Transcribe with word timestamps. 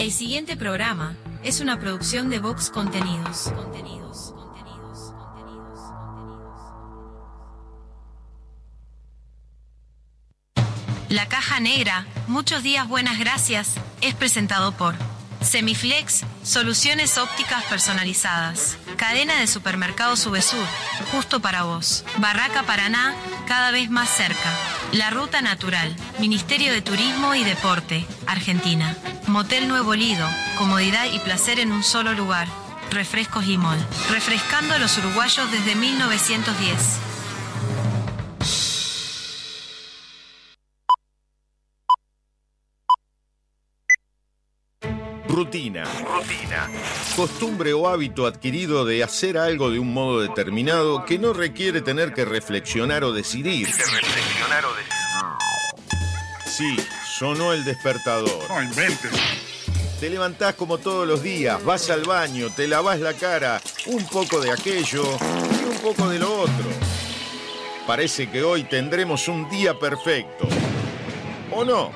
El 0.00 0.12
siguiente 0.12 0.56
programa 0.56 1.14
es 1.44 1.60
una 1.60 1.78
producción 1.78 2.30
de 2.30 2.38
Vox 2.38 2.70
Contenidos. 2.70 3.52
Contenidos, 3.54 4.34
La 11.10 11.28
Caja 11.28 11.60
Negra, 11.60 12.06
muchos 12.28 12.62
días 12.62 12.88
buenas 12.88 13.18
gracias, 13.18 13.74
es 14.00 14.14
presentado 14.14 14.72
por 14.72 14.94
Semiflex, 15.42 16.24
soluciones 16.44 17.18
ópticas 17.18 17.62
personalizadas. 17.64 18.78
Cadena 18.96 19.38
de 19.38 19.46
supermercados 19.46 20.20
Subesur, 20.20 20.66
justo 21.12 21.40
para 21.40 21.64
vos. 21.64 22.06
Barraca 22.16 22.62
Paraná, 22.62 23.14
cada 23.46 23.70
vez 23.70 23.90
más 23.90 24.08
cerca. 24.08 24.79
La 24.92 25.08
Ruta 25.10 25.40
Natural, 25.40 25.94
Ministerio 26.18 26.72
de 26.72 26.82
Turismo 26.82 27.36
y 27.36 27.44
Deporte, 27.44 28.04
Argentina. 28.26 28.96
Motel 29.28 29.68
Nuevo 29.68 29.94
Lido, 29.94 30.26
comodidad 30.58 31.06
y 31.12 31.20
placer 31.20 31.60
en 31.60 31.70
un 31.70 31.84
solo 31.84 32.12
lugar. 32.12 32.48
Refrescos 32.90 33.46
Limón, 33.46 33.78
refrescando 34.10 34.74
a 34.74 34.78
los 34.78 34.98
uruguayos 34.98 35.48
desde 35.52 35.76
1910. 35.76 37.10
Rutina. 45.40 45.84
Rutina. 45.84 46.68
Costumbre 47.14 47.72
o 47.72 47.88
hábito 47.88 48.26
adquirido 48.26 48.84
de 48.84 49.04
hacer 49.04 49.38
algo 49.38 49.70
de 49.70 49.78
un 49.78 49.94
modo 49.94 50.20
determinado 50.20 51.04
que 51.04 51.18
no 51.18 51.32
requiere 51.32 51.80
tener 51.80 52.12
que 52.12 52.24
reflexionar 52.24 53.04
o 53.04 53.12
decidir. 53.12 53.66
reflexionar 53.68 54.64
o 54.64 54.74
decidir. 54.74 54.79
Sí, 56.50 56.76
sonó 57.06 57.52
el 57.52 57.64
despertador. 57.64 58.48
No 58.48 58.60
inventes. 58.60 59.12
Te 60.00 60.10
levantás 60.10 60.54
como 60.56 60.78
todos 60.78 61.06
los 61.06 61.22
días, 61.22 61.62
vas 61.64 61.88
al 61.90 62.02
baño, 62.02 62.48
te 62.54 62.66
lavas 62.66 62.98
la 62.98 63.14
cara, 63.14 63.60
un 63.86 64.04
poco 64.06 64.40
de 64.40 64.50
aquello 64.50 65.04
y 65.04 65.64
un 65.64 65.78
poco 65.80 66.08
de 66.08 66.18
lo 66.18 66.40
otro. 66.40 66.68
Parece 67.86 68.28
que 68.28 68.42
hoy 68.42 68.64
tendremos 68.64 69.28
un 69.28 69.48
día 69.48 69.78
perfecto. 69.78 70.48
¿O 71.52 71.64
no? 71.64 71.92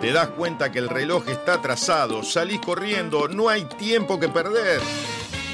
Te 0.00 0.12
das 0.12 0.28
cuenta 0.28 0.70
que 0.70 0.78
el 0.78 0.88
reloj 0.88 1.28
está 1.28 1.54
atrasado, 1.54 2.22
salís 2.22 2.60
corriendo, 2.60 3.26
no 3.26 3.48
hay 3.48 3.64
tiempo 3.64 4.20
que 4.20 4.28
perder. 4.28 4.80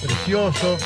Precioso. 0.00 0.76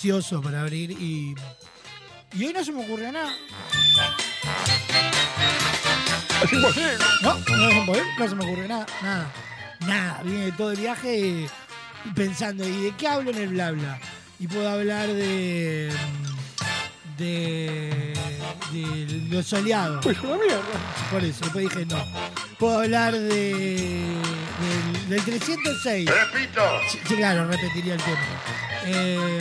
Gracioso 0.00 0.40
para 0.40 0.62
abrir 0.62 0.90
y. 0.92 1.34
Y 2.32 2.44
hoy 2.46 2.52
no 2.54 2.64
se 2.64 2.72
me 2.72 2.82
ocurrió 2.84 3.12
nada. 3.12 3.30
Es 6.42 6.52
imposible. 6.52 6.92
No, 7.22 7.34
no, 7.34 7.44
se 7.44 7.52
me 7.74 7.80
ocurrió- 7.82 8.04
no 8.18 8.28
se 8.28 8.34
me 8.34 8.44
ocurrió 8.44 8.68
nada, 8.68 8.86
nada. 9.02 9.32
Nada. 9.80 10.20
Vine 10.24 10.52
todo 10.52 10.70
el 10.72 10.78
viaje 10.80 11.46
pensando, 12.14 12.66
¿y 12.66 12.84
de 12.84 12.92
qué 12.96 13.08
hablo 13.08 13.30
en 13.30 13.36
el 13.38 13.48
bla 13.48 13.72
bla? 13.72 13.98
Y 14.38 14.46
puedo 14.46 14.68
hablar 14.70 15.08
de. 15.08 15.92
de. 17.18 18.14
de 18.72 19.26
lo 19.30 19.42
soleado. 19.42 20.00
Pues 20.00 20.18
una 20.20 20.36
mierda. 20.36 20.62
Por 21.10 21.22
eso, 21.22 21.40
después 21.42 21.68
dije 21.68 21.84
no. 21.86 22.02
Puedo 22.58 22.78
hablar 22.80 23.12
de. 23.12 24.06
del, 24.60 25.08
del 25.10 25.24
306. 25.24 26.08
Repito. 26.08 26.62
Sí, 26.90 26.98
sí, 27.06 27.16
claro, 27.16 27.46
repetiría 27.48 27.94
el 27.94 28.02
tema. 28.02 28.18
Eh, 28.86 29.40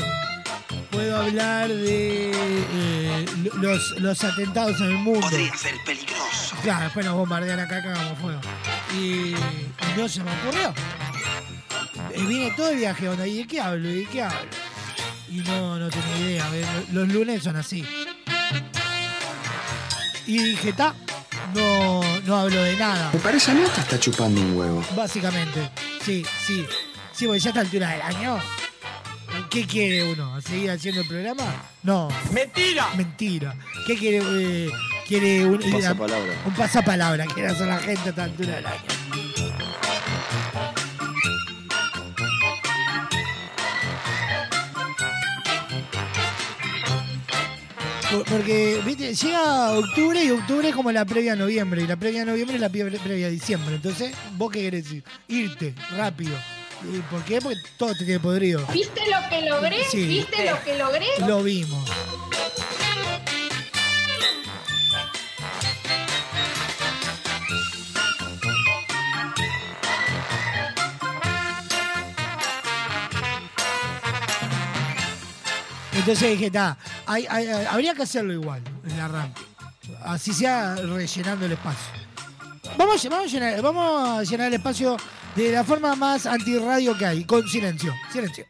puedo 0.91 1.17
hablar 1.17 1.67
de 1.69 2.31
eh, 2.31 3.25
lo- 3.43 3.55
los, 3.55 3.91
los 3.99 4.23
atentados 4.23 4.79
en 4.81 4.87
el 4.87 4.97
mundo. 4.97 5.21
Podría 5.21 5.55
ser 5.55 5.75
peligroso. 5.85 6.55
Claro, 6.63 6.85
después 6.85 7.05
nos 7.05 7.15
bombardean 7.15 7.59
acá, 7.59 7.81
cagamos 7.81 8.19
fuego. 8.19 8.39
Y, 8.93 9.31
y 9.33 9.35
no 9.97 10.07
se 10.07 10.23
me 10.23 10.31
ocurrió. 10.31 10.73
Eh, 12.13 12.23
vine 12.27 12.51
todo 12.55 12.69
el 12.69 12.77
viaje, 12.77 13.07
onda, 13.09 13.27
¿y 13.27 13.37
de 13.39 13.47
qué 13.47 13.61
hablo? 13.61 13.89
¿Y 13.89 13.93
de 14.01 14.05
qué 14.07 14.23
hablo? 14.23 14.39
Y 15.29 15.37
no, 15.41 15.77
no 15.77 15.89
tenía 15.89 16.17
idea. 16.19 16.45
a 16.45 16.49
ver, 16.49 16.65
Los 16.91 17.07
lunes 17.07 17.43
son 17.43 17.55
así. 17.55 17.85
Y 20.25 20.37
dije, 20.43 20.73
ta, 20.73 20.93
no, 21.55 22.01
no 22.25 22.35
hablo 22.37 22.61
de 22.63 22.75
nada. 22.77 23.09
Me 23.13 23.19
parece 23.19 23.51
a 23.51 23.53
mí 23.55 23.61
hasta 23.63 23.81
está 23.81 23.99
chupando 23.99 24.39
un 24.41 24.55
huevo. 24.57 24.85
Básicamente, 24.95 25.69
sí, 26.03 26.23
sí. 26.45 26.65
Sí, 27.11 27.25
porque 27.25 27.39
ya 27.39 27.49
a 27.49 27.51
esta 27.51 27.61
altura 27.61 27.89
del 27.89 28.01
año. 28.01 28.39
¿Qué 29.49 29.65
quiere 29.65 30.11
uno? 30.11 30.39
¿Seguir 30.41 30.69
haciendo 30.71 31.01
el 31.01 31.07
programa? 31.07 31.43
No. 31.83 32.07
¡Mentira! 32.31 32.87
Mentira. 32.95 33.55
¿Qué 33.87 33.97
quiere? 33.97 34.21
eh, 34.23 34.69
quiere 35.07 35.45
un, 35.45 35.55
Un 35.63 35.71
pasapalabra. 35.71 36.33
Un 36.45 36.53
pasapalabra 36.53 37.25
quiere 37.25 37.49
hacer 37.49 37.67
la 37.67 37.79
gente 37.79 38.01
a 38.05 38.09
esta 38.09 38.23
altura 38.25 38.55
del 38.57 38.65
año. 38.67 39.89
Por- 48.11 48.23
Porque, 48.25 48.81
viste, 48.85 49.13
llega 49.13 49.71
octubre 49.71 50.23
y 50.23 50.31
octubre 50.31 50.69
es 50.69 50.75
como 50.75 50.91
la 50.91 51.05
previa 51.05 51.33
a 51.33 51.35
noviembre. 51.35 51.83
Y 51.83 51.87
la 51.87 51.95
previa 51.95 52.23
a 52.23 52.25
noviembre 52.25 52.55
es 52.55 52.61
la 52.61 52.69
previa 52.69 52.99
previa 52.99 53.27
a 53.27 53.29
diciembre. 53.29 53.75
Entonces, 53.75 54.13
¿vos 54.37 54.51
qué 54.51 54.61
querés 54.61 54.85
decir? 54.85 55.03
Irte, 55.27 55.75
rápido. 55.95 56.35
¿Y 56.83 56.99
¿Por 57.01 57.23
qué? 57.23 57.41
Porque 57.41 57.59
todo 57.77 57.93
te 57.93 58.05
tiene 58.05 58.19
podrido. 58.19 58.65
¿Viste 58.67 59.01
lo 59.09 59.29
que 59.29 59.49
logré? 59.49 59.83
Sí. 59.85 60.05
¿Viste 60.05 60.49
lo 60.49 60.63
que 60.63 60.77
logré? 60.77 61.07
Lo 61.27 61.43
vimos. 61.43 61.89
Entonces 75.91 76.31
dije, 76.31 76.45
está, 76.45 76.77
habría 77.69 77.93
que 77.93 78.03
hacerlo 78.03 78.31
igual, 78.31 78.63
el 78.89 78.99
arranque. 78.99 79.41
Así 80.01 80.33
sea 80.33 80.75
rellenando 80.75 81.45
el 81.45 81.51
espacio. 81.51 81.91
Vamos, 82.77 83.03
vamos, 83.09 83.25
a 83.25 83.27
llenar, 83.27 83.61
vamos 83.61 84.19
a 84.19 84.23
llenar 84.23 84.47
el 84.47 84.53
espacio 84.53 84.95
de 85.35 85.51
la 85.51 85.63
forma 85.63 85.95
más 85.95 86.25
antirradio 86.25 86.97
que 86.97 87.05
hay, 87.05 87.25
con 87.25 87.47
silencio. 87.47 87.93
Silencio. 88.11 88.45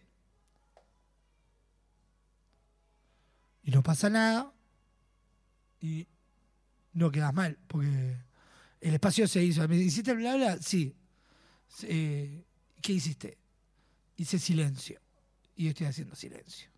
Y 3.64 3.72
no 3.72 3.84
pasa 3.84 4.10
nada. 4.10 4.52
Y 5.81 6.08
no 6.94 7.12
quedas 7.12 7.34
mal, 7.34 7.58
porque 7.68 8.18
el 8.81 8.94
espacio 8.94 9.28
se 9.28 9.44
hizo. 9.44 9.68
¿Me 9.68 9.78
hiciste 9.78 10.14
bla 10.14 10.36
bla? 10.36 10.58
Sí. 10.58 10.96
Eh, 11.84 12.44
¿Qué 12.81 12.94
hiciste? 12.94 13.38
Hice 14.18 14.40
silencio. 14.40 15.00
Y 15.56 15.68
estoy 15.68 15.88
haciendo 15.88 16.16
silencio. 16.16 16.70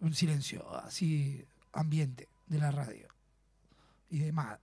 Un 0.00 0.14
silencio 0.14 0.74
así, 0.76 1.44
ambiente 1.72 2.28
de 2.46 2.58
la 2.58 2.70
radio. 2.70 3.08
Y 4.10 4.18
demás. 4.18 4.58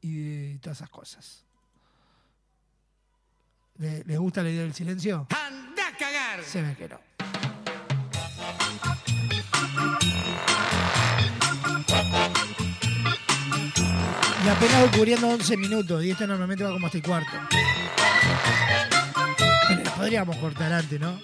Y 0.00 0.52
de 0.52 0.58
todas 0.58 0.78
esas 0.78 0.90
cosas. 0.90 1.45
¿Le- 3.78 4.04
¿Les 4.04 4.18
gusta 4.18 4.42
la 4.42 4.50
idea 4.50 4.62
del 4.62 4.74
silencio? 4.74 5.26
¡Anda 5.30 5.88
a 5.88 5.96
cagar! 5.96 6.42
Se 6.42 6.62
ve 6.62 6.74
que 6.76 6.88
no. 6.88 6.98
Y 14.44 14.48
apenas 14.48 14.84
ocurriendo 14.94 15.28
11 15.28 15.56
minutos, 15.56 16.04
y 16.04 16.10
esto 16.10 16.26
normalmente 16.26 16.62
va 16.64 16.70
como 16.72 16.86
hasta 16.86 16.98
el 16.98 17.04
cuarto. 17.04 17.30
Pero 19.68 19.90
podríamos 19.96 20.36
cortar 20.36 20.72
antes, 20.72 21.00
¿no? 21.00 21.18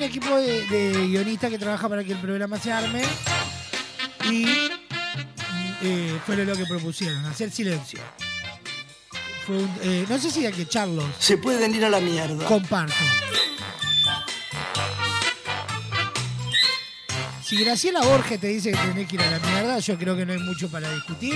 Un 0.00 0.06
equipo 0.06 0.34
de, 0.38 0.66
de 0.66 1.06
guionistas 1.08 1.50
que 1.50 1.58
trabaja 1.58 1.86
para 1.86 2.02
que 2.02 2.12
el 2.12 2.18
programa 2.18 2.58
se 2.58 2.72
arme 2.72 3.02
y 4.30 4.46
eh, 5.82 6.18
fue 6.24 6.36
lo 6.36 6.56
que 6.56 6.64
propusieron, 6.64 7.22
hacer 7.26 7.50
silencio. 7.50 8.00
Fue 9.46 9.58
un- 9.58 9.78
eh, 9.82 10.06
no 10.08 10.18
sé 10.18 10.30
si 10.30 10.46
hay 10.46 10.52
que 10.54 10.62
echarlos. 10.62 11.04
Se 11.18 11.36
pueden 11.36 11.74
ir 11.74 11.84
a 11.84 11.90
la 11.90 12.00
mierda. 12.00 12.46
Comparto. 12.46 12.94
Si 17.44 17.62
Graciela 17.62 18.00
Borges 18.00 18.40
te 18.40 18.46
dice 18.46 18.70
que 18.70 18.78
tenés 18.78 19.06
que 19.06 19.16
ir 19.16 19.22
a 19.22 19.30
la 19.32 19.38
mierda, 19.38 19.78
yo 19.80 19.98
creo 19.98 20.16
que 20.16 20.24
no 20.24 20.32
hay 20.32 20.38
mucho 20.38 20.70
para 20.70 20.90
discutir. 20.94 21.34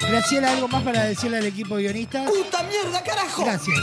Graciela, 0.00 0.52
¿algo 0.52 0.68
más 0.68 0.82
para 0.82 1.04
decirle 1.04 1.38
al 1.38 1.46
equipo 1.46 1.76
de 1.76 1.84
guionistas? 1.84 2.28
¡Puta 2.30 2.62
mierda, 2.64 3.02
carajo! 3.02 3.42
Gracias. 3.44 3.78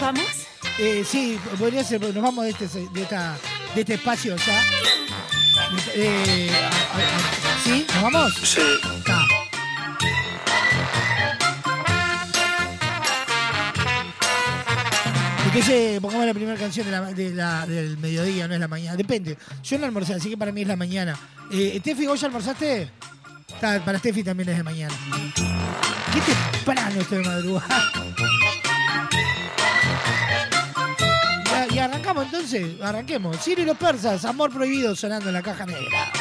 ¿Nos 0.00 0.14
vamos? 0.14 0.26
Eh, 0.78 1.04
sí, 1.06 1.38
podría 1.58 1.84
ser, 1.84 2.00
nos 2.00 2.14
vamos 2.22 2.44
de 2.44 2.50
este, 2.50 2.66
de 2.68 3.02
esta, 3.02 3.36
de 3.74 3.80
este 3.82 3.94
espacio 3.94 4.34
ya. 4.36 4.62
Eh, 5.94 6.50
¿Sí? 7.64 7.86
¿Nos 7.94 8.02
vamos? 8.04 8.34
Sí. 8.42 8.60
Está. 8.98 9.26
Entonces, 15.46 16.00
pongamos 16.00 16.26
la 16.26 16.34
primera 16.34 16.56
canción 16.58 16.86
de 16.86 16.92
la- 16.92 17.12
de 17.12 17.30
la- 17.34 17.66
del 17.66 17.98
mediodía, 17.98 18.46
no 18.46 18.54
es 18.54 18.60
la 18.60 18.68
mañana. 18.68 18.96
Depende. 18.96 19.36
Yo 19.64 19.78
no 19.78 19.86
almorcé, 19.86 20.14
así 20.14 20.30
que 20.30 20.36
para 20.36 20.52
mí 20.52 20.62
es 20.62 20.68
la 20.68 20.76
mañana. 20.76 21.18
Eh, 21.50 21.76
Steffi, 21.80 22.06
¿vos 22.06 22.20
ya 22.20 22.26
almorzaste? 22.28 22.88
Para 23.60 23.98
Steffi 23.98 24.22
también 24.22 24.48
es 24.50 24.56
de 24.58 24.62
mañana. 24.62 24.94
Qué 25.34 26.20
temprano 26.20 27.00
esto 27.00 27.14
de 27.16 27.22
madrugada. 27.24 27.92
Y 31.72 31.78
arrancamos 31.78 32.24
entonces, 32.24 32.80
arranquemos. 32.80 33.38
Ciro 33.42 33.62
y 33.62 33.64
los 33.64 33.76
persas, 33.76 34.24
amor 34.24 34.52
prohibido 34.52 34.94
sonando 34.96 35.28
en 35.28 35.34
la 35.34 35.42
caja 35.42 35.66
negra. 35.66 36.12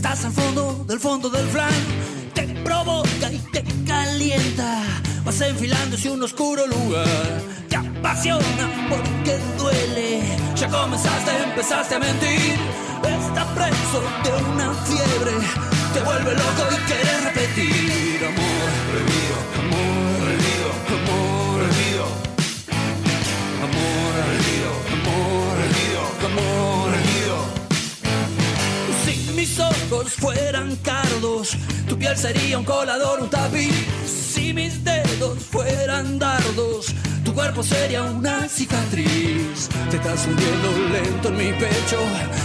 Estás 0.00 0.24
al 0.24 0.32
fondo 0.32 0.82
del 0.88 0.98
fondo 0.98 1.28
del 1.28 1.46
flan. 1.48 1.74
Te 2.32 2.44
provoca 2.64 3.30
y 3.30 3.38
te 3.52 3.62
calienta. 3.86 4.82
Vas 5.26 5.38
enfilando 5.42 5.94
hacia 5.94 6.10
un 6.10 6.22
oscuro 6.22 6.66
lugar. 6.66 7.42
Te 7.68 7.76
apasiona 7.76 8.88
porque 8.88 9.38
duele. 9.58 10.22
Ya 10.56 10.68
comenzaste, 10.70 11.32
empezaste 11.44 11.96
a 11.96 11.98
mentir. 11.98 12.56
Está 13.04 13.44
preso 13.54 14.00
de 14.24 14.30
una 14.50 14.72
fiebre. 14.88 15.32
Te 15.92 16.00
vuelve 16.00 16.32
loco 16.32 16.62
y 16.72 16.76
quieres 16.88 17.24
repetir. 17.24 18.24
Amor 18.24 18.70
prohibido, 18.88 19.36
amor 19.60 20.16
prohibido, 20.24 20.68
amor 20.96 21.60
prohibido. 21.60 22.06
Amor 23.66 24.12
prohibido, 24.16 24.70
amor 24.96 25.56
prohibido, 25.58 26.02
amor 26.24 26.88
prohibido. 26.88 27.09
Si 29.50 29.56
mis 29.56 29.90
ojos 29.90 30.12
fueran 30.12 30.76
cardos, 30.76 31.56
tu 31.88 31.98
piel 31.98 32.16
sería 32.16 32.56
un 32.56 32.64
colador, 32.64 33.20
un 33.20 33.28
tapiz. 33.28 33.74
Si 34.06 34.52
mis 34.54 34.84
dedos 34.84 35.38
fueran 35.50 36.20
dardos, 36.20 36.94
tu 37.24 37.34
cuerpo 37.34 37.60
sería 37.62 38.02
una 38.02 38.48
cicatriz. 38.48 39.68
Te 39.90 39.96
estás 39.96 40.24
hundiendo 40.26 40.68
lento 40.92 41.28
en 41.30 41.36
mi 41.36 41.52
pecho, 41.58 41.98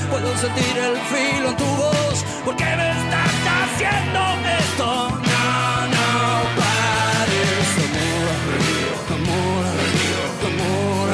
puedo 0.10 0.36
sentir 0.38 0.78
el 0.78 0.98
filo 1.12 1.50
en 1.50 1.58
tu 1.58 1.66
voz. 1.66 2.26
¿Por 2.44 2.56
qué 2.56 2.76
me 2.76 2.90
estás 2.90 3.34
haciendo 3.54 4.20
esto? 4.64 4.86
No, 5.32 5.88
no 5.96 6.08
pares, 6.60 7.70
amor, 7.86 8.36
amor, 9.18 9.66
amor, 10.50 11.08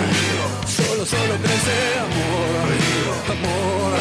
solo, 0.68 1.06
solo 1.06 1.36
crece 1.44 1.78
amor, 2.08 2.70
amor, 3.36 4.00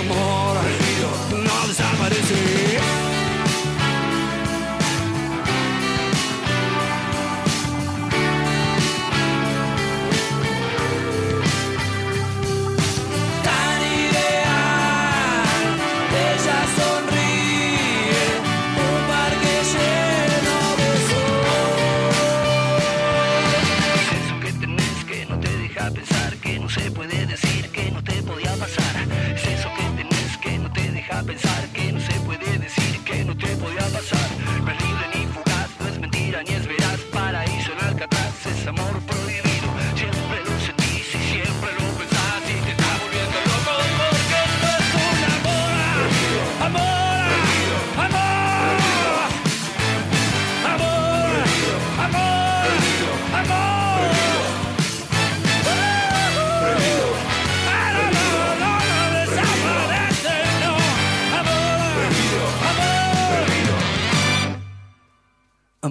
amor, 0.00 0.64
no 0.78 0.83
parece. 2.04 3.03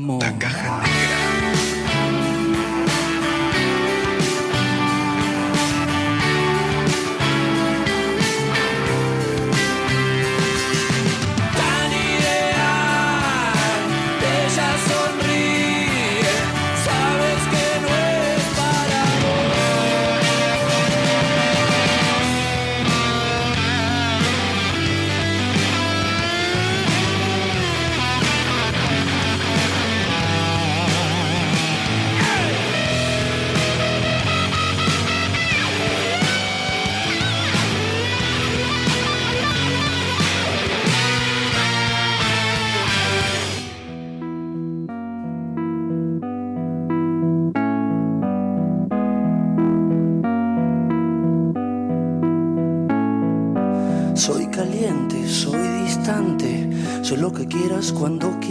Amor. 0.03 0.21
Amor. 0.21 0.23
La 0.23 0.62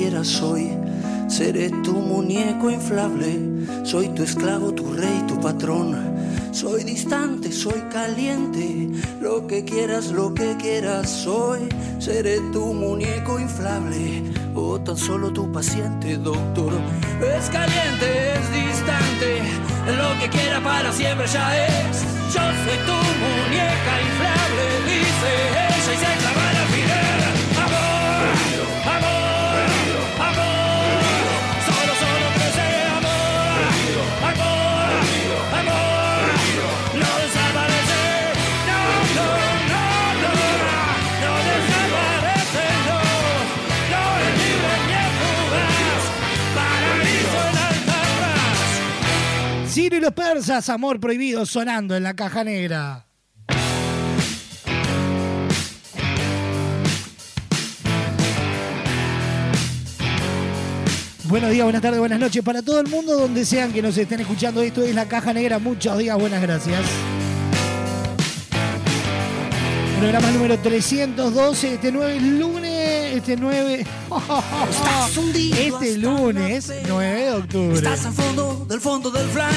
quieras, 0.02 0.26
soy. 0.26 0.76
Seré 1.28 1.70
tu 1.84 1.92
muñeco 1.92 2.70
inflable, 2.70 3.30
soy 3.84 4.08
tu 4.08 4.24
esclavo, 4.24 4.72
tu 4.74 4.92
rey, 4.94 5.22
tu 5.28 5.40
patrón. 5.40 5.88
Soy 6.50 6.82
distante, 6.82 7.52
soy 7.52 7.80
caliente, 7.90 8.88
lo 9.20 9.46
que 9.46 9.64
quieras, 9.64 10.10
lo 10.10 10.34
que 10.34 10.56
quieras, 10.56 11.08
soy. 11.08 11.68
Seré 12.00 12.40
tu 12.52 12.74
muñeco 12.74 13.38
inflable 13.38 14.24
o 14.54 14.80
tan 14.80 14.96
solo 14.96 15.32
tu 15.32 15.52
paciente, 15.52 16.16
doctor. 16.16 16.72
Es 17.36 17.48
caliente, 17.50 18.08
es 18.38 18.46
distante, 18.60 19.30
lo 20.00 20.10
que 20.20 20.28
quiera 20.36 20.60
para 20.64 20.92
siempre 20.92 21.26
ya 21.28 21.46
es. 21.66 22.02
Yo 22.34 22.42
soy 22.64 22.78
tu 22.88 22.98
muñeca 23.22 23.92
inflable, 24.08 24.64
dice 24.90 25.30
ella 25.50 25.76
y 25.78 25.82
se 25.86 26.18
clava 26.20 26.50
el 26.50 26.56
alfiler. 26.56 27.11
Los 50.02 50.12
persas, 50.12 50.68
amor 50.68 50.98
prohibido, 50.98 51.46
sonando 51.46 51.96
en 51.96 52.02
la 52.02 52.14
caja 52.14 52.42
negra. 52.42 53.06
Buenos 61.22 61.50
días, 61.50 61.64
buenas 61.64 61.80
tardes, 61.80 62.00
buenas 62.00 62.18
noches 62.18 62.42
para 62.42 62.62
todo 62.62 62.80
el 62.80 62.88
mundo, 62.88 63.16
donde 63.16 63.44
sean 63.44 63.72
que 63.72 63.80
nos 63.80 63.96
estén 63.96 64.18
escuchando. 64.18 64.60
Esto 64.60 64.82
es 64.82 64.92
la 64.92 65.06
caja 65.06 65.32
negra. 65.32 65.60
Muchos 65.60 65.96
días, 65.96 66.18
buenas 66.18 66.42
gracias. 66.42 66.80
Programa 70.00 70.32
número 70.32 70.58
312, 70.58 71.74
este 71.74 71.92
9 71.92 72.20
lunes, 72.22 72.81
este 73.12 73.36
9... 73.36 73.84
Este 75.58 75.98
lunes, 75.98 76.72
9 76.88 77.20
de 77.20 77.32
octubre. 77.32 77.76
Estás 77.76 78.06
al 78.06 78.12
fondo 78.12 78.66
del 78.68 78.80
fondo 78.80 79.10
del 79.10 79.28
flan, 79.28 79.52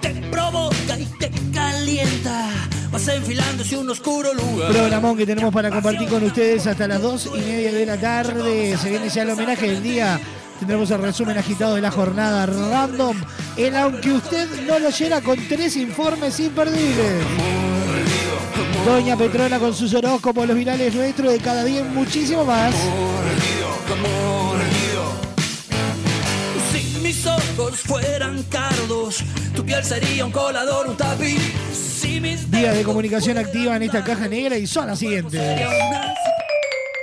te 0.00 0.10
provoca 0.30 0.98
y 0.98 1.04
te 1.18 1.30
calienta. 1.54 2.50
Vas 2.90 3.06
enfilando 3.08 3.62
hacia 3.62 3.78
un 3.78 3.90
oscuro 3.90 4.34
lugar. 4.34 4.72
Programón 4.72 5.16
que 5.16 5.26
tenemos 5.26 5.52
para 5.54 5.70
compartir 5.70 6.08
con 6.08 6.24
ustedes 6.24 6.66
hasta 6.66 6.88
las 6.88 7.00
2 7.00 7.30
y 7.34 7.38
media 7.38 7.72
de 7.72 7.86
la 7.86 7.96
tarde. 7.96 8.76
Se 8.76 8.90
viene 8.90 9.08
ya 9.08 9.22
el 9.22 9.30
homenaje 9.30 9.70
del 9.70 9.82
día. 9.82 10.20
Tendremos 10.58 10.90
el 10.90 11.00
resumen 11.00 11.38
agitado 11.38 11.76
de 11.76 11.80
la 11.80 11.90
jornada 11.90 12.46
random. 12.46 13.16
El 13.56 13.76
aunque 13.76 14.12
usted 14.12 14.48
no 14.66 14.78
lo 14.78 14.90
llena 14.90 15.20
con 15.20 15.38
tres 15.48 15.76
informes 15.76 16.40
imperdibles. 16.40 17.77
Doña 18.88 19.18
Petrona 19.18 19.58
con 19.58 19.74
sus 19.74 19.92
horóscopos, 19.92 20.46
los 20.46 20.56
virales 20.56 20.94
nuestros 20.94 21.30
de 21.30 21.38
cada 21.40 21.62
día 21.62 21.80
y 21.80 21.84
muchísimo 21.84 22.42
más. 22.42 22.74
Si 26.72 26.98
mis 27.00 27.26
ojos 27.26 27.38
ojos 27.58 27.80
fueran 27.80 28.42
cardos, 28.44 29.18
tu 29.54 29.62
piel 29.62 29.84
sería 29.84 30.24
un 30.24 30.32
colador, 30.32 30.88
un 30.88 30.96
tapiz. 30.96 31.38
Si 31.70 32.18
mis 32.18 32.50
Días 32.50 32.74
de 32.74 32.82
comunicación 32.82 33.36
activa 33.36 33.76
en 33.76 33.82
esta 33.82 34.02
caja 34.02 34.26
negra 34.26 34.56
y 34.56 34.66
son 34.66 34.86
las 34.86 34.98
siguientes. 34.98 35.38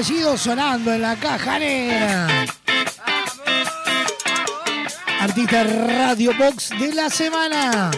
Estallido 0.00 0.36
sonando 0.36 0.92
en 0.92 1.02
la 1.02 1.14
caja 1.14 1.56
negra. 1.56 2.46
Artista 5.20 5.62
Radio 5.62 6.32
Box 6.36 6.70
de 6.70 6.92
la 6.94 7.08
semana. 7.08 7.92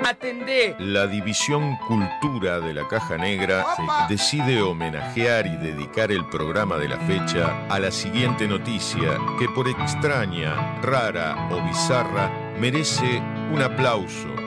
Atendé. 0.06 0.76
La 0.80 1.08
División 1.08 1.78
Cultura 1.88 2.60
de 2.60 2.74
la 2.74 2.88
Caja 2.88 3.18
Negra 3.18 3.66
decide 4.08 4.62
homenajear 4.62 5.48
y 5.48 5.58
dedicar 5.58 6.12
el 6.12 6.26
programa 6.30 6.78
de 6.78 6.88
la 6.88 6.98
fecha 7.00 7.68
a 7.70 7.80
la 7.80 7.92
siguiente 7.92 8.48
noticia 8.48 9.20
que 9.38 9.50
por 9.50 9.68
extraña, 9.68 10.80
rara 10.82 11.50
o 11.52 11.62
bizarra 11.62 12.32
merece 12.58 13.22
un 13.52 13.62
aplauso 13.62 14.47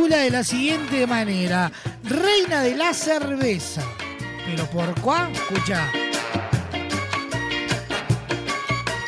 Titula 0.00 0.18
de 0.18 0.30
la 0.30 0.42
siguiente 0.42 1.06
manera: 1.06 1.70
Reina 2.04 2.62
de 2.62 2.74
la 2.74 2.94
cerveza. 2.94 3.82
¿Pero 4.46 4.64
por 4.66 4.98
cuál? 5.00 5.30
Escucha. 5.32 5.90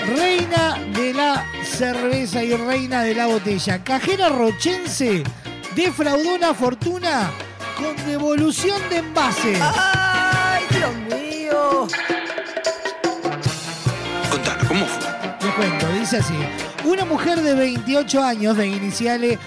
Reina 0.06 0.78
de 0.94 1.14
la 1.14 1.46
cerveza 1.64 2.42
y 2.42 2.54
reina 2.54 3.02
de 3.04 3.14
la 3.14 3.26
botella. 3.26 3.82
Cajera 3.82 4.28
rochense 4.28 5.22
defraudó 5.74 6.34
una 6.34 6.52
fortuna 6.52 7.30
con 7.78 7.96
devolución 8.06 8.80
de 8.90 8.98
envases. 8.98 9.58
¡Ay, 9.62 10.64
Dios 10.70 10.94
mío! 11.18 11.88
Contanos, 14.30 14.68
¿cómo 14.68 14.86
fue? 14.86 15.46
Les 15.46 15.54
cuento, 15.54 15.88
dice 15.98 16.18
así. 16.18 16.34
Una 16.84 17.04
mujer 17.06 17.40
de 17.40 17.54
28 17.54 18.22
años 18.22 18.56
de 18.56 18.66
iniciales 18.66 19.38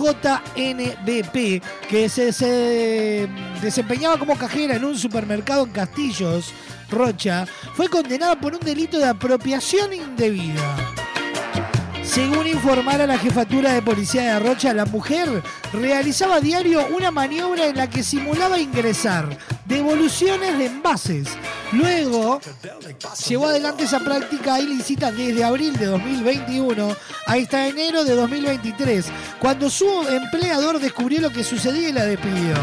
JNBP 0.00 1.62
que 1.88 2.08
se, 2.08 2.32
se 2.32 3.28
desempeñaba 3.60 4.18
como 4.18 4.36
cajera 4.36 4.76
en 4.76 4.84
un 4.84 4.96
supermercado 4.96 5.64
en 5.64 5.72
Castillos, 5.72 6.52
Rocha, 6.90 7.46
fue 7.74 7.88
condenada 7.88 8.40
por 8.40 8.54
un 8.54 8.60
delito 8.60 8.98
de 8.98 9.06
apropiación 9.06 9.92
indebida. 9.92 10.76
Según 12.02 12.46
informara 12.48 13.06
la 13.06 13.18
jefatura 13.18 13.72
de 13.72 13.82
policía 13.82 14.34
de 14.34 14.40
Rocha, 14.40 14.74
la 14.74 14.86
mujer 14.86 15.42
realizaba 15.72 16.36
a 16.36 16.40
diario 16.40 16.84
una 16.88 17.10
maniobra 17.10 17.66
en 17.66 17.76
la 17.76 17.88
que 17.88 18.02
simulaba 18.02 18.58
ingresar 18.58 19.28
devoluciones 19.70 20.58
de 20.58 20.66
envases. 20.66 21.28
Luego 21.72 22.40
llevó 23.26 23.46
adelante 23.46 23.84
esa 23.84 24.00
práctica 24.00 24.60
ilícita 24.60 25.12
desde 25.12 25.44
abril 25.44 25.74
de 25.76 25.86
2021 25.86 26.94
hasta 27.26 27.68
enero 27.68 28.04
de 28.04 28.14
2023, 28.14 29.06
cuando 29.38 29.70
su 29.70 29.88
empleador 30.08 30.80
descubrió 30.80 31.20
lo 31.20 31.30
que 31.30 31.44
sucedía 31.44 31.88
y 31.88 31.92
la 31.92 32.04
despidió. 32.04 32.54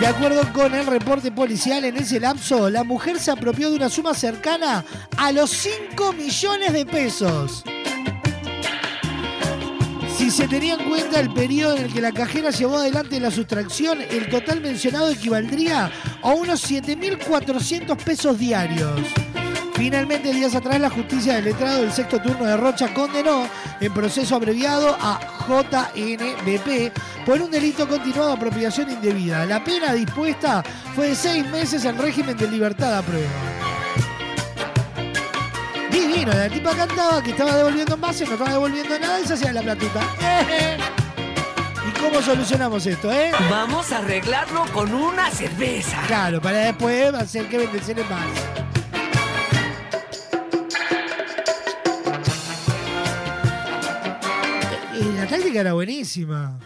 De 0.00 0.06
acuerdo 0.08 0.42
con 0.52 0.74
el 0.74 0.86
reporte 0.86 1.30
policial, 1.30 1.84
en 1.84 1.96
ese 1.96 2.18
lapso, 2.18 2.68
la 2.68 2.82
mujer 2.82 3.20
se 3.20 3.30
apropió 3.30 3.70
de 3.70 3.76
una 3.76 3.88
suma 3.88 4.12
cercana 4.12 4.84
a 5.16 5.30
los 5.30 5.50
5 5.50 6.12
millones 6.14 6.72
de 6.72 6.84
pesos. 6.84 7.62
Se 10.34 10.48
tenía 10.48 10.74
en 10.74 10.88
cuenta 10.88 11.20
el 11.20 11.32
periodo 11.32 11.76
en 11.76 11.84
el 11.84 11.92
que 11.92 12.00
la 12.00 12.10
cajera 12.10 12.50
llevó 12.50 12.78
adelante 12.78 13.20
la 13.20 13.30
sustracción, 13.30 14.00
el 14.02 14.28
total 14.28 14.60
mencionado 14.60 15.08
equivaldría 15.08 15.92
a 16.22 16.28
unos 16.34 16.68
7.400 16.68 17.96
pesos 17.98 18.36
diarios. 18.36 19.00
Finalmente, 19.74 20.32
días 20.32 20.56
atrás, 20.56 20.80
la 20.80 20.90
justicia 20.90 21.34
del 21.34 21.44
letrado 21.44 21.82
del 21.82 21.92
sexto 21.92 22.20
turno 22.20 22.46
de 22.46 22.56
Rocha 22.56 22.92
condenó 22.92 23.46
en 23.80 23.94
proceso 23.94 24.34
abreviado 24.34 24.96
a 25.00 25.20
JNBP 25.46 26.92
por 27.24 27.40
un 27.40 27.52
delito 27.52 27.86
continuado 27.86 28.30
de 28.30 28.34
apropiación 28.34 28.90
indebida. 28.90 29.46
La 29.46 29.62
pena 29.62 29.92
dispuesta 29.92 30.64
fue 30.96 31.10
de 31.10 31.14
seis 31.14 31.48
meses 31.48 31.84
en 31.84 31.96
régimen 31.96 32.36
de 32.36 32.50
libertad 32.50 32.98
a 32.98 33.02
prueba. 33.02 33.63
Divino, 36.14 36.32
la 36.32 36.48
tipa 36.48 36.76
cantaba 36.76 37.22
que 37.22 37.30
estaba 37.30 37.56
devolviendo 37.56 37.94
envases, 37.94 38.28
no 38.28 38.34
estaba 38.34 38.52
devolviendo 38.52 38.98
nada 39.00 39.20
y 39.20 39.26
se 39.26 39.34
hacía 39.34 39.52
la 39.52 39.62
platita. 39.62 40.00
¿Y 41.88 42.00
cómo 42.00 42.22
solucionamos 42.22 42.86
esto, 42.86 43.12
eh? 43.12 43.32
Vamos 43.50 43.90
a 43.90 43.98
arreglarlo 43.98 44.64
con 44.72 44.94
una 44.94 45.28
cerveza. 45.30 46.00
Claro, 46.06 46.40
para 46.40 46.58
después 46.58 47.12
hacer 47.14 47.48
que 47.48 47.58
venderse 47.58 47.94
más. 47.96 48.26
Y 54.94 55.18
la 55.18 55.26
táctica 55.26 55.60
era 55.60 55.72
buenísima, 55.72 56.56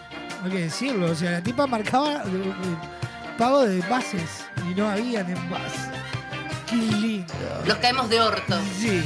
hay 0.45 0.51
que 0.51 0.61
decirlo. 0.61 1.11
O 1.11 1.15
sea, 1.15 1.33
la 1.33 1.43
tipa 1.43 1.67
marcaba 1.67 2.17
eh, 2.17 2.27
eh, 2.27 3.37
pago 3.39 3.65
de 3.65 3.81
bases 3.89 4.45
y 4.71 4.75
no 4.75 4.89
habían 4.89 5.31
envases. 5.31 5.89
Qué 6.69 6.77
lindo. 6.77 7.35
Los 7.67 7.79
caemos 7.79 8.11
de 8.11 8.21
orto. 8.21 8.59
Sí. 8.79 9.03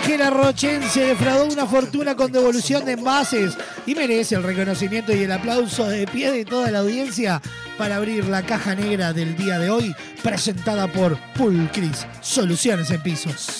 Cajera 0.00 0.30
Rochense 0.30 1.00
defraudó 1.00 1.46
una 1.52 1.66
fortuna 1.66 2.14
con 2.14 2.30
devolución 2.30 2.84
de 2.84 2.92
envases 2.92 3.54
y 3.84 3.96
merece 3.96 4.36
el 4.36 4.44
reconocimiento 4.44 5.12
y 5.12 5.24
el 5.24 5.32
aplauso 5.32 5.88
de 5.88 6.06
pie 6.06 6.30
de 6.30 6.44
toda 6.44 6.70
la 6.70 6.78
audiencia 6.78 7.42
para 7.76 7.96
abrir 7.96 8.24
la 8.26 8.46
caja 8.46 8.76
negra 8.76 9.12
del 9.12 9.36
día 9.36 9.58
de 9.58 9.70
hoy, 9.70 9.92
presentada 10.22 10.86
por 10.86 11.18
Pulcris, 11.32 12.06
Soluciones 12.20 12.92
en 12.92 13.02
Pisos. 13.02 13.56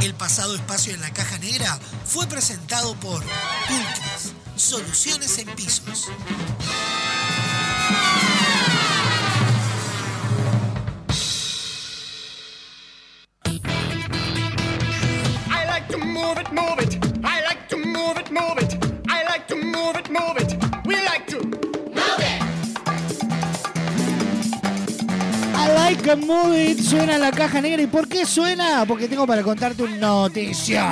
El 0.00 0.14
pasado 0.14 0.54
espacio 0.54 0.94
en 0.94 1.00
la 1.00 1.10
caja 1.10 1.38
negra 1.38 1.76
fue 2.04 2.28
presentado 2.28 2.94
por 3.00 3.20
Pulcris, 3.66 4.32
soluciones 4.54 5.38
en 5.38 5.48
pisos. 5.56 6.08
Move 16.28 16.38
it, 16.40 16.52
move 16.52 16.78
it. 16.80 16.98
I 17.24 17.40
like 17.42 17.68
to 17.68 17.76
move 17.76 18.18
it, 18.18 18.30
move 18.30 18.58
it. 18.58 18.76
I 19.08 19.24
like 19.24 19.46
to 19.48 19.56
move 19.56 19.96
it, 19.96 20.10
move 20.10 20.36
it. 20.36 20.56
We 20.84 20.96
like 20.96 21.26
to 21.28 21.38
move 21.40 22.20
it. 22.20 22.42
I 25.54 25.72
like 25.74 26.06
a 26.06 26.16
move 26.16 26.54
it, 26.54 26.78
suena 26.80 27.18
la 27.18 27.30
caja 27.30 27.60
negra. 27.60 27.82
¿Y 27.82 27.86
por 27.86 28.08
qué 28.08 28.26
suena? 28.26 28.84
Porque 28.86 29.08
tengo 29.08 29.26
para 29.26 29.42
contarte 29.42 29.82
una 29.82 29.96
noticia. 29.96 30.90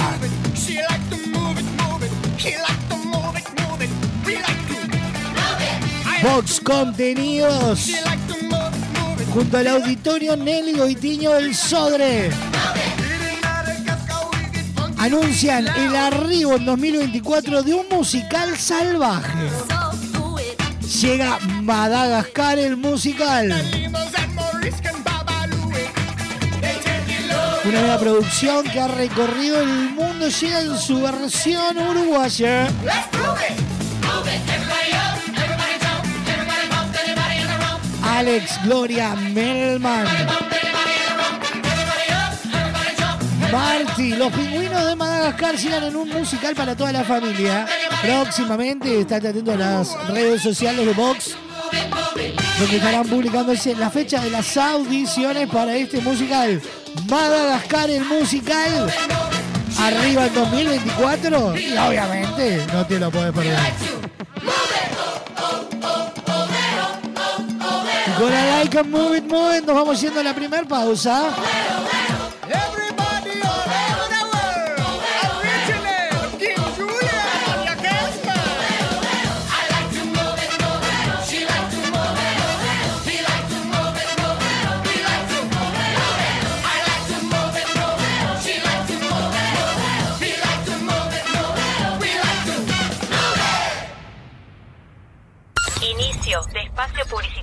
She 0.54 0.76
like 0.76 1.04
to 1.10 1.16
move 1.28 1.58
it, 1.58 1.66
move 1.82 2.02
it. 2.02 2.12
He 2.38 2.56
like 2.56 2.88
to 2.88 2.96
move 2.96 3.36
it, 3.36 3.46
move 3.60 3.82
it. 3.82 3.90
We 4.24 4.36
like 4.36 4.66
to 4.68 4.88
move 4.88 5.60
it. 5.60 6.06
I 6.06 6.22
Vox 6.22 6.60
Contenidos. 6.62 7.78
She 7.78 8.00
like 8.02 8.26
to 8.28 8.42
move 8.44 8.72
it, 8.72 8.98
move 8.98 9.20
it. 9.20 9.28
Junto 9.34 9.58
al 9.58 9.66
auditorio 9.66 10.36
Nelly 10.36 10.72
Goitiño 10.78 11.34
del 11.34 11.54
Sodre. 11.54 12.30
Anuncian 15.06 15.68
el 15.68 15.94
arribo 15.94 16.56
en 16.56 16.64
2024 16.64 17.62
de 17.62 17.74
un 17.74 17.88
musical 17.88 18.58
salvaje. 18.58 19.30
Llega 21.00 21.38
Madagascar 21.62 22.58
el 22.58 22.76
musical. 22.76 23.54
Una 27.64 27.80
nueva 27.80 27.98
producción 28.00 28.64
que 28.64 28.80
ha 28.80 28.88
recorrido 28.88 29.60
el 29.60 29.90
mundo 29.90 30.28
llega 30.28 30.60
en 30.62 30.76
su 30.76 31.00
versión 31.00 31.78
uruguaya. 31.78 32.64
Let's 38.24 38.58
move 38.64 38.90
it. 40.50 40.65
Marty, 43.52 44.10
los 44.16 44.32
pingüinos 44.32 44.86
de 44.86 44.96
Madagascar 44.96 45.56
llegan 45.56 45.84
en 45.84 45.96
un 45.96 46.08
musical 46.08 46.54
para 46.54 46.76
toda 46.76 46.92
la 46.92 47.04
familia. 47.04 47.66
Próximamente, 48.02 49.00
estate 49.00 49.28
atento 49.28 49.52
a 49.52 49.56
las 49.56 50.08
redes 50.08 50.42
sociales 50.42 50.86
de 50.86 50.92
Vox, 50.92 51.36
donde 52.58 52.76
estarán 52.76 53.06
publicándose 53.06 53.74
la 53.74 53.90
fecha 53.90 54.20
de 54.20 54.30
las 54.30 54.56
audiciones 54.56 55.48
para 55.48 55.76
este 55.76 56.00
musical. 56.00 56.60
Madagascar, 57.08 57.90
el 57.90 58.04
musical, 58.04 58.92
arriba 59.78 60.26
en 60.26 60.34
2024 60.34 61.58
y 61.58 61.76
obviamente 61.76 62.66
no 62.72 62.86
te 62.86 62.98
lo 62.98 63.10
puedes 63.10 63.32
perder. 63.32 63.58
Con 68.18 68.30
la 68.30 68.46
like 68.46 68.78
and 68.78 68.90
move 68.90 69.18
it, 69.18 69.24
move 69.24 69.60
nos 69.60 69.74
vamos 69.74 70.00
yendo 70.00 70.20
a 70.20 70.22
la 70.22 70.34
primera 70.34 70.64
pausa. 70.64 71.34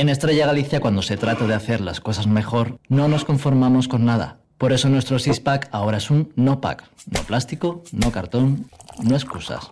En 0.00 0.08
Estrella 0.08 0.46
Galicia, 0.46 0.80
cuando 0.80 1.02
se 1.02 1.18
trata 1.18 1.46
de 1.46 1.52
hacer 1.52 1.82
las 1.82 2.00
cosas 2.00 2.26
mejor, 2.26 2.80
no 2.88 3.06
nos 3.06 3.26
conformamos 3.26 3.86
con 3.86 4.06
nada. 4.06 4.40
Por 4.56 4.72
eso 4.72 4.88
nuestro 4.88 5.18
six-pack 5.18 5.68
ahora 5.72 5.98
es 5.98 6.10
un 6.10 6.32
no-pack. 6.36 6.84
No 7.04 7.20
plástico, 7.24 7.84
no 7.92 8.10
cartón, 8.10 8.70
no 9.02 9.14
excusas. 9.14 9.70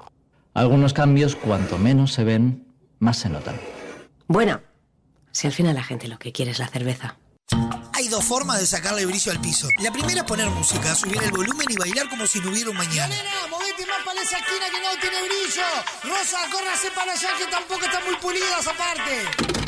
Algunos 0.52 0.92
cambios, 0.92 1.34
cuanto 1.34 1.78
menos 1.78 2.12
se 2.12 2.24
ven, 2.24 2.66
más 2.98 3.16
se 3.16 3.30
notan. 3.30 3.58
Bueno, 4.26 4.60
si 5.32 5.46
al 5.46 5.54
final 5.54 5.74
la 5.74 5.82
gente 5.82 6.08
lo 6.08 6.18
que 6.18 6.30
quiere 6.30 6.50
es 6.50 6.58
la 6.58 6.68
cerveza. 6.68 7.16
Hay 7.94 8.08
dos 8.08 8.22
formas 8.22 8.60
de 8.60 8.66
sacarle 8.66 9.06
brillo 9.06 9.32
al 9.32 9.40
piso. 9.40 9.66
La 9.82 9.90
primera 9.90 10.20
es 10.20 10.24
poner 10.24 10.50
música, 10.50 10.94
subir 10.94 11.22
el 11.22 11.30
volumen 11.30 11.68
y 11.70 11.76
bailar 11.76 12.06
como 12.10 12.26
si 12.26 12.38
no 12.40 12.50
hubiera 12.50 12.68
un 12.68 12.76
mañana. 12.76 13.08
Nena, 13.08 13.48
movete 13.48 13.86
más 13.86 14.04
para 14.04 14.20
esa 14.20 14.36
esquina 14.36 14.66
que 14.70 14.78
no 14.78 15.00
tiene 15.00 15.16
brillo. 15.22 15.68
Rosa, 16.04 16.38
córrase 16.52 16.90
para 16.94 17.12
allá 17.12 17.30
que 17.38 17.46
tampoco 17.50 17.86
está 17.86 18.00
muy 18.04 18.16
pulida 18.16 18.60
esa 18.60 18.74
parte. 18.74 19.67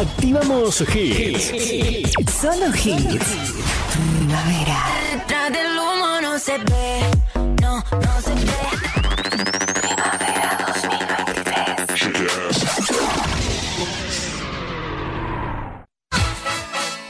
Activamos 0.00 0.80
hits. 0.94 2.14
Solo 2.40 2.74
hits. 2.74 3.52
Primavera. 4.16 4.78
Detrás 5.12 5.52
del 5.52 5.78
humo 5.78 6.20
no 6.22 6.38
se 6.38 6.56
ve, 6.56 7.02
no, 7.60 7.84
no 7.90 8.20
se 8.22 8.34
ve. 8.34 8.50
Primavera 9.74 10.64
2023. 10.68 12.32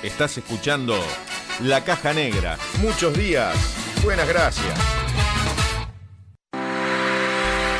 Estás 0.03 0.39
escuchando 0.39 1.01
La 1.61 1.85
Caja 1.85 2.13
Negra. 2.13 2.59
Muchos 2.83 3.17
días. 3.17 3.55
Buenas 4.03 4.27
gracias. 4.27 4.75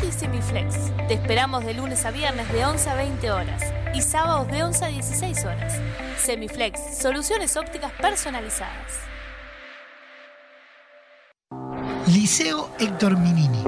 OptiSemiflex. 0.00 0.96
Te 1.08 1.14
esperamos 1.14 1.62
de 1.64 1.74
lunes 1.74 2.06
a 2.06 2.10
viernes 2.10 2.50
de 2.50 2.64
11 2.64 2.88
a 2.88 2.94
20 2.94 3.30
horas 3.32 3.62
y 3.94 4.00
sábados 4.00 4.48
de 4.48 4.62
11 4.62 4.84
a 4.86 4.88
16 4.88 5.44
horas. 5.44 5.78
Semiflex, 6.18 6.98
soluciones 6.98 7.54
ópticas 7.58 7.92
personalizadas. 8.00 9.00
Liceo 12.06 12.70
Héctor 12.78 13.18
Minini. 13.18 13.62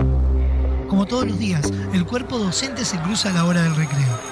Como 0.89 1.05
todos 1.05 1.27
los 1.27 1.39
días, 1.39 1.71
el 1.93 2.07
cuerpo 2.07 2.39
docente 2.39 2.87
se 2.87 2.99
cruza 3.01 3.29
a 3.29 3.33
la 3.33 3.45
hora 3.45 3.63
del 3.63 3.77
recreo. 3.77 4.32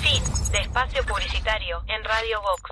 Fin 0.00 0.22
de 0.52 0.58
espacio 0.58 1.02
publicitario 1.04 1.82
en 1.88 2.04
Radio 2.04 2.40
Vox. 2.42 2.70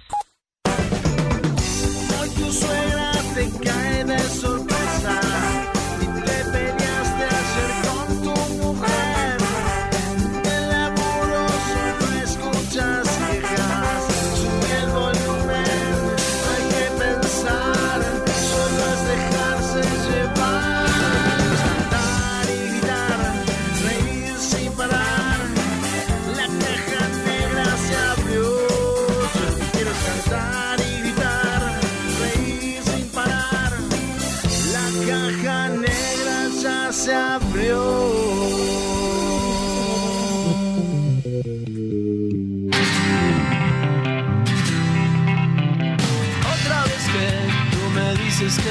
Hoy 2.20 2.30
tu 2.30 2.52
suegra 2.52 3.12
te 3.34 3.50
cae 3.64 4.04
de 4.04 4.18
sorpresa 4.18 4.75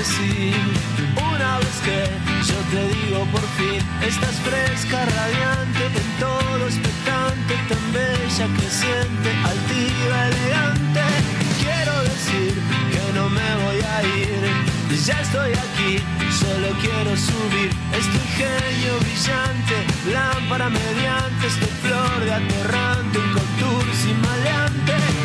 sí, 0.06 0.54
una 1.34 1.58
vez 1.60 1.76
que 1.84 2.00
yo 2.50 2.58
te 2.72 2.82
digo 2.96 3.26
por 3.32 3.46
fin, 3.58 3.82
estás 4.02 4.36
fresca, 4.48 5.06
radiante, 5.06 5.86
en 5.86 6.12
todo 6.20 6.66
expectante, 6.66 7.54
tan 7.70 7.86
bella, 7.94 8.46
creciente, 8.58 9.30
altiva, 9.52 10.18
elegante. 10.28 11.02
Quiero 11.62 11.94
decir 12.04 12.54
que 12.92 13.14
no 13.14 13.30
me 13.30 13.50
voy 13.66 13.80
a 13.82 14.04
ir, 14.22 14.42
ya 15.06 15.20
estoy 15.22 15.52
aquí, 15.54 16.04
solo 16.42 16.68
quiero 16.82 17.16
subir. 17.18 17.72
Este 18.02 18.20
genio 18.38 18.94
brillante, 19.00 19.78
lámpara 20.14 20.70
mediante, 20.70 21.48
este 21.48 21.68
flor 21.82 22.20
de 22.26 22.34
atorrante, 22.34 23.18
un 23.18 23.34
contursi 23.34 24.14
maleante. 24.22 25.25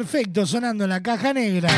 Perfecto 0.00 0.46
sonando 0.46 0.84
en 0.84 0.90
la 0.90 1.02
caja 1.02 1.34
negra. 1.34 1.68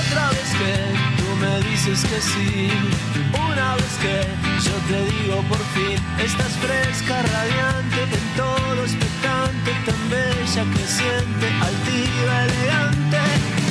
Otra 0.00 0.28
vez 0.30 0.48
que 0.60 0.74
tú 1.18 1.28
me 1.40 1.54
dices 1.70 2.02
que 2.02 2.20
sí, 2.20 2.68
una 3.32 3.76
vez 3.76 3.94
que 4.02 4.16
yo 4.66 4.74
te 4.88 4.98
digo 5.12 5.36
por 5.48 5.62
fin, 5.74 5.96
estás 6.18 6.52
fresca, 6.64 7.22
radiante, 7.22 8.02
en 8.02 8.26
todo 8.36 8.82
expectante, 8.82 9.70
tan 9.86 10.10
bella, 10.10 10.64
creciente, 10.74 11.46
altiva, 11.68 12.34
elegante. 12.46 13.22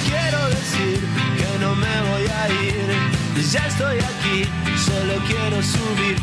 Quiero 0.07 0.47
decir 0.47 0.99
que 1.39 1.49
no 1.59 1.75
me 1.75 1.95
voy 2.09 2.25
a 2.39 2.43
ir, 2.63 2.98
ya 3.47 3.65
estoy 3.67 3.97
aquí, 3.97 4.43
solo 4.85 5.15
quiero 5.25 5.63
subir. 5.63 6.17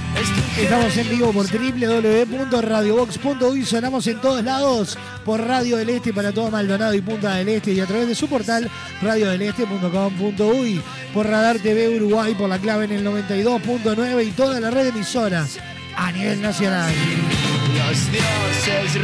Estamos 0.58 0.94
en 0.96 1.08
vivo 1.08 1.32
por 1.32 1.46
www.radiobox.uy, 1.46 3.64
sonamos 3.64 4.06
en 4.06 4.20
todos 4.20 4.44
lados 4.44 4.98
por 5.24 5.40
Radio 5.40 5.78
del 5.78 5.88
Este 5.90 6.12
para 6.12 6.32
todo 6.32 6.50
Maldonado 6.50 6.94
y 6.94 7.00
Punta 7.00 7.34
del 7.36 7.48
Este 7.48 7.72
y 7.72 7.80
a 7.80 7.86
través 7.86 8.08
de 8.08 8.14
su 8.14 8.28
portal 8.28 8.70
radiodeleste.com.uy, 9.02 10.80
por 11.14 11.26
Radar 11.26 11.58
TV 11.58 11.96
Uruguay, 11.96 12.34
por 12.34 12.48
la 12.48 12.58
clave 12.58 12.84
en 12.84 12.92
el 12.92 13.04
92.9 13.04 14.26
y 14.26 14.30
toda 14.32 14.60
la 14.60 14.70
red 14.70 14.84
de 14.84 14.90
emisoras 14.90 15.58
a 15.96 16.12
nivel 16.12 16.40
nacional. 16.42 16.92
Los 17.74 18.12
dioses 18.12 18.94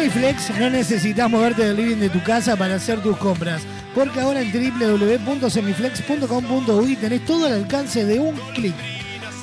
Semiflex 0.07 0.55
no 0.57 0.69
necesitas 0.69 1.29
moverte 1.29 1.65
del 1.65 1.75
living 1.75 1.97
de 1.97 2.09
tu 2.09 2.23
casa 2.23 2.55
para 2.55 2.75
hacer 2.75 3.03
tus 3.03 3.17
compras, 3.17 3.63
porque 3.93 4.21
ahora 4.21 4.39
en 4.39 4.53
www.semiflex.com.uy 4.53 6.95
tenés 6.95 7.25
todo 7.25 7.45
al 7.45 7.51
alcance 7.51 8.05
de 8.05 8.17
un 8.17 8.33
clic. 8.53 8.73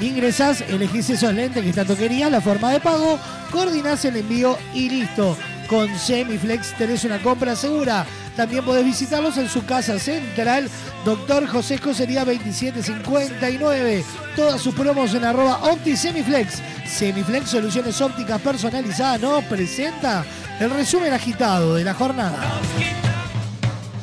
Ingresás, 0.01 0.63
elegís 0.63 1.11
esos 1.11 1.35
lentes 1.35 1.63
que 1.63 1.75
tanto 1.75 1.95
querías, 1.95 2.31
la 2.31 2.41
forma 2.41 2.73
de 2.73 2.81
pago, 2.81 3.19
coordinás 3.51 4.07
el 4.07 4.17
envío 4.17 4.57
y 4.73 4.89
listo. 4.89 5.37
Con 5.69 5.95
Semiflex 5.99 6.73
tenés 6.79 7.05
una 7.05 7.21
compra 7.21 7.55
segura. 7.57 8.07
También 8.35 8.65
podés 8.65 8.87
visitarlos 8.87 9.37
en 9.37 9.51
su 9.51 9.67
casa 9.67 9.99
central, 9.99 10.71
Doctor 11.05 11.47
José 11.47 11.75
Escocería 11.75 12.25
2759. 12.25 14.03
Todas 14.35 14.63
sus 14.63 14.75
promos 14.75 15.13
en 15.15 15.25
arroba 15.25 15.63
OptiSemiflex. 15.63 16.63
Semiflex 16.87 17.51
Soluciones 17.51 18.01
Ópticas 18.01 18.41
Personalizadas 18.41 19.21
nos 19.21 19.45
presenta 19.45 20.25
el 20.61 20.71
resumen 20.71 21.13
agitado 21.13 21.75
de 21.75 21.85
la 21.85 21.95
jornada. 21.95 22.61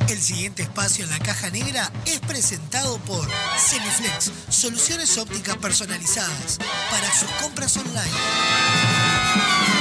El 0.09 0.19
siguiente 0.19 0.63
espacio 0.63 1.05
en 1.05 1.11
la 1.11 1.19
caja 1.19 1.49
negra 1.49 1.89
es 2.05 2.19
presentado 2.19 2.97
por 2.99 3.27
Semiflex, 3.57 4.31
soluciones 4.49 5.17
ópticas 5.17 5.55
personalizadas 5.57 6.59
para 6.91 7.11
sus 7.13 7.29
compras 7.41 7.77
online. 7.77 9.80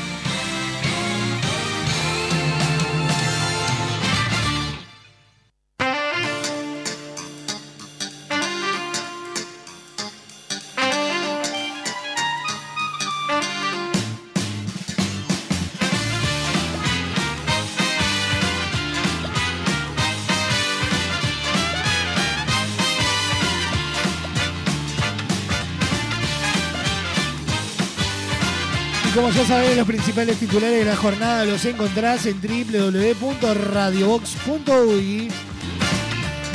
Ya 29.41 29.47
sabés, 29.47 29.75
los 29.75 29.87
principales 29.87 30.37
titulares 30.37 30.77
de 30.79 30.85
la 30.85 30.95
jornada 30.95 31.43
los 31.45 31.65
encontrás 31.65 32.27
en 32.27 32.39
www.radiobox.uy. 32.41 35.29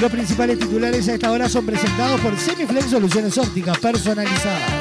Los 0.00 0.12
principales 0.12 0.60
titulares 0.60 1.08
a 1.08 1.14
esta 1.14 1.32
hora 1.32 1.48
son 1.48 1.66
presentados 1.66 2.20
por 2.20 2.38
Semiflex 2.38 2.90
Soluciones 2.90 3.36
Ópticas 3.38 3.76
Personalizadas. 3.78 4.75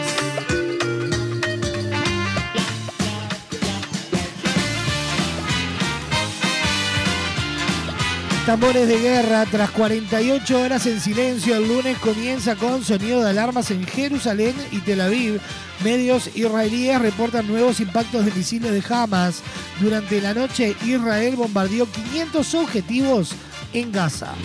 Tambores 8.45 8.87
de 8.87 8.99
guerra, 8.99 9.43
tras 9.49 9.71
48 9.71 10.61
horas 10.61 10.85
en 10.85 11.01
silencio, 11.01 11.55
el 11.55 11.67
lunes 11.67 11.97
comienza 11.97 12.55
con 12.55 12.83
sonido 12.83 13.23
de 13.23 13.31
alarmas 13.31 13.71
en 13.71 13.83
Jerusalén 13.87 14.53
y 14.71 14.81
Tel 14.81 15.01
Aviv. 15.01 15.41
Medios 15.83 16.29
israelíes 16.35 17.01
reportan 17.01 17.47
nuevos 17.47 17.79
impactos 17.79 18.23
de 18.23 18.31
misiles 18.31 18.71
de 18.71 18.83
Hamas. 18.87 19.41
Durante 19.79 20.21
la 20.21 20.35
noche, 20.35 20.75
Israel 20.85 21.35
bombardeó 21.35 21.87
500 21.91 22.53
objetivos 22.53 23.31
en 23.73 23.91
Gaza. 23.91 24.35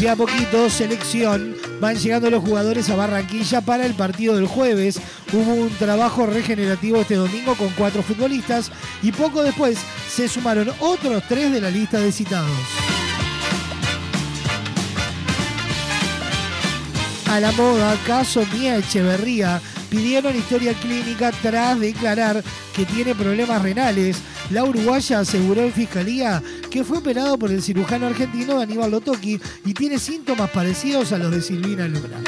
De 0.00 0.08
a 0.08 0.16
poquito, 0.16 0.70
selección. 0.70 1.57
Van 1.80 1.96
llegando 1.96 2.28
los 2.28 2.42
jugadores 2.42 2.90
a 2.90 2.96
Barranquilla 2.96 3.60
para 3.60 3.86
el 3.86 3.94
partido 3.94 4.34
del 4.34 4.46
jueves. 4.46 5.00
Hubo 5.32 5.54
un 5.54 5.70
trabajo 5.70 6.26
regenerativo 6.26 7.00
este 7.00 7.14
domingo 7.14 7.54
con 7.54 7.68
cuatro 7.70 8.02
futbolistas 8.02 8.72
y 9.02 9.12
poco 9.12 9.42
después 9.42 9.78
se 10.10 10.28
sumaron 10.28 10.72
otros 10.80 11.22
tres 11.28 11.52
de 11.52 11.60
la 11.60 11.70
lista 11.70 12.00
de 12.00 12.10
citados. 12.10 12.50
A 17.30 17.40
la 17.40 17.52
moda, 17.52 17.94
caso 18.06 18.42
Mía 18.54 18.78
Echeverría, 18.78 19.60
pidieron 19.88 20.36
historia 20.36 20.74
clínica 20.74 21.32
tras 21.42 21.78
declarar 21.78 22.42
que 22.74 22.84
tiene 22.84 23.14
problemas 23.14 23.62
renales. 23.62 24.18
La 24.50 24.64
uruguaya 24.64 25.20
aseguró 25.20 25.62
en 25.62 25.72
fiscalía 25.72 26.42
que 26.70 26.84
fue 26.84 26.98
operado 26.98 27.38
por 27.38 27.50
el 27.50 27.62
cirujano 27.62 28.06
argentino 28.06 28.60
Aníbal 28.60 28.90
Lotoki 28.90 29.40
y 29.64 29.74
tiene 29.74 29.98
síntomas 29.98 30.50
parecidos 30.50 31.12
a 31.12 31.18
los 31.18 31.30
de 31.30 31.42
Silvina 31.42 31.88
Luna. 31.88 32.22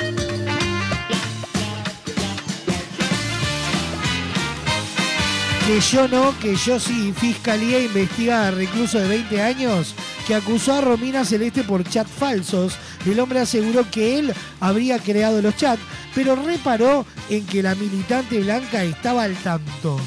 Que 5.67 5.81
yo 5.81 6.09
no, 6.09 6.37
que 6.41 6.57
yo 6.57 6.81
sí. 6.81 7.15
Fiscalía 7.17 7.81
investiga 7.81 8.49
a 8.49 8.51
recluso 8.51 8.99
de 8.99 9.07
20 9.07 9.41
años 9.41 9.95
que 10.31 10.37
acusó 10.37 10.75
a 10.75 10.81
Romina 10.81 11.25
Celeste 11.25 11.65
por 11.65 11.83
chat 11.83 12.07
falsos. 12.07 12.77
El 13.05 13.19
hombre 13.19 13.41
aseguró 13.41 13.91
que 13.91 14.17
él 14.17 14.33
habría 14.61 15.01
creado 15.01 15.43
los 15.43 15.57
chats, 15.57 15.83
pero 16.15 16.37
reparó 16.37 17.05
en 17.29 17.45
que 17.47 17.65
la 17.65 17.75
militante 17.75 18.39
blanca 18.39 18.85
estaba 18.85 19.25
al 19.25 19.35
tanto. 19.35 19.99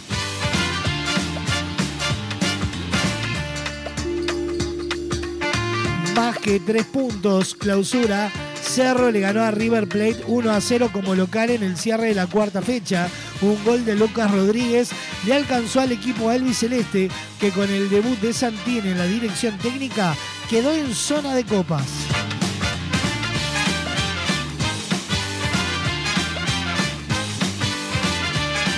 Más 6.15 6.37
que 6.39 6.61
tres 6.61 6.85
puntos, 6.85 7.53
clausura. 7.53 8.31
Cerro 8.63 9.11
le 9.11 9.19
ganó 9.19 9.43
a 9.43 9.51
River 9.51 9.87
Plate 9.87 10.23
1 10.25 10.51
a 10.51 10.61
0 10.61 10.89
como 10.91 11.15
local 11.15 11.49
en 11.49 11.63
el 11.63 11.77
cierre 11.77 12.07
de 12.07 12.15
la 12.15 12.27
cuarta 12.27 12.61
fecha. 12.61 13.07
Un 13.41 13.63
gol 13.63 13.85
de 13.85 13.95
Lucas 13.95 14.31
Rodríguez 14.31 14.89
le 15.25 15.33
alcanzó 15.33 15.81
al 15.81 15.91
equipo 15.91 16.31
Elvis 16.31 16.59
Celeste, 16.59 17.09
que 17.39 17.51
con 17.51 17.69
el 17.69 17.89
debut 17.89 18.19
de 18.19 18.33
Santín 18.33 18.85
en 18.85 18.97
la 18.97 19.05
dirección 19.05 19.57
técnica 19.59 20.15
quedó 20.49 20.71
en 20.73 20.93
zona 20.95 21.35
de 21.35 21.43
copas. 21.43 21.85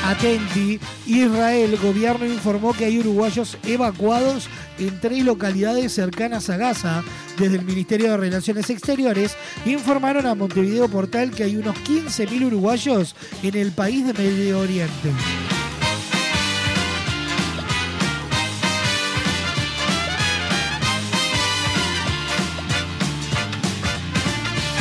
Atenti, 0.05 0.79
Israel, 1.07 1.79
gobierno 1.81 2.25
informó 2.27 2.73
que 2.73 2.85
hay 2.85 2.99
uruguayos 2.99 3.57
evacuados 3.63 4.49
en 4.79 4.99
tres 4.99 5.23
localidades 5.23 5.93
cercanas 5.93 6.49
a 6.49 6.57
Gaza. 6.57 7.03
Desde 7.37 7.57
el 7.57 7.65
Ministerio 7.65 8.11
de 8.11 8.17
Relaciones 8.17 8.69
Exteriores 8.69 9.35
informaron 9.65 10.25
a 10.25 10.35
Montevideo 10.35 10.87
Portal 10.87 11.31
que 11.31 11.43
hay 11.43 11.57
unos 11.57 11.75
15.000 11.77 12.45
uruguayos 12.45 13.15
en 13.43 13.55
el 13.55 13.71
país 13.71 14.05
de 14.05 14.13
Medio 14.13 14.59
Oriente. 14.59 15.11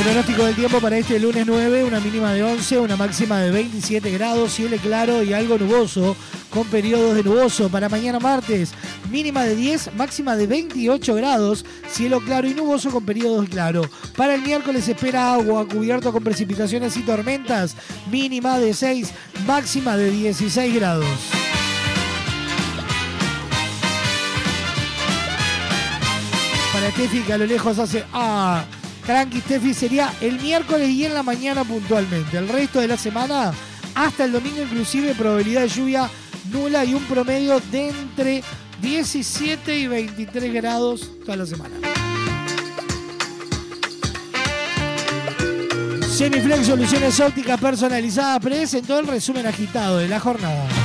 Pronóstico 0.05 0.45
del 0.45 0.55
tiempo 0.55 0.79
para 0.79 0.99
este 0.99 1.19
lunes 1.19 1.47
9, 1.47 1.83
una 1.83 1.99
mínima 1.99 2.31
de 2.31 2.43
11, 2.43 2.77
una 2.77 2.95
máxima 2.95 3.39
de 3.39 3.49
27 3.49 4.11
grados, 4.11 4.53
cielo 4.53 4.77
claro 4.77 5.23
y 5.23 5.33
algo 5.33 5.57
nuboso, 5.57 6.15
con 6.51 6.67
periodos 6.67 7.15
de 7.15 7.23
nuboso. 7.23 7.69
Para 7.69 7.89
mañana 7.89 8.19
martes, 8.19 8.71
mínima 9.09 9.45
de 9.45 9.55
10, 9.55 9.95
máxima 9.95 10.35
de 10.35 10.45
28 10.45 11.15
grados, 11.15 11.65
cielo 11.89 12.21
claro 12.21 12.47
y 12.47 12.53
nuboso 12.53 12.91
con 12.91 13.03
periodos 13.03 13.49
claro. 13.49 13.81
Para 14.15 14.35
el 14.35 14.43
miércoles 14.43 14.87
espera 14.87 15.33
agua 15.33 15.67
cubierto 15.67 16.11
con 16.11 16.23
precipitaciones 16.23 16.95
y 16.97 17.01
tormentas, 17.01 17.75
mínima 18.11 18.59
de 18.59 18.75
6, 18.75 19.11
máxima 19.47 19.97
de 19.97 20.11
16 20.11 20.75
grados. 20.75 21.07
Para 26.71 26.91
Steffi 26.91 27.21
que 27.21 27.33
a 27.33 27.39
lo 27.39 27.47
lejos 27.47 27.79
hace 27.79 28.03
ah, 28.13 28.65
Cranky 29.05 29.39
Steffi 29.41 29.73
sería 29.73 30.11
el 30.19 30.39
miércoles 30.39 30.89
y 30.89 31.05
en 31.05 31.13
la 31.13 31.21
mañana 31.21 31.63
puntualmente. 31.63 32.37
El 32.37 32.49
resto 32.49 32.79
de 32.79 32.87
la 32.87 32.97
semana, 32.97 33.53
hasta 33.93 34.25
el 34.25 34.31
domingo 34.31 34.61
inclusive, 34.63 35.13
probabilidad 35.13 35.61
de 35.61 35.69
lluvia 35.69 36.09
nula 36.51 36.83
y 36.85 36.93
un 36.93 37.03
promedio 37.03 37.59
de 37.71 37.89
entre 37.89 38.43
17 38.81 39.77
y 39.77 39.87
23 39.87 40.53
grados 40.53 41.09
toda 41.23 41.37
la 41.37 41.45
semana. 41.45 41.75
Semiflex 46.09 46.65
Soluciones 46.65 47.19
Ópticas 47.19 47.59
Personalizadas 47.59 48.39
presentó 48.39 48.99
el 48.99 49.07
resumen 49.07 49.45
agitado 49.45 49.97
de 49.97 50.07
la 50.07 50.19
jornada. 50.19 50.84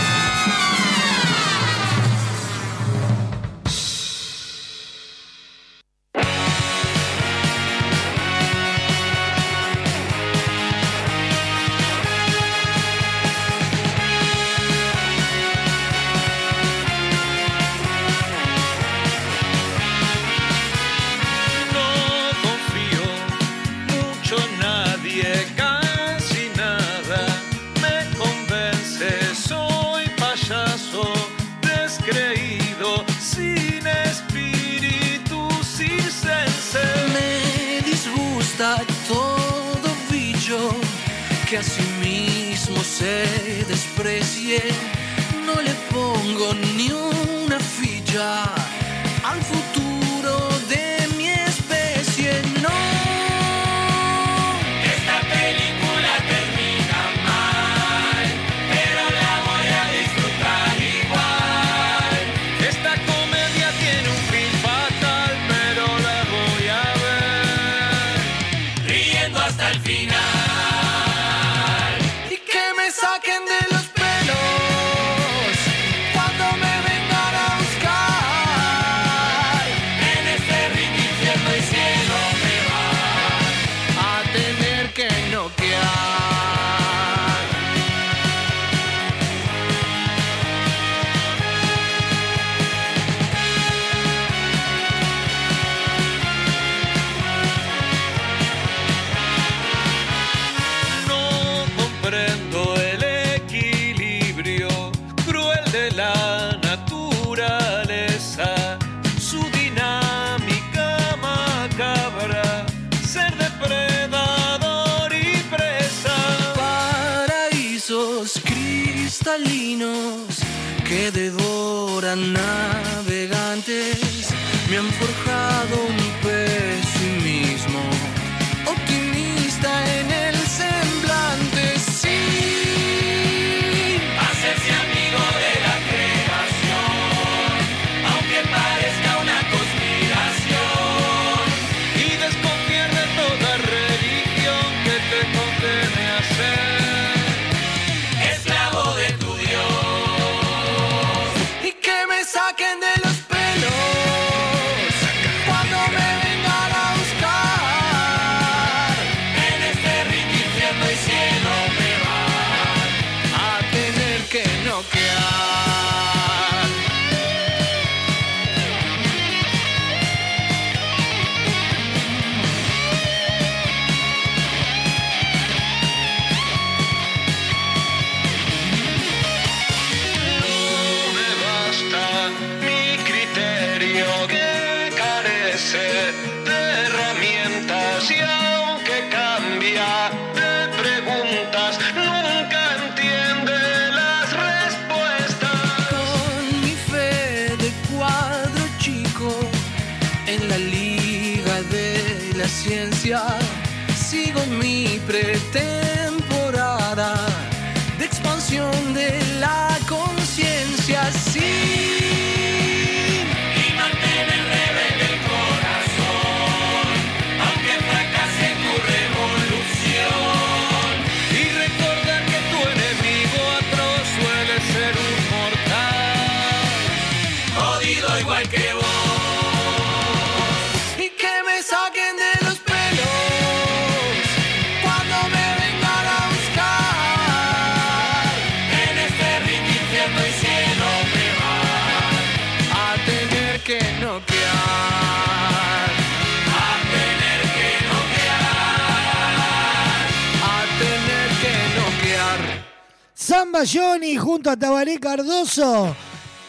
Tabaré 254.57 254.99
Cardoso. 254.99 255.95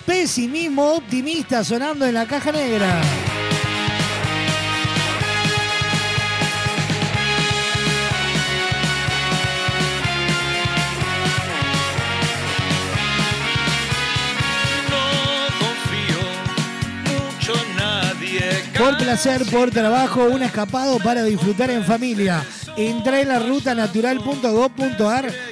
Pesimismo 0.07 0.95
optimista 0.95 1.63
sonando 1.63 2.07
en 2.07 2.15
la 2.15 2.27
caja 2.27 2.53
negra. 2.53 3.03
Por 18.79 18.99
placer, 18.99 19.45
por 19.51 19.71
trabajo, 19.71 20.25
un 20.25 20.43
escapado 20.43 20.99
para 20.99 21.23
disfrutar 21.23 21.71
en 21.71 21.85
familia. 21.85 22.45
Entra 22.77 23.21
en 23.21 23.29
la 23.29 23.39
rutanatural.gov.ar 23.39 25.52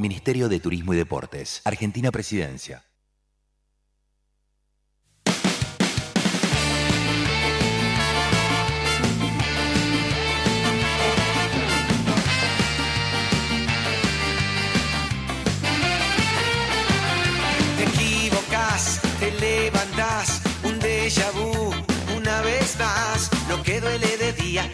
Ministerio 0.00 0.48
de 0.48 0.60
Turismo 0.60 0.94
y 0.94 0.96
Deportes. 0.96 1.60
Argentina 1.64 2.10
Presidencia. 2.10 2.82
Te 17.76 17.84
equivocas, 17.84 19.00
te 19.20 19.30
levantás, 19.32 20.42
un 20.64 20.80
déjà 20.80 21.30
vu, 21.32 21.72
una 22.16 22.40
vez 22.42 22.78
más. 22.78 23.30
Lo 23.48 23.62
que 23.62 23.80
duele 23.80 24.16
de 24.16 24.32
día, 24.32 24.70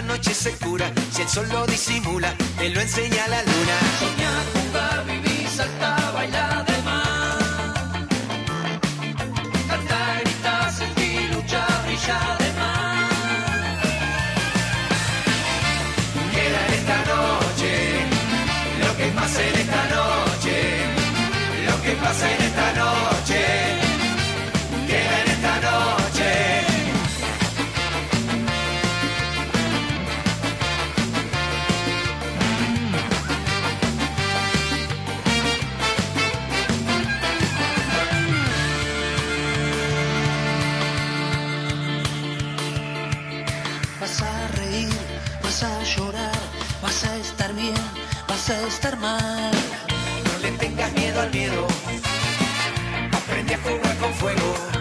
la 0.00 0.14
noche 0.14 0.34
se 0.34 0.52
cura. 0.52 0.90
Si 1.10 1.22
el 1.22 1.28
sol 1.28 1.46
lo 1.50 1.66
disimula, 1.66 2.34
te 2.58 2.70
lo 2.70 2.80
enseña 2.80 3.28
la 3.28 3.42
luna. 3.42 3.76
Soñar, 3.98 4.42
jugar, 4.54 5.04
vivir, 5.06 5.48
saltar, 5.48 6.12
bailar 6.14 6.64
de 6.64 6.82
más. 6.82 7.38
Cantar, 9.68 10.20
gritar, 10.22 10.72
sentir, 10.72 11.34
luchar, 11.34 11.82
brillar 11.84 12.39
No 49.00 50.38
le 50.42 50.50
tengas 50.58 50.92
miedo 50.92 51.20
al 51.22 51.30
miedo. 51.30 51.66
Aprende 53.12 53.54
a 53.54 53.58
jugar 53.58 53.96
con 53.96 54.12
fuego. 54.12 54.79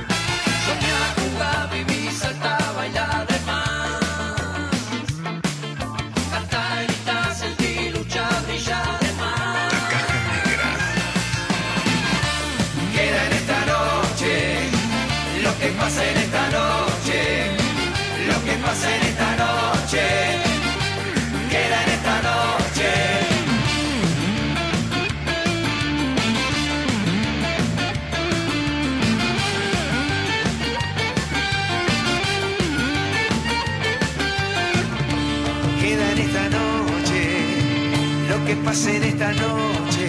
Esta 39.20 39.34
noche, 39.34 40.08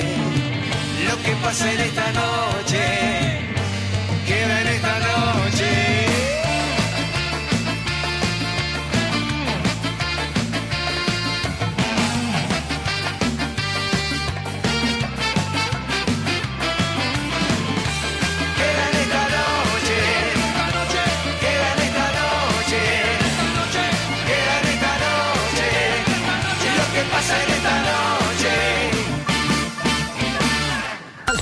lo 1.08 1.22
que 1.24 1.32
pase 1.42 1.74
en 1.74 1.80
esta 1.80 2.12
noche, 2.12 2.78
queda 4.24 4.60
en 4.60 4.68
esta 4.68 4.98
noche. 5.00 5.09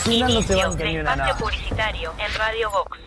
Final 0.08 0.32
no 0.32 0.42
te 0.42 0.54
van 0.54 0.74
de 0.74 0.84
ni 0.84 0.98
una 1.00 1.16
nada. 1.16 1.36
publicitario 1.36 2.14
en 2.18 2.34
Radio 2.34 2.70
Vox. 2.70 2.98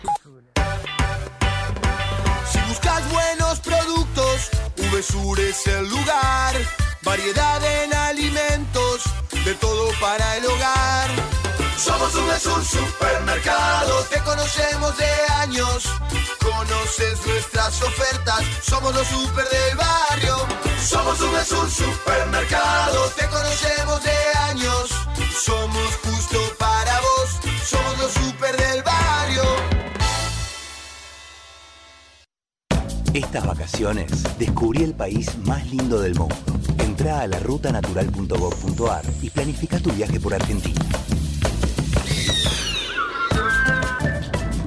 Si 2.51 2.59
buscas 2.67 3.11
buenos 3.11 3.59
productos, 3.61 4.51
VSUR 4.77 5.39
es 5.39 5.65
el 5.65 5.89
lugar. 5.89 6.55
Variedad 7.01 7.63
en 7.63 7.93
alimentos, 7.95 9.01
de 9.43 9.55
todo 9.55 9.89
para 9.99 10.37
el 10.37 10.45
hogar. 10.45 11.09
Somos 11.75 12.13
VSUR 12.13 12.63
Supermercado, 12.63 14.03
te 14.03 14.19
conocemos 14.19 14.95
de 14.95 15.11
años. 15.37 15.83
Conoces 16.39 17.25
nuestras 17.25 17.81
ofertas, 17.81 18.43
somos 18.61 18.93
los 18.93 19.07
super 19.07 19.49
del 19.49 19.75
barrio. 19.75 20.37
Somos 20.79 21.17
VSUR 21.19 21.71
Supermercado, 21.71 23.09
te 23.17 23.27
conocemos 23.27 24.03
de 24.03 24.11
años. 24.37 25.00
Somos 25.43 25.95
justo 26.03 26.37
para 26.59 26.99
vos, 27.01 27.39
somos 27.65 27.97
los 27.97 28.13
del 28.15 28.83
barrio. 28.83 29.41
Estas 33.11 33.47
vacaciones 33.47 34.37
descubrí 34.37 34.83
el 34.83 34.93
país 34.93 35.35
más 35.39 35.65
lindo 35.65 35.99
del 35.99 36.13
mundo. 36.13 36.35
Entrá 36.77 37.21
a 37.21 37.27
la 37.27 37.39
rutanatural.gov.ar 37.39 39.03
y 39.23 39.31
planifica 39.31 39.79
tu 39.79 39.91
viaje 39.93 40.19
por 40.19 40.35
Argentina. 40.35 40.79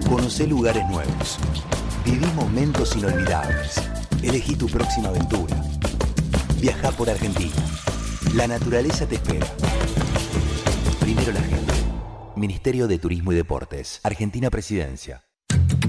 Conocé 0.09 0.49
lugares 0.49 0.85
nuevos. 0.89 1.39
Viví 2.05 2.27
momentos 2.35 2.97
inolvidables. 2.97 3.81
Elegí 4.25 4.57
tu 4.57 4.67
próxima 4.67 5.11
aventura. 5.11 5.55
Viaja 6.61 6.91
por 6.91 7.09
Argentina. 7.09 7.63
La 8.35 8.49
naturaleza 8.49 9.07
te 9.07 9.15
espera. 9.15 9.47
Primero 11.05 11.33
la 11.33 11.43
gente. 11.43 11.75
Ministerio 12.35 12.89
de 12.89 12.99
Turismo 12.99 13.31
y 13.31 13.37
Deportes. 13.37 14.01
Argentina 14.05 14.49
Presidencia. 14.49 15.23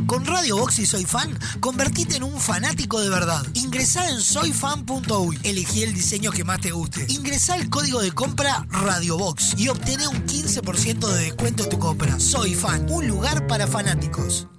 Con 0.07 0.26
Radio 0.26 0.57
Box 0.57 0.80
y 0.80 0.86
Soy 0.86 1.05
Fan, 1.05 1.39
convertite 1.61 2.18
en 2.18 2.24
un 2.24 2.38
fanático 2.38 2.99
de 2.99 3.07
verdad. 3.09 3.41
Ingresá 3.53 4.09
en 4.09 4.20
soyfan.uy. 4.20 5.39
Elegí 5.43 5.84
el 5.84 5.93
diseño 5.93 6.32
que 6.32 6.43
más 6.43 6.59
te 6.59 6.72
guste. 6.72 7.05
Ingresá 7.07 7.55
el 7.55 7.70
código 7.70 8.01
de 8.01 8.11
compra 8.11 8.68
Radio 8.70 9.18
Box 9.18 9.55
y 9.57 9.70
obtené 9.70 10.05
un 10.05 10.28
15% 10.28 11.07
de 11.07 11.24
descuento 11.24 11.63
en 11.63 11.70
tu 11.70 11.80
compra. 11.80 12.20
Soy 12.20 12.53
Fan, 12.53 12.86
un 12.89 13.07
lugar 13.07 13.47
para 13.47 13.68
fanáticos. 13.68 14.49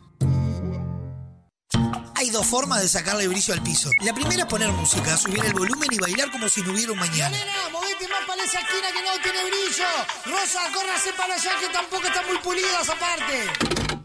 Dos 2.36 2.46
formas 2.48 2.82
de 2.82 2.88
sacarle 2.88 3.26
brillo 3.28 3.54
al 3.54 3.62
piso. 3.62 3.90
La 4.00 4.12
primera 4.12 4.42
es 4.42 4.46
poner 4.46 4.70
música, 4.70 5.16
subir 5.16 5.42
el 5.42 5.54
volumen 5.54 5.88
y 5.90 5.96
bailar 5.96 6.30
como 6.30 6.50
si 6.50 6.60
no 6.60 6.72
hubiera 6.72 6.92
un 6.92 6.98
mañana. 6.98 7.30
Nena, 7.30 7.70
movete 7.72 8.06
más 8.08 8.26
para 8.26 8.44
esa 8.44 8.60
esquina 8.60 8.88
que 8.92 9.02
no 9.02 9.22
tiene 9.22 9.42
brillo. 9.42 9.86
Rosa, 10.26 10.60
córrase 10.74 11.14
para 11.14 11.34
allá 11.34 11.52
que 11.58 11.68
tampoco 11.68 12.06
está 12.06 12.20
muy 12.26 12.36
pulida 12.40 12.82
esa 12.82 12.94
parte. 12.96 13.85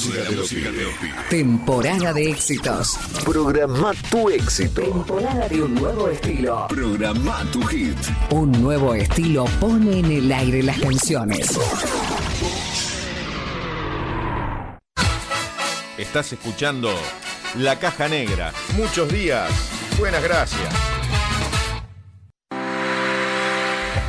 Música 0.00 0.22
te 0.24 0.34
lo 0.34 0.44
pide. 0.44 1.12
Temporada 1.28 2.12
de 2.12 2.30
éxitos. 2.30 2.98
Programa 3.24 3.92
tu 4.10 4.30
éxito. 4.30 4.82
Temporada 4.82 5.48
de 5.48 5.62
un 5.62 5.74
nuevo 5.74 6.08
estilo. 6.08 6.66
Programa 6.68 7.44
tu 7.52 7.62
hit. 7.66 7.96
Un 8.30 8.52
nuevo 8.52 8.94
estilo 8.94 9.44
pone 9.60 9.98
en 9.98 10.06
el 10.06 10.32
aire 10.32 10.62
las 10.62 10.78
canciones. 10.78 11.58
Estás 15.98 16.32
escuchando 16.32 16.90
La 17.58 17.78
Caja 17.78 18.08
Negra. 18.08 18.52
Muchos 18.76 19.12
días. 19.12 19.50
Buenas 19.98 20.22
gracias. 20.22 20.99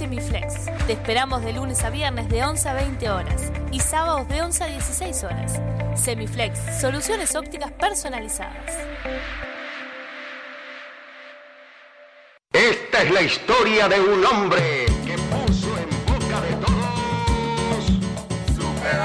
OptiSemiflex. 0.04 0.66
Te 0.86 0.94
esperamos 0.94 1.44
de 1.44 1.54
lunes 1.54 1.84
a 1.84 1.90
viernes 1.90 2.28
de 2.30 2.44
11 2.44 2.70
a 2.70 2.74
20 2.74 3.10
horas 3.10 3.52
y 3.72 3.80
sábados 3.80 4.28
de 4.28 4.42
11 4.42 4.64
a 4.64 4.68
16 4.68 5.24
horas. 5.24 5.60
Semiflex, 5.96 6.60
soluciones 6.80 7.36
ópticas 7.36 7.72
personalizadas. 7.72 8.72
Esta 12.52 13.04
es 13.04 13.12
la 13.12 13.22
historia 13.22 13.88
de 13.88 14.00
un 14.00 14.26
hombre 14.26 14.86
que 15.06 15.18
puso 15.18 15.68
en 15.78 15.90
boca 16.06 16.42
de 16.42 16.54
todos. 16.56 16.84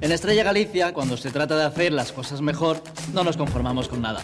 En 0.00 0.12
Estrella 0.12 0.44
Galicia, 0.44 0.94
cuando 0.94 1.16
se 1.16 1.32
trata 1.32 1.56
de 1.56 1.64
hacer 1.64 1.92
las 1.92 2.12
cosas 2.12 2.40
mejor, 2.40 2.82
no 3.12 3.24
nos 3.24 3.36
conformamos 3.36 3.88
con 3.88 4.00
nada. 4.00 4.22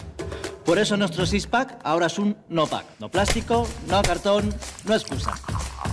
Por 0.63 0.79
eso 0.79 0.95
nuestro 0.95 1.25
six-pack 1.25 1.79
ahora 1.83 2.05
es 2.07 2.17
un 2.17 2.37
no-pack. 2.47 2.85
No 2.99 3.09
plástico, 3.11 3.67
no 3.87 4.01
cartón, 4.01 4.53
no 4.85 4.95
excusa. 4.95 5.33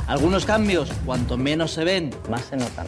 Algunos 0.06 0.44
cambios, 0.44 0.88
cuanto 1.04 1.36
menos 1.36 1.72
se 1.72 1.84
ven, 1.84 2.14
más 2.30 2.42
se 2.42 2.56
notan. 2.56 2.86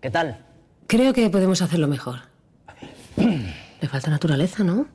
¿Qué 0.00 0.10
tal? 0.10 0.46
Creo 0.86 1.12
que 1.12 1.28
podemos 1.28 1.60
hacerlo 1.60 1.88
mejor. 1.88 2.20
Le 3.16 3.88
falta 3.88 4.10
naturaleza, 4.10 4.64
¿no? 4.64 4.86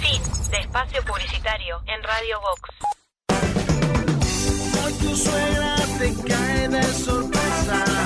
Fin 0.00 0.22
de 0.50 0.58
espacio 0.58 1.02
publicitario 1.04 1.80
en 1.86 2.02
Radio 2.02 2.40
Vox. 2.40 2.68
Hoy 4.84 4.92
tu 4.94 5.16
suegra 5.16 5.76
te 5.98 6.14
cae 6.28 6.68
de 6.68 6.82
sorpresa 6.82 8.01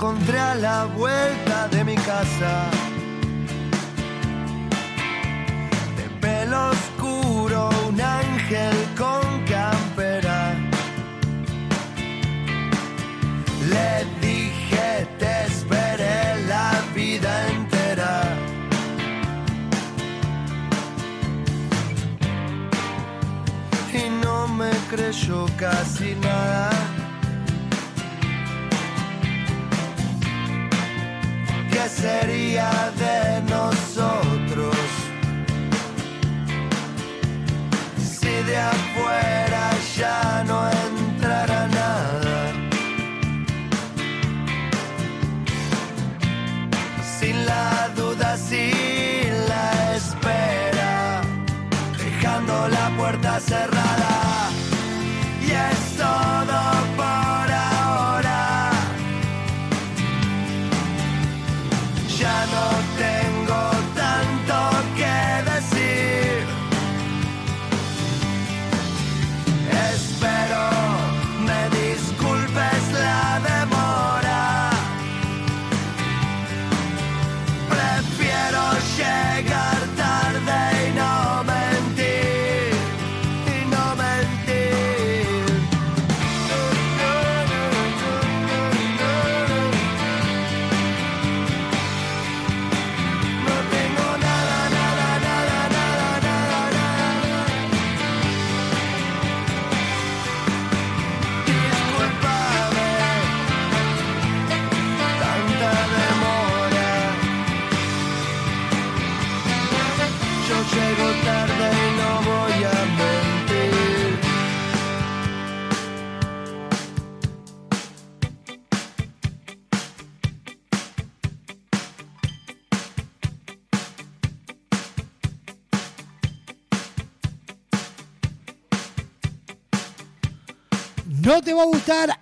encontré 0.00 0.38
a 0.38 0.54
la 0.54 0.86
vuelta 0.86 1.68
de 1.68 1.84
mi 1.84 1.94
casa. 1.94 2.69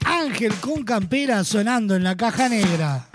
Ángel 0.06 0.54
con 0.60 0.82
campera 0.82 1.44
sonando 1.44 1.94
en 1.94 2.02
la 2.02 2.16
caja 2.16 2.48
negra. 2.48 3.07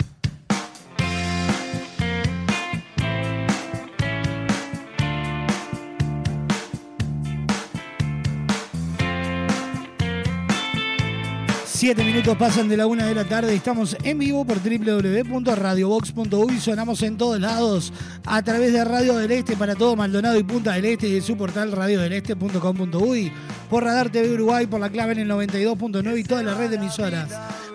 Siete 11.84 12.00
minutos 12.02 12.34
pasan 12.38 12.66
de 12.66 12.78
la 12.78 12.86
una 12.86 13.04
de 13.04 13.14
la 13.14 13.26
tarde. 13.26 13.54
Estamos 13.54 13.94
en 14.02 14.18
vivo 14.18 14.46
por 14.46 14.58
www.radiobox.uy. 14.58 16.58
Sonamos 16.58 17.02
en 17.02 17.18
todos 17.18 17.38
lados 17.38 17.92
a 18.24 18.42
través 18.42 18.72
de 18.72 18.82
Radio 18.86 19.18
del 19.18 19.30
Este 19.30 19.54
para 19.54 19.74
todo 19.74 19.94
Maldonado 19.94 20.38
y 20.38 20.44
Punta 20.44 20.72
del 20.72 20.86
Este 20.86 21.08
y 21.08 21.12
de 21.12 21.20
su 21.20 21.36
portal 21.36 21.72
radiodeleste.com.uy. 21.72 23.30
Por 23.68 23.84
Radar 23.84 24.08
TV 24.08 24.32
Uruguay, 24.32 24.66
por 24.66 24.80
la 24.80 24.88
clave 24.88 25.12
en 25.12 25.18
el 25.18 25.30
92.9 25.30 26.18
y 26.18 26.24
toda 26.24 26.42
la 26.42 26.54
red 26.54 26.70
de 26.70 26.76
emisoras. 26.76 27.28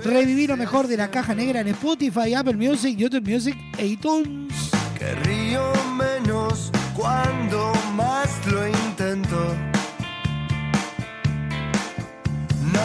Revivir 0.03 0.49
lo 0.49 0.57
mejor 0.57 0.87
de 0.87 0.97
la 0.97 1.11
caja 1.11 1.35
negra 1.35 1.59
en 1.59 1.67
Spotify, 1.67 2.33
Apple 2.33 2.57
Music, 2.57 2.97
YouTube 2.97 3.29
Music 3.29 3.55
e 3.77 3.85
iTunes. 3.85 4.71
Que 4.97 5.13
río 5.13 5.71
menos 5.95 6.71
cuando 6.95 7.71
más 7.95 8.43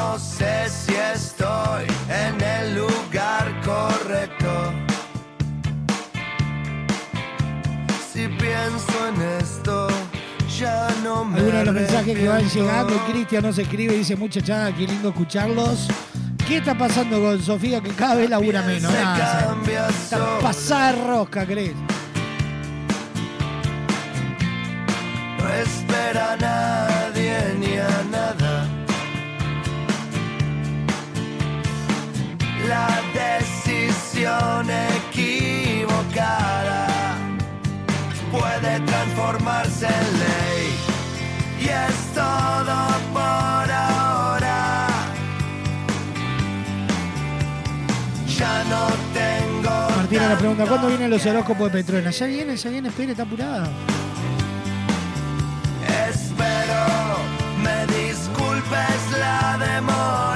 No 0.04 0.18
sé 0.18 0.68
si 0.68 0.94
estoy 0.94 1.86
en 2.08 2.38
el 2.40 2.74
lugar 2.76 3.46
correcto. 3.64 4.72
Si 8.12 8.28
pienso 8.28 9.08
en 9.08 9.22
esto, 9.40 9.88
ya 10.58 10.88
no 11.02 11.24
me. 11.24 11.38
Algunos 11.38 11.58
de 11.58 11.64
los 11.64 11.74
mensajes 11.74 12.18
que 12.18 12.28
van 12.28 12.48
llegando, 12.48 12.96
Cristian 13.10 13.42
nos 13.44 13.58
escribe, 13.58 13.94
dice 13.94 14.14
muchachada, 14.14 14.72
qué 14.74 14.86
lindo 14.86 15.08
escucharlos. 15.08 15.88
¿Qué 16.46 16.58
está 16.58 16.76
pasando 16.76 17.20
con 17.20 17.40
Sofía 17.40 17.80
que 17.80 17.90
cada 17.90 18.16
vez 18.16 18.28
labura 18.28 18.60
menos? 18.62 18.92
Se 18.92 19.02
Nada, 19.02 19.46
cambia 19.46 19.88
está 19.88 20.38
pasada 20.38 20.92
de 20.92 21.04
rosca, 21.06 21.46
¿crees? 21.46 21.74
No 25.38 25.48
espera 25.54 26.32
a 26.34 26.36
nadie 26.36 27.54
ni 27.58 27.78
a 27.78 28.04
nada. 28.12 28.63
La 32.68 32.88
decisión 33.12 34.70
equivocada 35.10 36.86
puede 38.32 38.80
transformarse 38.80 39.86
en 39.86 40.18
ley. 40.18 40.74
Y 41.60 41.64
es 41.68 42.14
todo 42.14 42.76
por 43.12 43.70
ahora. 43.70 44.88
Ya 48.26 48.64
no 48.64 48.88
tengo. 49.12 49.96
Martina 49.96 50.28
le 50.28 50.36
pregunta, 50.36 50.66
¿cuándo 50.66 50.88
vienen 50.88 51.10
los 51.10 51.26
horóscopos 51.26 51.72
de 51.72 51.82
Petrona? 51.82 52.10
Ya 52.10 52.26
viene, 52.26 52.56
ya 52.56 52.70
viene, 52.70 52.88
espere, 52.88 53.10
está 53.12 53.24
apurada. 53.24 53.68
Espero 56.08 57.18
me 57.62 57.86
disculpes 57.86 59.18
la 59.18 59.58
demora. 59.58 60.33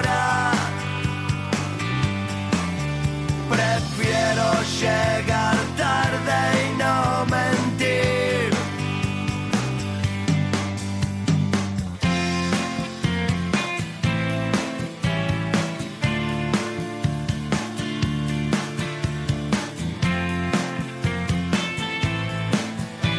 Llegar 4.77 5.57
tarde 5.77 6.39
y 6.65 6.79
no 6.79 7.27
mentir. 7.27 8.53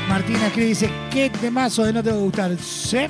Martina 0.08 0.48
escribe 0.48 0.68
dice, 0.68 0.90
¿qué 1.12 1.30
temazo 1.30 1.84
de 1.86 1.94
no 1.94 2.04
te 2.04 2.12
va 2.12 2.18
a 2.18 2.20
gustar? 2.20 2.58
Sí. 2.58 3.08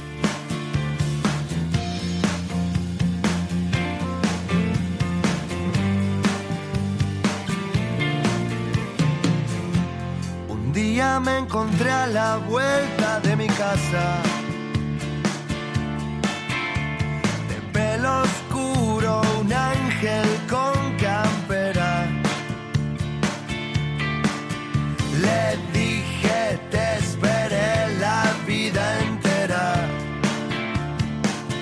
Día 11.00 11.20
me 11.22 11.38
encontré 11.38 11.90
a 11.92 12.08
la 12.08 12.38
vuelta 12.50 13.22
de 13.22 13.34
mi 13.38 13.48
casa. 13.48 14.06
De 17.50 17.58
pelo 17.72 18.24
oscuro, 18.24 19.22
un 19.40 19.54
ángel 19.54 20.28
con 20.50 20.69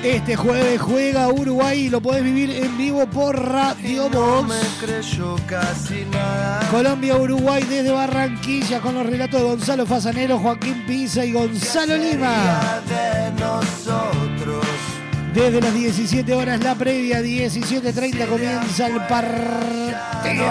Este 0.07 0.37
jueves 0.37 0.79
juega 0.79 1.27
Uruguay 1.27 1.81
y 1.81 1.89
lo 1.89 1.99
podés 1.99 2.23
vivir 2.23 2.49
en 2.49 2.77
vivo 2.77 3.05
por 3.07 3.37
Radio 3.37 4.09
No 4.09 4.41
Box. 4.41 4.47
me 4.47 4.85
creyó 4.85 5.35
casi 5.45 6.05
nada. 6.09 6.65
Colombia-Uruguay 6.71 7.63
desde 7.63 7.91
Barranquilla 7.91 8.79
con 8.79 8.95
los 8.95 9.05
relatos 9.05 9.41
de 9.41 9.47
Gonzalo 9.47 9.85
Fasanero, 9.85 10.39
Joaquín 10.39 10.85
Pisa 10.87 11.25
y 11.25 11.33
Gonzalo 11.33 11.97
Lima. 11.97 12.81
de 12.87 13.31
nosotros. 13.37 14.65
Desde 15.33 15.59
las 15.59 15.73
17 15.73 16.33
horas 16.33 16.63
la 16.63 16.73
previa, 16.75 17.21
17.30 17.21 18.27
comienza 18.27 18.87
el 18.87 19.01
partido. 19.07 20.47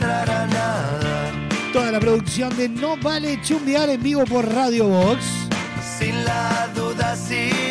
nada. 0.00 1.32
Toda 1.70 1.92
la 1.92 2.00
producción 2.00 2.56
de 2.56 2.70
No 2.70 2.96
Vale 2.96 3.42
Chumbear 3.42 3.90
en 3.90 4.02
vivo 4.02 4.24
por 4.24 4.50
Radio 4.50 4.88
Box. 4.88 5.22
Sin 5.98 6.24
la 6.24 6.68
duda, 6.74 7.14
sin 7.14 7.65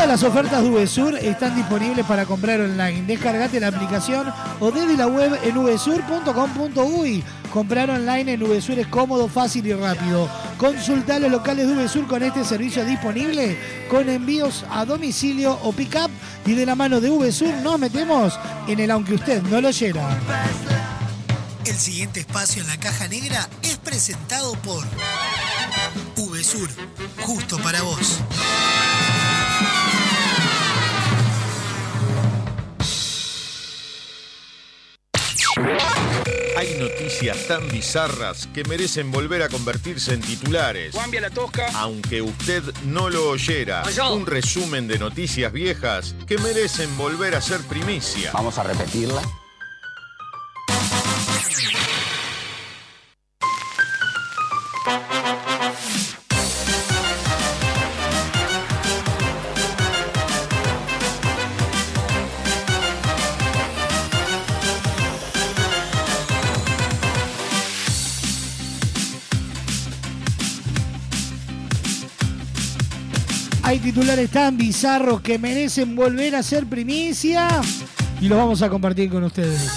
Todas 0.00 0.22
las 0.22 0.30
ofertas 0.30 0.62
de 0.62 0.70
VSUR 0.70 1.14
están 1.16 1.54
disponibles 1.54 2.06
para 2.06 2.24
comprar 2.24 2.58
online. 2.58 3.02
Descargate 3.02 3.60
la 3.60 3.66
aplicación 3.66 4.32
o 4.58 4.70
desde 4.70 4.96
la 4.96 5.06
web 5.06 5.38
en 5.42 5.54
vsur.com.uy. 5.54 7.22
Comprar 7.52 7.90
online 7.90 8.32
en 8.32 8.40
VSUR 8.40 8.78
es 8.78 8.86
cómodo, 8.86 9.28
fácil 9.28 9.66
y 9.66 9.74
rápido. 9.74 10.26
Consulta 10.56 11.18
los 11.18 11.30
locales 11.30 11.68
de 11.68 11.74
VSUR 11.74 12.06
con 12.06 12.22
este 12.22 12.46
servicio 12.46 12.82
disponible 12.86 13.58
con 13.90 14.08
envíos 14.08 14.64
a 14.70 14.86
domicilio 14.86 15.58
o 15.62 15.70
pick-up 15.70 16.10
y 16.46 16.54
de 16.54 16.64
la 16.64 16.74
mano 16.74 16.98
de 17.02 17.10
VSUR 17.10 17.56
nos 17.56 17.78
metemos 17.78 18.40
en 18.68 18.80
el 18.80 18.90
aunque 18.90 19.16
usted 19.16 19.42
no 19.42 19.60
lo 19.60 19.68
oyera. 19.68 20.18
El 21.66 21.76
siguiente 21.76 22.20
espacio 22.20 22.62
en 22.62 22.68
la 22.68 22.80
caja 22.80 23.06
negra 23.06 23.46
es 23.60 23.76
presentado 23.76 24.54
por 24.62 24.82
VSUR, 26.16 26.70
justo 27.20 27.58
para 27.58 27.82
vos. 27.82 28.22
Hay 36.56 36.74
noticias 36.78 37.46
tan 37.48 37.68
bizarras 37.68 38.46
que 38.48 38.64
merecen 38.64 39.10
volver 39.10 39.42
a 39.42 39.48
convertirse 39.48 40.12
en 40.12 40.20
titulares. 40.20 40.94
Cambia 40.94 41.20
la 41.20 41.30
tosca. 41.30 41.68
Aunque 41.74 42.20
usted 42.22 42.62
no 42.84 43.08
lo 43.08 43.30
oyera, 43.30 43.82
un 44.12 44.26
resumen 44.26 44.86
de 44.86 44.98
noticias 44.98 45.52
viejas 45.52 46.14
que 46.26 46.38
merecen 46.38 46.94
volver 46.96 47.34
a 47.34 47.40
ser 47.40 47.60
primicia. 47.62 48.30
Vamos 48.32 48.58
a 48.58 48.64
repetirla. 48.64 49.22
Titulares 73.92 74.30
tan 74.30 74.56
bizarros 74.56 75.20
que 75.20 75.36
merecen 75.36 75.96
volver 75.96 76.36
a 76.36 76.44
ser 76.44 76.64
primicia 76.64 77.48
y 78.20 78.28
los 78.28 78.38
vamos 78.38 78.62
a 78.62 78.68
compartir 78.68 79.10
con 79.10 79.24
ustedes. 79.24 79.68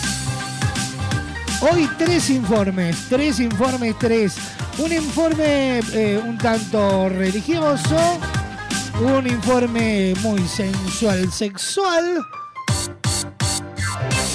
Hoy 1.61 1.89
tres 1.97 2.30
informes, 2.30 2.95
tres 3.09 3.39
informes, 3.39 3.95
tres. 3.97 4.36
Un 4.78 4.93
informe 4.93 5.80
eh, 5.93 6.22
un 6.24 6.38
tanto 6.38 7.09
religioso, 7.09 8.20
un 9.02 9.26
informe 9.26 10.14
muy 10.22 10.48
sensual, 10.48 11.31
sexual 11.31 12.19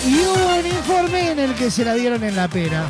y 0.09 0.15
un 0.15 0.67
informe 0.67 1.31
en 1.31 1.39
el 1.39 1.55
que 1.55 1.71
se 1.71 1.85
la 1.85 1.95
dieron 1.95 2.25
en 2.25 2.35
la 2.35 2.49
pera. 2.49 2.85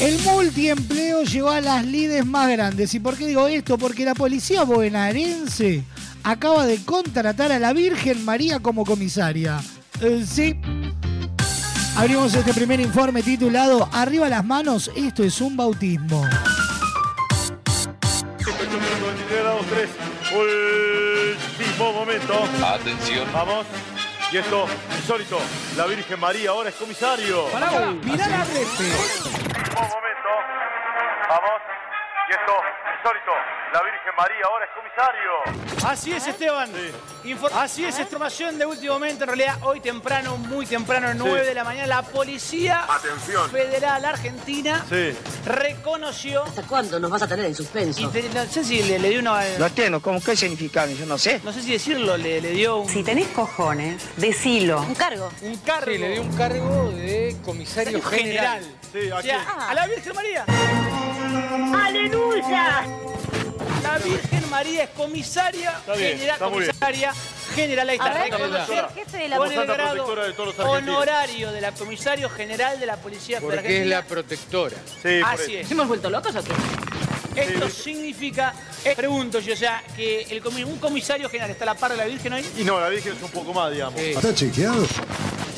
El 0.00 0.20
multiempleo 0.20 1.24
llegó 1.24 1.50
a 1.50 1.60
las 1.60 1.84
lides 1.84 2.24
más 2.24 2.48
grandes. 2.48 2.94
¿Y 2.94 3.00
por 3.00 3.16
qué 3.16 3.26
digo 3.26 3.48
esto? 3.48 3.76
Porque 3.78 4.04
la 4.04 4.14
policía 4.14 4.62
bonaerense 4.62 5.82
acaba 6.22 6.66
de 6.66 6.84
contratar 6.84 7.50
a 7.50 7.58
la 7.58 7.72
Virgen 7.72 8.24
María 8.24 8.60
como 8.60 8.84
comisaria. 8.84 9.60
Eh, 10.00 10.24
sí. 10.24 10.56
Abrimos 11.96 12.32
este 12.32 12.54
primer 12.54 12.78
informe 12.80 13.24
titulado 13.24 13.88
Arriba 13.92 14.28
las 14.28 14.44
manos, 14.44 14.88
esto 14.94 15.24
es 15.24 15.40
un 15.40 15.56
bautismo. 15.56 16.22
23 19.08 19.42
grados 19.42 19.66
3. 19.68 19.88
Último 21.58 21.92
momento. 21.92 22.34
Atención. 22.64 23.26
Vamos. 23.32 23.66
Y 24.30 24.36
esto, 24.36 24.66
insólito. 24.96 25.38
La 25.76 25.86
Virgen 25.86 26.20
María 26.20 26.50
ahora 26.50 26.68
es 26.68 26.74
comisario. 26.74 27.46
Pará, 27.46 27.70
pará, 27.70 27.90
mirá 27.92 28.28
la 28.28 28.44
Último 29.58 29.88
momento. 29.88 30.28
Vamos. 31.28 31.60
Y 32.28 32.32
esto, 32.32 32.62
insólito. 32.98 33.32
La 33.72 33.82
Virgen 33.82 34.14
María 34.16 34.44
ahora 34.46 34.64
es 34.64 34.70
comisario. 34.74 35.88
Así 35.88 36.12
es, 36.12 36.26
Esteban. 36.26 36.70
Infor- 37.24 37.50
Así 37.54 37.84
es, 37.84 37.98
información 37.98 38.58
de 38.58 38.64
último 38.66 38.94
momento. 38.94 39.24
En 39.24 39.28
realidad, 39.28 39.56
hoy 39.62 39.80
temprano, 39.80 40.36
muy 40.38 40.64
temprano, 40.66 41.08
9 41.14 41.44
de 41.44 41.54
la 41.54 41.64
mañana, 41.64 41.86
la 41.86 42.02
Policía 42.02 42.84
Atención. 42.88 43.50
Federal 43.50 44.04
Argentina 44.04 44.84
Sí. 44.88 45.14
reconoció. 45.44 46.44
¿Hasta 46.44 46.62
cuándo 46.62 46.98
nos 46.98 47.10
vas 47.10 47.22
a 47.22 47.28
tener 47.28 47.44
en 47.46 47.54
suspenso? 47.54 48.00
Y 48.00 48.06
te- 48.08 48.28
no 48.30 48.44
sé 48.46 48.64
si 48.64 48.82
le, 48.82 48.98
le 48.98 49.10
dio 49.10 49.20
una. 49.20 49.42
No 49.58 49.66
entiendo, 49.66 50.00
¿cómo 50.00 50.20
qué 50.22 50.34
significado? 50.34 50.90
Yo 50.92 51.04
no 51.06 51.18
sé. 51.18 51.40
No 51.44 51.52
sé 51.52 51.62
si 51.62 51.72
decirlo, 51.72 52.16
le, 52.16 52.40
le 52.40 52.50
dio 52.52 52.78
un. 52.78 52.88
Si 52.88 53.02
tenés 53.04 53.28
cojones, 53.28 54.02
decilo. 54.16 54.80
Un 54.80 54.94
cargo. 54.94 55.30
Un 55.42 55.56
cargo. 55.58 55.92
Sí, 55.92 55.98
le 55.98 56.08
dio 56.10 56.22
un 56.22 56.36
cargo 56.36 56.90
de 56.92 57.36
comisario 57.44 58.00
general. 58.02 58.62
Sí, 58.92 59.10
O 59.10 59.20
sea, 59.20 59.42
a 59.68 59.74
la 59.74 59.86
Virgen 59.86 60.14
María. 60.14 60.44
¡Aleluya! 61.84 62.84
La 63.82 63.98
Virgen 63.98 64.50
María 64.50 64.84
es 64.84 64.90
comisaria 64.90 65.80
bien, 65.96 66.18
general, 66.18 66.38
comisaria 66.38 67.12
general, 67.54 67.88
ahí 67.88 67.96
está, 67.96 68.22
reconocer 68.22 68.84
jefe 68.94 69.16
de 69.16 69.28
la 69.28 69.36
con 69.36 69.52
el 69.52 69.66
grado 69.66 69.94
protectora 69.94 70.26
de 70.26 70.32
todos 70.32 70.56
los 70.56 70.66
honorario 70.66 71.52
de 71.52 71.60
la 71.60 71.72
comisario 71.72 72.30
general 72.30 72.78
de 72.78 72.86
la 72.86 72.96
Policía 72.96 73.40
Porque 73.40 73.82
es 73.82 73.86
la 73.86 74.02
protectora. 74.02 74.76
Sí, 75.02 75.20
por 75.20 75.32
Así 75.32 75.56
eso. 75.56 75.66
es. 75.66 75.70
¿Hemos 75.70 75.88
vuelto 75.88 76.10
locos 76.10 76.34
o 76.36 76.42
qué? 76.42 76.52
Esto 77.42 77.68
significa, 77.70 78.52
eh, 78.84 78.94
pregunto 78.96 79.40
yo, 79.40 79.54
o 79.54 79.56
sea, 79.56 79.82
que 79.96 80.22
el 80.30 80.42
comi- 80.42 80.64
un 80.64 80.78
comisario 80.78 81.28
general 81.28 81.50
está 81.50 81.64
a 81.64 81.66
la 81.66 81.74
par 81.74 81.90
de 81.92 81.96
la 81.98 82.04
Virgen 82.04 82.32
hoy. 82.32 82.44
Y 82.58 82.64
no, 82.64 82.80
la 82.80 82.88
Virgen 82.88 83.14
es 83.16 83.22
un 83.22 83.30
poco 83.30 83.52
más, 83.52 83.70
digamos. 83.72 84.00
¿Está 84.00 84.34
chequeado? 84.34 84.86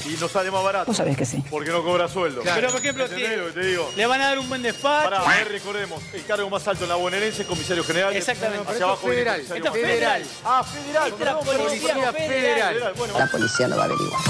Y 0.07 0.15
nos 0.20 0.31
sale 0.32 0.51
más 0.51 0.65
barato. 0.65 0.86
Vos 0.86 0.97
sabés 0.97 1.16
que 1.16 1.24
sí. 1.24 1.44
Porque 1.51 1.70
no 1.70 1.85
cobra 1.85 2.09
sueldo. 2.09 2.40
Pero, 2.43 2.70
por 2.70 2.81
ejemplo, 2.81 3.05
¿Entendés 3.05 3.28
que- 3.31 3.36
lo 3.36 3.47
que 3.47 3.52
te 3.52 3.66
digo? 3.66 3.93
Le 3.97 4.07
van 4.07 4.20
a 4.20 4.28
dar 4.28 4.39
un 4.39 4.48
buen 4.48 4.62
despacho. 4.62 5.11
Pará, 5.11 5.20
a 5.31 5.36
ver, 5.36 5.48
recordemos, 5.52 6.02
el 6.12 6.24
cargo 6.24 6.48
más 6.51 6.66
alto 6.66 6.85
en 6.85 6.89
la 6.89 6.97
bonaerense 6.97 7.43
es 7.43 7.48
comisario 7.48 7.85
general. 7.85 8.16
Exactamente. 8.16 8.62
Hacia 8.62 8.73
Esto 8.74 8.85
abajo 8.86 9.09
es 9.11 9.15
viene 9.16 9.31
federal, 9.31 9.36
comisario 9.47 9.65
esto 9.65 9.77
es 9.77 9.82
federal. 9.85 10.23
Ah, 10.44 10.65
federal. 10.65 11.09
Esta 11.09 11.19
es 11.20 11.24
la 11.27 11.39
perdón, 11.40 11.57
Policía 11.65 11.94
Federal. 11.94 12.15
Federal. 12.15 12.93
Bueno, 12.97 13.19
La 13.19 13.27
policía 13.31 13.69
lo 13.69 13.77
va 13.77 13.82
a 13.82 13.86
averiguar. 13.86 14.20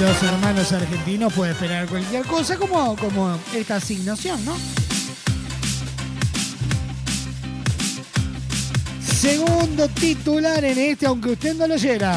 Los 0.00 0.22
hermanos 0.22 0.72
argentinos 0.72 1.32
puede 1.32 1.52
esperar 1.52 1.86
cualquier 1.86 2.24
cosa 2.26 2.56
como, 2.56 2.96
como 2.96 3.38
esta 3.54 3.76
asignación, 3.76 4.44
¿no? 4.44 4.56
Segundo 9.00 9.88
titular 9.88 10.64
en 10.64 10.78
este, 10.78 11.06
aunque 11.06 11.30
usted 11.30 11.54
no 11.54 11.66
lo 11.66 11.74
oyera. 11.74 12.16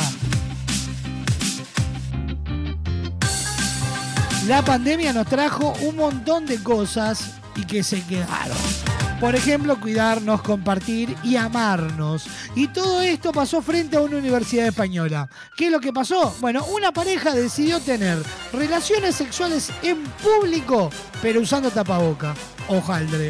La 4.48 4.64
pandemia 4.64 5.14
nos 5.14 5.28
trajo 5.28 5.74
un 5.82 5.96
montón 5.96 6.46
de 6.46 6.62
cosas 6.62 7.36
y 7.56 7.66
que 7.66 7.84
se 7.84 8.02
quedaron. 8.04 8.89
Por 9.20 9.36
ejemplo, 9.36 9.80
cuidarnos, 9.80 10.42
compartir 10.42 11.16
y 11.24 11.36
amarnos. 11.36 12.26
Y 12.56 12.68
todo 12.68 13.02
esto 13.02 13.34
pasó 13.34 13.62
frente 13.62 13.98
a 13.98 14.02
una 14.02 14.18
universidad 14.18 14.68
española. 14.68 15.30
¿Qué 15.58 15.66
es 15.66 15.72
lo 15.72 15.82
que 15.82 15.92
pasó? 15.92 16.34
Bueno, 16.40 16.66
una 16.66 16.94
pareja 16.94 17.34
decidió 17.34 17.82
tener 17.82 18.18
relaciones 18.54 19.16
sexuales 19.16 19.72
en 19.84 20.04
público, 20.24 20.90
pero 21.22 21.42
usando 21.42 21.70
tapaboca. 21.70 22.34
Ojaldre. 22.70 23.30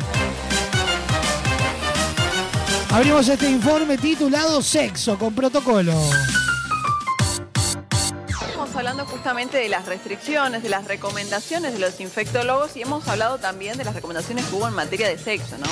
Abrimos 2.92 3.28
este 3.28 3.50
informe 3.50 3.98
titulado 3.98 4.62
Sexo 4.62 5.18
con 5.18 5.34
protocolo. 5.34 5.94
Hablando 8.90 9.06
justamente 9.12 9.60
de 9.60 9.70
las 9.70 9.86
restricciones, 9.86 10.64
de 10.64 10.70
las 10.70 10.86
recomendaciones 10.86 11.74
de 11.74 11.78
los 11.80 12.00
infectólogos 12.00 12.76
y 12.76 12.82
hemos 12.82 13.08
hablado 13.08 13.38
también 13.38 13.78
de 13.78 13.84
las 13.84 13.94
recomendaciones 13.94 14.46
que 14.48 14.56
hubo 14.56 14.68
en 14.68 14.74
materia 14.74 15.08
de 15.08 15.20
sexo, 15.20 15.60
¿no? 15.60 15.68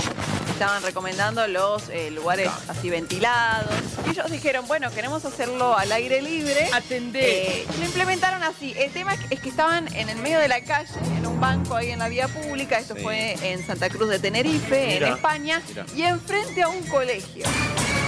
Estaban 0.52 0.84
recomendando 0.84 1.48
los 1.48 1.90
eh, 1.90 2.12
lugares 2.12 2.48
así 2.68 2.92
ventilados. 2.92 3.72
Y 4.06 4.12
ellos 4.12 4.30
dijeron, 4.30 4.68
bueno, 4.68 4.92
queremos 4.92 5.26
hacerlo 5.26 5.76
al 5.76 5.92
aire 5.94 6.22
libre. 6.22 6.70
Atendé. 6.72 7.62
Eh, 7.62 7.66
lo 7.80 7.86
implementaron 7.86 8.44
así. 8.44 8.76
El 8.78 8.92
tema 8.92 9.16
es 9.16 9.20
que- 9.22 9.34
es 9.34 9.42
que 9.42 9.50
estaban 9.50 9.88
en 9.96 10.10
el 10.10 10.18
medio 10.20 10.38
de 10.38 10.48
la 10.48 10.62
calle, 10.62 10.94
en 11.18 11.26
un 11.26 11.40
banco 11.40 11.76
ahí 11.76 11.90
en 11.90 11.98
la 11.98 12.10
vía 12.10 12.28
pública. 12.28 12.78
Esto 12.78 12.94
Sí. 12.96 13.02
fue 13.02 13.34
en 13.42 13.66
Santa 13.66 13.90
Cruz 13.90 14.10
de 14.10 14.20
Tenerife, 14.20 14.90
Mira, 14.94 15.08
en 15.08 15.14
España. 15.16 15.62
mira. 15.68 15.86
Y 15.96 16.04
enfrente 16.04 16.62
a 16.62 16.68
un 16.70 16.84
colegio. 16.84 17.46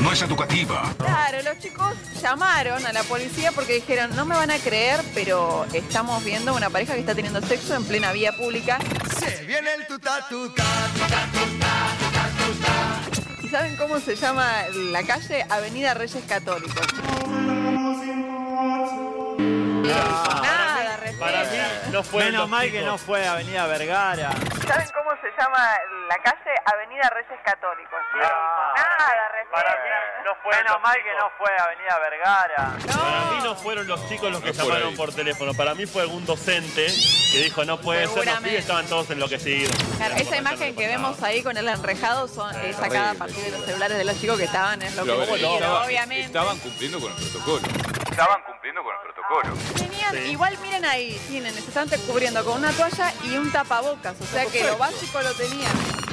No 0.02 0.14
es 0.14 0.22
educativa. 0.22 0.94
Claro, 0.98 1.42
los 1.44 1.60
chicos 1.60 1.94
llamaron 2.22 2.86
a 2.86 2.94
la 2.94 3.04
policía 3.04 3.52
porque 3.52 3.74
dijeron, 3.74 4.16
no 4.16 4.26
me 4.26 4.36
van 4.36 4.50
a 4.50 4.58
creer, 4.58 5.02
pero 5.14 5.66
estamos 5.74 6.24
viendo 6.24 6.56
una 6.56 6.70
pareja 6.70 6.94
que 6.94 7.02
está 7.02 7.14
teniendo 7.14 7.42
sexo 7.42 7.76
en 7.76 7.84
plena 7.84 8.12
vía 8.14 8.32
pública. 8.38 8.80
Se 9.20 9.44
viene 9.46 9.74
el 9.74 9.88
tuta 9.88 10.26
tuta, 10.30 10.64
tuta 10.94 11.28
tuta, 11.34 11.72
tuta 12.00 12.30
tuta. 12.38 13.44
¿Y 13.44 13.50
saben 13.50 13.76
cómo 13.76 14.00
se 14.00 14.16
llama 14.16 14.64
la 14.92 15.04
calle? 15.04 15.46
Avenida 15.50 15.94
Reyes 15.94 16.24
Católicos. 16.28 16.88
Nada, 19.84 21.00
Para 21.20 21.44
mí. 21.44 21.58
No 22.00 22.04
fueron 22.06 22.32
Menos 22.32 22.50
mal 22.50 22.72
que 22.72 22.82
no 22.82 22.98
fue 22.98 23.28
Avenida 23.28 23.68
Vergara. 23.68 24.32
¿Saben 24.66 24.88
cómo 24.96 25.12
se 25.22 25.28
llama 25.38 25.68
la 26.08 26.16
calle? 26.24 26.56
Avenida 26.66 27.10
Reyes 27.10 27.40
Católicos. 27.44 28.00
chicos. 28.14 28.30
Nada, 28.30 29.12
Para 29.52 29.70
mí 29.72 30.24
no 30.24 30.36
fueron 30.42 30.64
Menos 30.64 30.82
mal 30.82 30.96
que 30.96 31.14
no 31.20 31.30
fue 31.38 31.50
Avenida 31.60 32.00
Vergara. 32.00 32.78
Para 32.88 33.32
mí 33.32 33.40
no 33.44 33.56
fueron 33.56 33.86
los 33.88 34.08
chicos 34.08 34.32
los 34.32 34.42
que 34.42 34.54
No 34.54 34.54
fue 34.54 34.64
llamaron 34.66 34.96
por 34.96 35.14
teléfono. 35.14 35.54
Para 35.54 35.76
mí 35.76 35.86
fue 35.88 36.04
algún 36.04 36.26
docente 36.26 36.86
que 37.34 37.38
dijo 37.44 37.66
no 37.66 37.82
puede 37.82 38.08
ser, 38.08 38.26
los 38.26 38.38
pibes 38.38 38.60
estaban 38.60 38.86
todos 38.88 39.10
enloquecidos. 39.10 39.76
Claro, 39.98 40.16
esa 40.16 40.38
imagen 40.38 40.74
que 40.78 40.88
vemos 40.88 41.22
ahí 41.22 41.44
con 41.44 41.58
el 41.58 41.68
enrejado 41.68 42.30
son, 42.30 42.56
es 42.62 42.78
sacada 42.78 43.12
a 43.12 43.16
partir 43.16 43.44
de 43.44 43.52
los 43.52 43.66
celulares 43.66 43.98
de 43.98 44.06
los 44.06 44.18
chicos 44.22 44.38
que 44.38 44.46
estaban 44.46 44.82
en 44.82 44.96
lo 44.96 45.04
que 45.04 45.12
Pero, 45.12 45.20
ver, 45.32 45.54
estaba- 45.54 45.86
obviamente. 45.86 46.26
Estaban 46.28 46.58
cumpliendo 46.60 47.00
con 47.02 47.12
el 47.12 47.18
protocolo. 47.18 47.99
Estaban 48.20 48.44
cumpliendo 48.44 48.82
con 48.84 48.94
el 48.94 49.14
protocolo. 49.14 49.56
Tenían, 49.78 50.30
igual 50.30 50.58
miren 50.62 50.84
ahí, 50.84 51.18
tienen, 51.30 51.54
se 51.54 51.60
están 51.62 51.88
cubriendo 52.06 52.44
con 52.44 52.58
una 52.58 52.72
toalla 52.74 53.14
y 53.24 53.38
un 53.38 53.50
tapabocas, 53.50 54.14
o 54.20 54.26
sea 54.26 54.46
que 54.48 54.62
lo 54.66 54.78
básico 54.78 55.22
lo 55.22 55.34
tenían. 55.36 55.72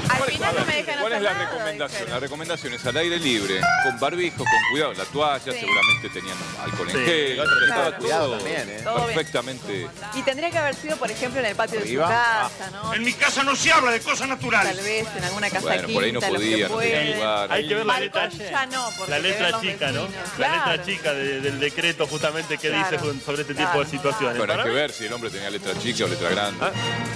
Al 0.09 0.19
¿Cuál, 0.19 0.31
final 0.31 0.55
no 0.57 0.65
me 0.67 0.77
dejan 0.77 1.01
¿cuál 1.01 1.13
es 1.15 1.21
la 1.23 1.33
nada, 1.33 1.45
recomendación? 1.47 1.89
dijeron. 1.91 2.11
La 2.15 2.21
recomendación 2.21 2.73
es 2.75 2.87
al 2.87 2.97
aire 2.97 3.19
libre, 3.19 3.61
con 3.83 3.99
barbijo, 3.99 4.37
con 4.37 4.47
cuidado. 4.71 4.93
La 4.95 5.05
toalla, 5.07 5.53
Sí. 5.53 5.59
seguramente 5.59 6.09
tenían 6.11 6.37
alcohol 6.63 6.89
en 6.91 6.97
Sí, 6.97 7.05
gel. 7.05 7.43
Claro. 7.67 7.97
cuidado 7.99 8.37
también, 8.37 8.71
¿eh? 8.71 8.81
Todo 8.85 8.95
bien. 8.95 9.07
Perfectamente. 9.17 9.89
Y 10.15 10.23
tendría 10.23 10.51
que 10.53 10.59
haber 10.59 10.75
sido, 10.77 10.97
por 10.97 11.11
ejemplo, 11.11 11.41
en 11.41 11.47
el 11.47 11.57
patio 11.57 11.81
de 11.81 11.87
su 11.87 12.05
Arriba. 12.05 12.09
casa, 12.09 12.71
¿no? 12.71 12.95
En 12.95 13.03
mi 13.03 13.13
casa 13.15 13.43
no 13.43 13.57
se 13.57 13.73
habla 13.73 13.91
de 13.91 14.01
cosas 14.01 14.29
naturales. 14.29 14.77
Tal 14.77 14.85
vez 14.85 15.09
en 15.17 15.25
alguna 15.25 15.51
casa 15.51 15.61
Bueno, 15.67 15.89
por 15.93 16.05
ahí 16.05 16.13
no 16.13 16.21
podían, 16.21 16.71
no. 16.71 17.53
Hay 17.53 17.67
que 17.69 17.75
ver 17.75 17.87
la 17.87 17.99
letra, 18.01 18.29
ya 18.29 18.67
no, 18.67 18.91
la 19.09 19.19
letra 19.19 19.61
chica, 19.61 19.91
¿no? 19.91 20.07
La 20.39 20.49
letra 20.57 20.85
chica 20.85 21.13
de- 21.15 21.41
del 21.41 21.59
decreto 21.59 21.96
justamente 22.05 22.59
que 22.59 22.69
Claro. 22.69 22.91
dice 22.99 23.21
sobre 23.25 23.43
este 23.43 23.55
tipo 23.55 23.65
Claro. 23.71 23.85
de 23.85 23.91
situaciones. 23.91 24.37
Bueno, 24.39 24.53
hay 24.53 24.57
Para 24.59 24.65
que 24.65 24.75
mí- 24.75 24.75
ver 24.77 24.91
si 24.93 25.07
el 25.07 25.13
hombre 25.13 25.31
tenía 25.31 25.49
letra 25.51 25.73
chica 25.79 26.05
o 26.05 26.09
letra 26.09 26.29
grande. 26.31 26.67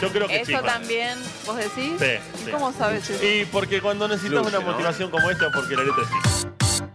Yo 0.01 0.11
creo 0.13 0.27
que 0.29 0.37
Eso 0.37 0.47
chica. 0.47 0.63
también, 0.63 1.19
¿vos 1.45 1.57
decís? 1.57 1.93
Sí, 1.99 2.05
¿Y 2.41 2.45
sí. 2.47 2.51
¿Cómo 2.51 2.73
sabes 2.73 3.11
eso? 3.11 3.23
Y 3.25 3.45
porque 3.47 3.83
cuando 3.83 4.09
necesitas 4.09 4.41
Fluye, 4.41 4.57
una 4.57 4.65
¿no? 4.65 4.73
motivación 4.73 5.11
como 5.11 5.29
esta, 5.31 5.51
porque 5.51 5.77
la 5.77 5.83
letra 5.83 6.03
es 6.05 6.09
chica. 6.09 6.91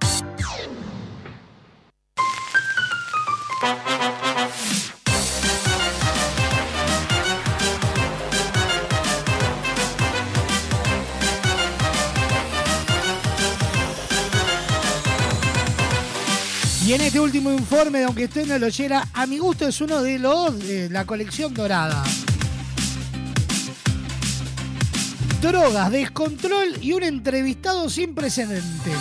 Y 16.86 16.94
en 16.94 17.02
este 17.02 17.20
último 17.20 17.52
informe, 17.52 18.04
aunque 18.04 18.26
usted 18.26 18.46
no 18.46 18.60
lo 18.60 18.68
oyera, 18.68 19.08
a 19.12 19.26
mi 19.26 19.40
gusto 19.40 19.68
es 19.68 19.82
uno 19.82 20.04
de 20.04 20.20
los 20.20 20.60
de 20.60 20.88
la 20.92 21.04
colección 21.04 21.52
dorada. 21.52 22.04
Drogas, 25.42 25.90
descontrol 25.90 26.78
y 26.82 26.94
un 26.94 27.02
entrevistado 27.02 27.90
sin 27.90 28.14
precedentes. 28.14 28.98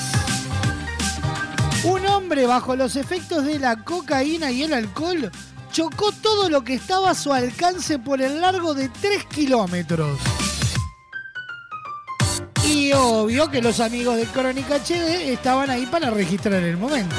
Un 1.84 2.06
hombre 2.06 2.46
bajo 2.46 2.74
los 2.74 2.96
efectos 2.96 3.44
de 3.44 3.58
la 3.58 3.84
cocaína 3.84 4.50
y 4.50 4.62
el 4.62 4.72
alcohol 4.72 5.30
chocó 5.70 6.10
todo 6.10 6.48
lo 6.48 6.64
que 6.64 6.72
estaba 6.72 7.10
a 7.10 7.14
su 7.14 7.34
alcance 7.34 7.98
por 7.98 8.22
el 8.22 8.40
largo 8.40 8.72
de 8.72 8.88
3 8.88 9.26
kilómetros. 9.26 10.18
Y 12.66 12.92
obvio 12.94 13.50
que 13.50 13.60
los 13.60 13.78
amigos 13.80 14.16
de 14.16 14.24
Crónica 14.24 14.76
HD 14.76 15.30
estaban 15.30 15.68
ahí 15.68 15.84
para 15.84 16.08
registrar 16.08 16.62
el 16.62 16.78
momento. 16.78 17.14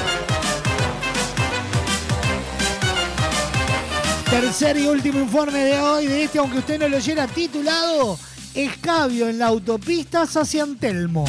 Tercer 4.30 4.76
y 4.76 4.86
último 4.86 5.20
informe 5.20 5.58
de 5.58 5.78
hoy 5.78 6.06
de 6.06 6.24
este, 6.24 6.38
aunque 6.38 6.58
usted 6.58 6.78
no 6.80 6.88
lo 6.88 6.96
oyera 6.96 7.26
titulado 7.26 8.18
Escabio 8.54 9.28
en 9.28 9.38
la 9.38 9.46
autopista 9.46 10.22
hacia 10.22 10.64
Antelmo. 10.64 11.24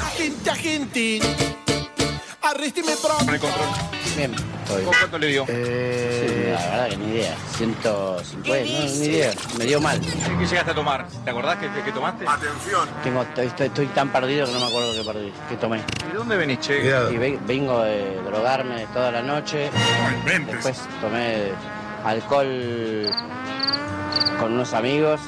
Agente, 0.00 0.50
agente. 0.50 1.20
Arrésteme 2.42 2.92
pronto. 2.96 3.48
Bien. 4.16 4.53
¿Cuánto 4.84 5.18
le 5.18 5.26
dio? 5.28 5.44
Eh, 5.48 6.54
la 6.58 6.70
verdad 6.70 6.88
que 6.88 6.96
ni 6.96 7.12
idea. 7.14 7.34
150, 7.56 8.44
no, 8.48 8.84
ni 9.00 9.04
idea. 9.06 9.32
Me 9.58 9.64
dio 9.64 9.80
mal. 9.80 10.00
¿Qué 10.00 10.46
llegaste 10.46 10.70
a 10.70 10.74
tomar? 10.74 11.06
¿Te 11.24 11.30
acordás 11.30 11.56
que, 11.58 11.68
que 11.82 11.92
tomaste? 11.92 12.24
Atención. 12.26 12.88
Tengo, 13.02 13.22
estoy, 13.22 13.46
estoy- 13.46 13.66
estoy 13.66 13.86
tan 13.88 14.08
perdido 14.10 14.46
que 14.46 14.52
no 14.52 14.60
me 14.60 14.66
acuerdo 14.66 14.92
qué 14.94 15.04
perdí, 15.04 15.32
qué 15.48 15.56
tomé. 15.56 15.82
¿Y 16.06 16.10
de 16.12 16.18
dónde 16.18 16.36
venís, 16.36 16.60
che? 16.60 16.82
Y 17.12 17.16
ve- 17.18 17.38
vengo 17.46 17.82
de 17.82 18.16
drogarme 18.26 18.86
toda 18.92 19.10
la 19.12 19.22
noche. 19.22 19.70
Después 20.46 20.80
tomé 21.00 21.50
alcohol 22.04 23.06
con 24.40 24.52
unos 24.52 24.72
amigos. 24.74 25.20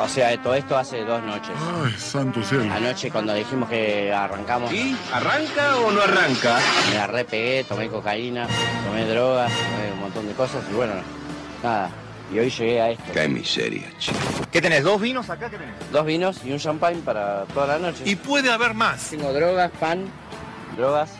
O 0.00 0.08
sea, 0.08 0.28
de 0.28 0.38
todo 0.38 0.54
esto 0.54 0.76
hace 0.76 1.04
dos 1.04 1.22
noches. 1.22 1.54
Ay, 1.84 1.92
santo 1.98 2.42
cielo. 2.42 2.72
Anoche 2.72 3.10
cuando 3.10 3.34
dijimos 3.34 3.68
que 3.68 4.12
arrancamos. 4.12 4.72
¿Y? 4.72 4.96
¿Arranca 5.12 5.76
o 5.78 5.90
no 5.90 6.02
arranca? 6.02 6.58
Me 6.90 6.96
la 6.96 7.06
repegué, 7.06 7.64
tomé 7.64 7.88
cocaína, 7.88 8.46
tomé 8.86 9.04
drogas, 9.06 9.52
tomé 9.52 9.92
un 9.92 10.00
montón 10.00 10.26
de 10.26 10.34
cosas 10.34 10.62
y 10.70 10.74
bueno, 10.74 10.94
nada. 11.62 11.90
Y 12.32 12.38
hoy 12.38 12.50
llegué 12.50 12.80
a 12.80 12.90
esto. 12.90 13.04
Qué 13.12 13.28
miseria, 13.28 13.86
chico. 13.98 14.18
¿Qué 14.50 14.60
tenés? 14.60 14.82
¿Dos 14.82 15.00
vinos 15.00 15.30
acá? 15.30 15.48
¿Qué 15.48 15.58
tenés? 15.58 15.74
Dos 15.92 16.04
vinos 16.04 16.40
y 16.44 16.52
un 16.52 16.58
champagne 16.58 17.00
para 17.00 17.44
toda 17.54 17.66
la 17.66 17.78
noche. 17.78 18.02
Y 18.04 18.16
puede 18.16 18.50
haber 18.50 18.74
más. 18.74 19.10
Tengo 19.10 19.32
drogas, 19.32 19.70
pan, 19.78 20.06
drogas, 20.76 21.10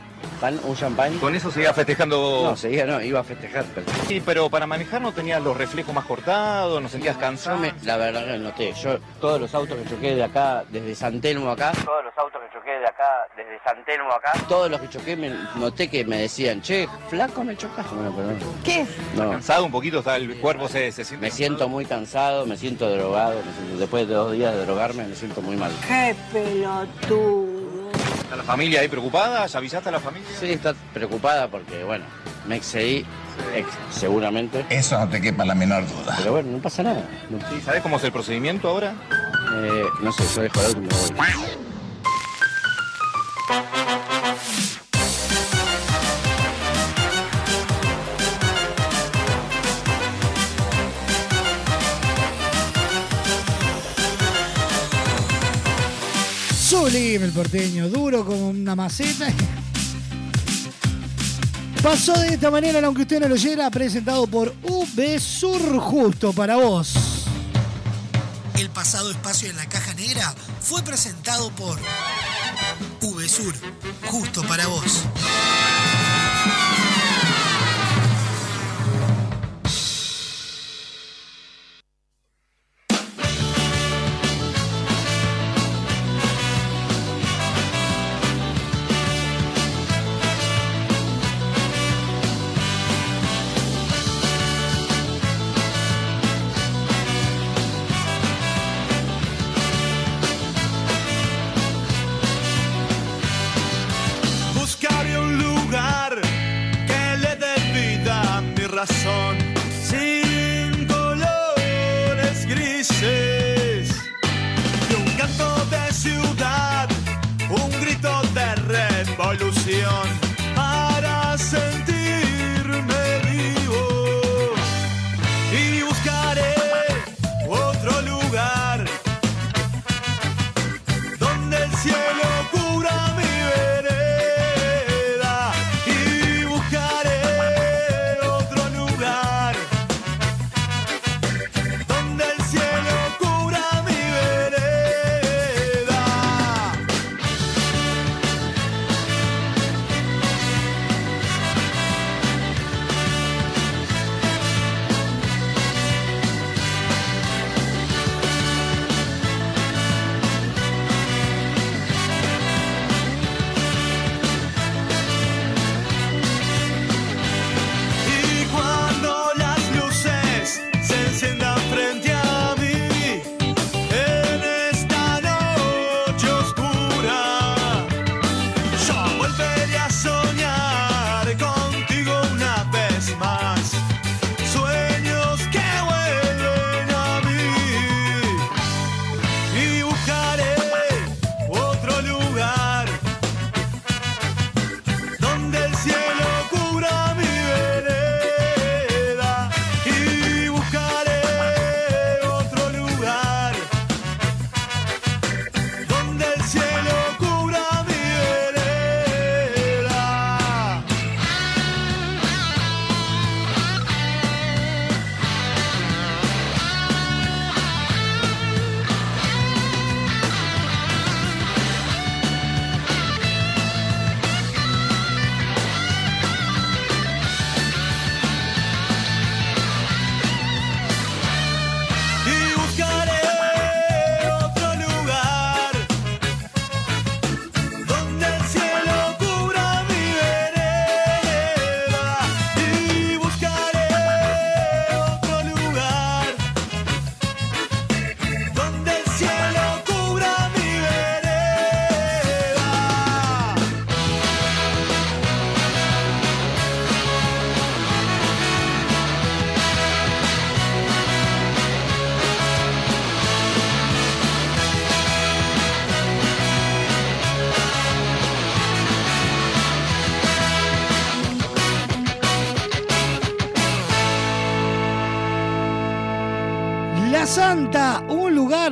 pan, 0.41 0.59
un 0.65 0.77
champagne. 0.77 1.19
¿Con 1.19 1.35
eso 1.35 1.51
seguía 1.51 1.73
festejando? 1.73 2.41
No, 2.45 2.57
seguía, 2.57 2.87
no, 2.87 3.01
iba 3.03 3.21
a 3.21 3.25
festejar. 3.25 3.65
Pero... 3.75 3.87
Sí, 4.09 4.23
pero 4.25 4.49
para 4.51 4.67
manejar 4.67 5.01
no 5.01 5.13
tenías 5.13 5.43
los 5.43 5.57
reflejos 5.57 5.95
más 5.95 6.05
cortados, 6.05 6.81
no 6.83 6.89
sentías 6.89 7.17
cansado. 7.17 7.57
Yo 7.57 7.63
me- 7.63 7.75
la 7.85 7.97
verdad 7.97 8.25
que 8.27 8.39
noté, 8.39 8.73
yo 8.75 8.99
todos 9.21 9.41
los 9.41 9.55
autos 9.55 9.77
que 9.79 9.89
choqué 9.89 10.15
de 10.15 10.25
acá, 10.25 10.65
desde 10.71 10.95
San 10.95 11.21
Telmo 11.21 11.51
acá, 11.51 11.73
todos 11.85 12.05
los 12.05 12.13
autos 12.19 12.41
que 12.43 12.59
choqué 12.59 12.71
de 12.79 12.87
acá, 12.87 13.27
desde 13.37 13.59
San 13.65 13.85
Telmo 13.85 14.13
acá, 14.13 14.33
todos 14.49 14.71
los 14.71 14.81
que 14.81 14.89
choqué 14.89 15.17
me 15.17 15.31
noté 15.57 15.89
que 15.89 16.05
me 16.05 16.19
decían, 16.19 16.61
che, 16.63 16.89
flaco 17.09 17.43
me 17.45 17.57
chocaste. 17.57 17.95
Bueno, 17.95 18.13
perdón. 18.15 18.39
¿Qué 18.65 18.81
es? 18.83 18.89
No. 19.17 19.31
Cansado 19.31 19.65
un 19.65 19.73
poquito, 19.73 19.99
está 20.01 20.17
el 20.17 20.37
cuerpo 20.41 20.69
se, 20.69 20.93
se 20.93 21.05
siente. 21.05 21.27
Me 21.27 21.31
siento 21.31 21.69
muy 21.69 21.85
cansado, 21.85 22.47
me 22.47 22.57
siento 22.57 22.89
drogado, 22.91 23.37
me 23.45 23.53
siento- 23.53 23.79
después 23.79 24.07
de 24.09 24.15
dos 24.15 24.33
días 24.33 24.55
de 24.55 24.65
drogarme 24.67 25.05
me 25.05 25.15
siento 25.15 25.41
muy 25.43 25.57
mal. 25.57 25.71
¡Qué 25.87 26.15
pelotudo! 26.33 27.56
¿Está 28.23 28.37
la 28.37 28.43
familia 28.43 28.81
ahí 28.81 28.89
preocupada? 28.89 29.47
¿Ya 29.47 29.59
avisaste 29.59 29.89
a 29.89 29.93
la 29.93 30.01
familia? 30.01 30.29
Sí, 30.39 30.53
está 30.53 30.75
preocupada 30.93 31.49
porque, 31.49 31.85
bueno, 31.85 32.05
me 32.47 32.57
excedí, 32.57 33.05
ex- 33.55 33.69
seguramente. 33.91 34.65
Eso 34.71 34.99
no 34.99 35.09
te 35.09 35.21
quepa 35.21 35.45
la 35.45 35.55
menor 35.55 35.87
duda. 35.89 36.15
Pero 36.19 36.33
bueno, 36.33 36.53
no 36.53 36.59
pasa 36.59 36.83
nada. 36.83 37.03
No, 37.31 37.39
Sí, 37.51 37.61
¿Sabes 37.65 37.83
cómo 37.83 37.97
es 37.97 38.05
el 38.05 38.13
procedimiento 38.13 38.69
ahora? 38.69 38.95
eh, 39.59 39.85
no 40.03 40.13
sé, 40.13 40.25
yo 40.35 40.43
dejo 40.43 40.61
el 40.61 40.67
auto 40.67 40.81
y 40.81 41.13
me 41.13 41.37
voy. 41.37 41.47
Sublime 56.69 57.27
el 57.27 57.31
porteño, 57.31 57.89
duro 57.89 58.27
como 58.27 58.49
una 58.49 58.75
maceta. 58.75 59.29
Pasó 61.81 62.13
de 62.15 62.35
esta 62.35 62.51
manera, 62.51 62.85
aunque 62.85 63.03
usted 63.03 63.21
no 63.21 63.29
lo 63.29 63.35
oyera, 63.35 63.71
presentado 63.71 64.27
por 64.27 64.53
UB 64.65 65.21
Sur 65.21 65.79
Justo 65.79 66.33
para 66.33 66.57
vos. 66.57 66.95
El 68.59 68.69
pasado 68.71 69.13
espacio 69.13 69.49
en 69.49 69.55
la 69.55 69.69
caja 69.69 69.95
negra 69.95 70.35
fue 70.61 70.83
presentado 70.83 71.51
por 71.51 71.79
VSUR, 73.01 73.55
justo 74.07 74.43
para 74.43 74.67
vos. 74.67 75.05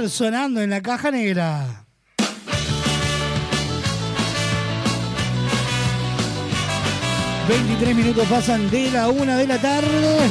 Sonando 0.09 0.61
en 0.61 0.71
la 0.71 0.83
caja 0.83 1.11
negra. 1.11 1.81
...23 7.47 7.95
minutos 7.95 8.27
pasan 8.27 8.71
de 8.71 8.91
la 8.91 9.09
una 9.09 9.37
de 9.37 9.47
la 9.47 9.59
tarde... 9.59 10.31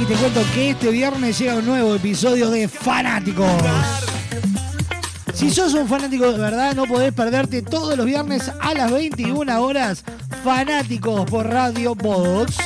Y 0.00 0.04
te 0.04 0.14
cuento 0.14 0.42
que 0.54 0.70
este 0.70 0.90
viernes 0.90 1.38
llega 1.38 1.56
un 1.56 1.64
nuevo 1.64 1.94
episodio 1.94 2.50
de 2.50 2.68
Fanáticos. 2.68 4.05
Si 5.36 5.50
sos 5.50 5.74
un 5.74 5.86
fanático 5.86 6.32
de 6.32 6.38
verdad, 6.38 6.74
no 6.74 6.86
podés 6.86 7.12
perderte 7.12 7.60
todos 7.60 7.94
los 7.94 8.06
viernes 8.06 8.50
a 8.58 8.72
las 8.72 8.90
21 8.90 9.62
horas 9.62 10.02
Fanáticos 10.42 11.30
por 11.30 11.46
Radio 11.46 11.94
Box. 11.94 12.56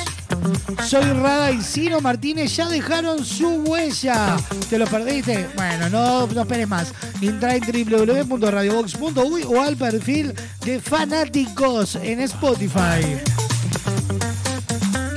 Soy 0.87 1.03
Rada 1.03 1.51
y 1.51 1.61
Ciro 1.61 1.99
Martínez 1.99 2.55
ya 2.55 2.69
dejaron 2.69 3.25
su 3.25 3.49
huella. 3.63 4.37
¿Te 4.69 4.79
lo 4.79 4.87
perdiste? 4.87 5.49
Bueno, 5.57 5.89
no, 5.89 6.27
no 6.27 6.41
esperes 6.41 6.67
más. 6.69 6.93
Entra 7.19 7.55
en 7.55 7.63
www.radiobox.uy 7.63 9.43
o 9.43 9.61
al 9.61 9.75
perfil 9.75 10.33
de 10.63 10.79
Fanáticos 10.79 11.95
en 11.95 12.21
Spotify. 12.21 13.17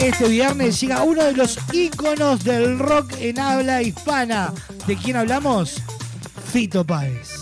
Este 0.00 0.26
viernes 0.26 0.80
llega 0.80 1.04
uno 1.04 1.22
de 1.22 1.34
los 1.34 1.56
íconos 1.72 2.42
del 2.42 2.80
rock 2.80 3.12
en 3.20 3.38
habla 3.38 3.80
hispana. 3.80 4.52
¿De 4.88 4.96
quién 4.96 5.16
hablamos? 5.16 5.80
Fito 6.52 6.84
Páez. 6.84 7.33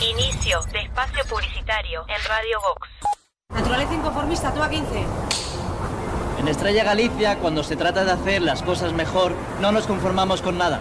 Inicio 0.00 0.62
de 0.72 0.78
espacio 0.78 1.22
publicitario 1.28 2.06
en 2.08 2.24
Radio 2.26 2.58
Vox. 2.62 2.88
Naturaleza 3.52 3.94
inconformista, 3.94 4.50
toma 4.50 4.70
15. 4.70 4.86
En 6.38 6.48
Estrella 6.48 6.84
Galicia, 6.84 7.36
cuando 7.36 7.62
se 7.62 7.76
trata 7.76 8.02
de 8.06 8.12
hacer 8.12 8.40
las 8.40 8.62
cosas 8.62 8.94
mejor, 8.94 9.34
no 9.60 9.72
nos 9.72 9.86
conformamos 9.86 10.40
con 10.40 10.56
nada. 10.56 10.80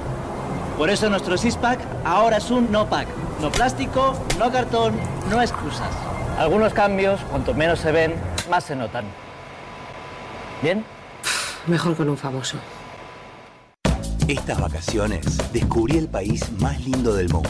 Por 0.77 0.89
eso 0.89 1.09
nuestro 1.09 1.37
six-pack 1.37 1.81
ahora 2.05 2.37
es 2.37 2.49
un 2.49 2.71
no-pack. 2.71 3.09
No 3.41 3.51
plástico, 3.51 4.17
no 4.37 4.49
cartón, 4.53 4.97
no 5.29 5.41
excusas. 5.41 5.91
Algunos 6.37 6.73
cambios, 6.73 7.19
cuanto 7.29 7.53
menos 7.53 7.79
se 7.79 7.91
ven, 7.91 8.15
más 8.49 8.63
se 8.63 8.77
notan. 8.77 9.03
¿Bien? 10.61 10.85
Mejor 11.67 11.97
con 11.97 12.07
un 12.07 12.17
famoso. 12.17 12.57
Estas 14.29 14.61
vacaciones 14.61 15.51
descubrí 15.51 15.97
el 15.97 16.07
país 16.07 16.49
más 16.61 16.79
lindo 16.79 17.13
del 17.13 17.27
mundo. 17.27 17.49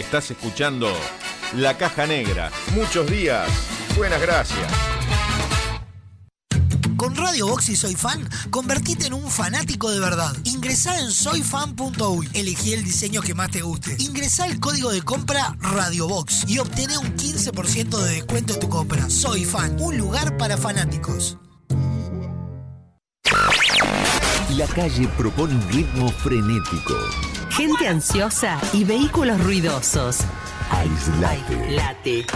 Estás 0.00 0.30
escuchando 0.30 0.90
La 1.56 1.76
Caja 1.76 2.06
Negra. 2.06 2.50
Muchos 2.74 3.08
días. 3.10 3.46
Buenas 3.98 4.18
gracias. 4.22 4.66
Con 6.96 7.14
Radio 7.14 7.48
Box 7.48 7.68
y 7.68 7.76
Soy 7.76 7.94
Fan, 7.94 8.26
convertite 8.48 9.08
en 9.08 9.12
un 9.12 9.30
fanático 9.30 9.90
de 9.90 10.00
verdad. 10.00 10.34
Ingresá 10.44 10.98
en 11.00 11.10
soyfan.uy, 11.10 12.30
elegí 12.32 12.72
el 12.72 12.82
diseño 12.82 13.20
que 13.20 13.34
más 13.34 13.50
te 13.50 13.60
guste. 13.60 13.94
Ingresá 13.98 14.46
el 14.46 14.58
código 14.58 14.90
de 14.90 15.02
compra 15.02 15.54
Radio 15.60 16.08
Box 16.08 16.44
y 16.48 16.58
obtené 16.58 16.96
un 16.96 17.14
15% 17.16 17.98
de 17.98 18.14
descuento 18.14 18.54
en 18.54 18.60
tu 18.60 18.70
compra. 18.70 19.10
Soy 19.10 19.44
Fan, 19.44 19.76
un 19.80 19.98
lugar 19.98 20.38
para 20.38 20.56
fanáticos. 20.56 21.36
La 24.56 24.66
calle 24.66 25.06
propone 25.18 25.54
un 25.54 25.68
ritmo 25.68 26.08
frenético. 26.08 26.96
Gente 27.50 27.88
ansiosa 27.88 28.58
y 28.72 28.84
vehículos 28.84 29.42
ruidosos. 29.42 30.18
Aislate. 30.70 31.70
Late. 31.72 32.26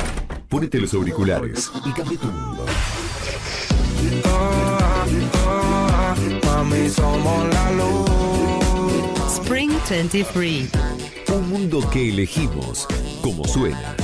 Ponete 0.48 0.80
los 0.80 0.92
auriculares 0.94 1.70
y 1.84 1.92
cambia 1.92 2.18
tu 2.18 2.26
mundo. 2.26 2.66
Spring 9.28 9.72
23. 9.88 10.70
Un 11.28 11.48
mundo 11.48 11.90
que 11.90 12.10
elegimos 12.10 12.86
como 13.22 13.44
suena. 13.44 14.03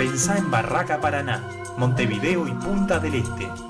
pensá 0.00 0.38
en 0.38 0.50
Barraca 0.50 0.98
Paraná, 0.98 1.46
Montevideo 1.76 2.48
y 2.48 2.52
Punta 2.52 2.98
del 3.00 3.16
Este. 3.16 3.69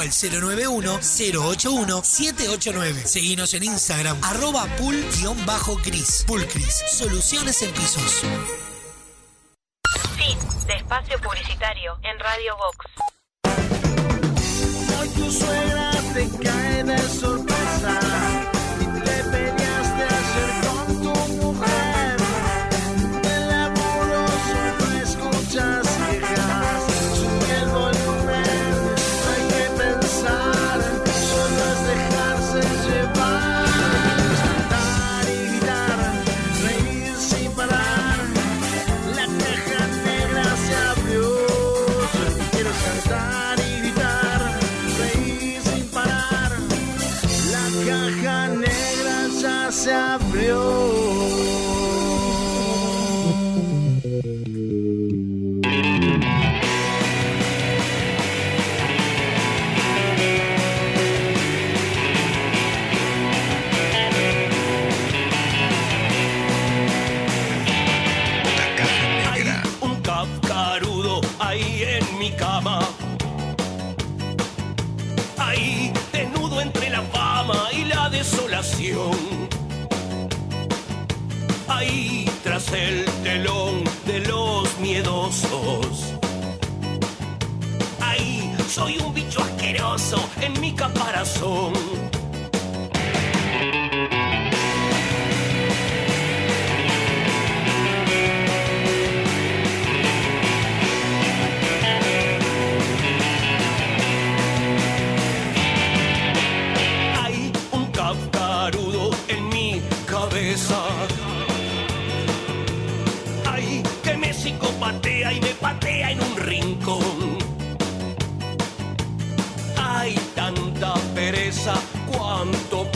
al 0.01 0.09
091-081-789. 0.09 3.05
Seguinos 3.05 3.53
en 3.53 3.63
Instagram, 3.63 4.21
arroba 4.23 4.65
pool-cris. 4.77 6.25
Pulcris, 6.27 6.83
soluciones 6.91 7.61
en 7.61 7.71
pisos. 7.71 8.23
Fin 10.17 10.37
de 10.67 10.73
espacio 10.73 11.17
publicitario 11.21 11.97
en 12.03 12.19
Radio 12.19 12.57
Vox. 12.57 12.85
Hoy 14.99 15.07
tu 15.09 15.31
suegra 15.31 15.91
te 16.13 16.29
cae 16.43 16.83
de 16.83 16.97
sorpresa 16.97 17.40
en 90.41 90.59
mi 90.59 90.73
caparazón. 90.73 91.90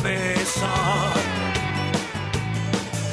Pesa. 0.05 1.13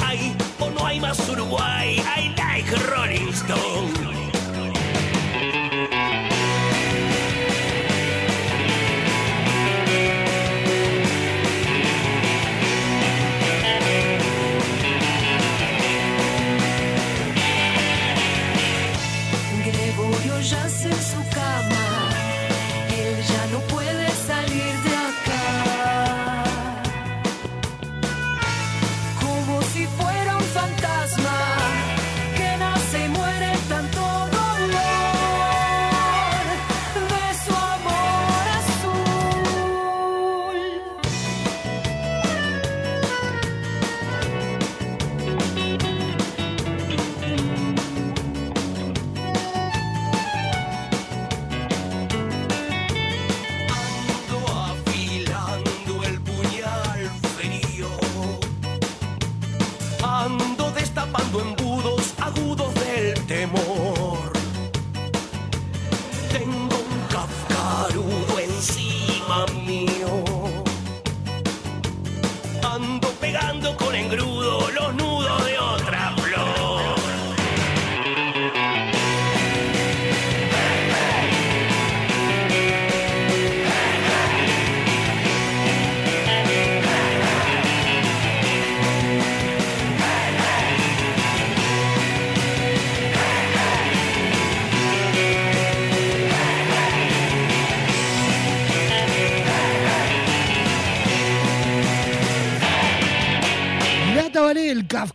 Hay 0.05 0.37
o 0.61 0.71
no 0.71 0.87
hay 0.87 1.01
más 1.01 1.19
Uruguay, 1.29 1.97
I 2.17 2.35
like 2.37 2.71
Rolling 2.91 3.33
Stone. 3.33 4.12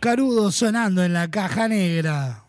Kafkarudo 0.00 0.52
sonando 0.52 1.02
en 1.02 1.12
la 1.12 1.28
caja 1.28 1.66
negra. 1.66 2.47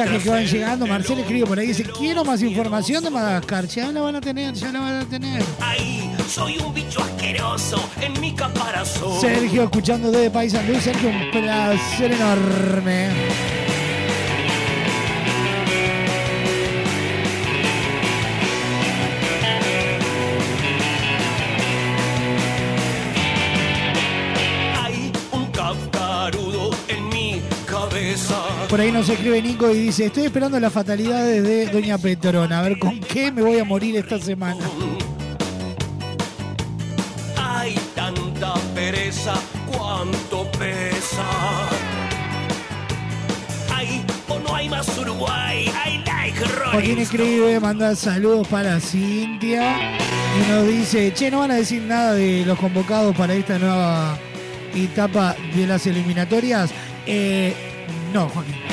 Mensajes 0.00 0.22
que 0.22 0.30
van 0.30 0.46
llegando, 0.46 0.86
Marcelo 0.86 1.20
escribe 1.20 1.46
por 1.46 1.58
ahí, 1.58 1.68
dice, 1.68 1.84
quiero 1.84 2.24
más 2.24 2.42
información 2.42 3.04
de 3.04 3.10
Madagascar. 3.10 3.66
Ya 3.66 3.92
la 3.92 4.00
van 4.00 4.16
a 4.16 4.20
tener, 4.20 4.54
ya 4.54 4.72
la 4.72 4.80
van 4.80 4.96
a 4.96 5.04
tener. 5.04 5.42
Ahí, 5.60 6.10
soy 6.28 6.58
un 6.58 6.72
bicho 6.72 7.02
asqueroso 7.02 7.82
en 8.00 8.20
mi 8.20 8.32
caparazón. 8.34 9.20
Sergio, 9.20 9.64
escuchando 9.64 10.10
desde 10.10 10.30
Paisandú. 10.30 10.80
Sergio, 10.80 11.10
un 11.10 11.30
placer 11.30 12.12
enorme. 12.12 13.08
Por 28.70 28.80
ahí 28.80 28.92
nos 28.92 29.08
escribe 29.08 29.42
Nico 29.42 29.68
y 29.68 29.80
dice, 29.80 30.06
estoy 30.06 30.26
esperando 30.26 30.60
las 30.60 30.72
fatalidades 30.72 31.42
de 31.42 31.66
Doña 31.66 31.98
Petrona. 31.98 32.60
A 32.60 32.62
ver 32.62 32.78
con 32.78 33.00
qué 33.00 33.32
me 33.32 33.42
voy 33.42 33.58
a 33.58 33.64
morir 33.64 33.96
esta 33.96 34.16
semana. 34.20 34.64
Hay 37.36 37.74
tanta 37.96 38.54
pereza, 38.72 39.34
cuánto 39.66 40.48
pesa. 40.52 41.26
Hay 43.74 44.06
o 44.28 44.38
no 44.38 44.54
hay 44.54 44.68
más 44.68 44.96
Uruguay. 44.96 45.66
I 45.66 46.04
like 46.06 46.38
Joaquín 46.70 46.98
escribe, 47.00 47.58
manda 47.58 47.96
saludos 47.96 48.46
para 48.46 48.78
Cintia 48.78 49.98
y 50.38 50.48
nos 50.48 50.68
dice, 50.68 51.12
che, 51.12 51.28
no 51.28 51.40
van 51.40 51.50
a 51.50 51.56
decir 51.56 51.82
nada 51.82 52.14
de 52.14 52.44
los 52.46 52.56
convocados 52.56 53.16
para 53.16 53.34
esta 53.34 53.58
nueva 53.58 54.16
etapa 54.76 55.34
de 55.56 55.66
las 55.66 55.88
eliminatorias. 55.88 56.70
Eh, 57.04 57.69
no, 58.12 58.28
Joaquín. 58.28 58.69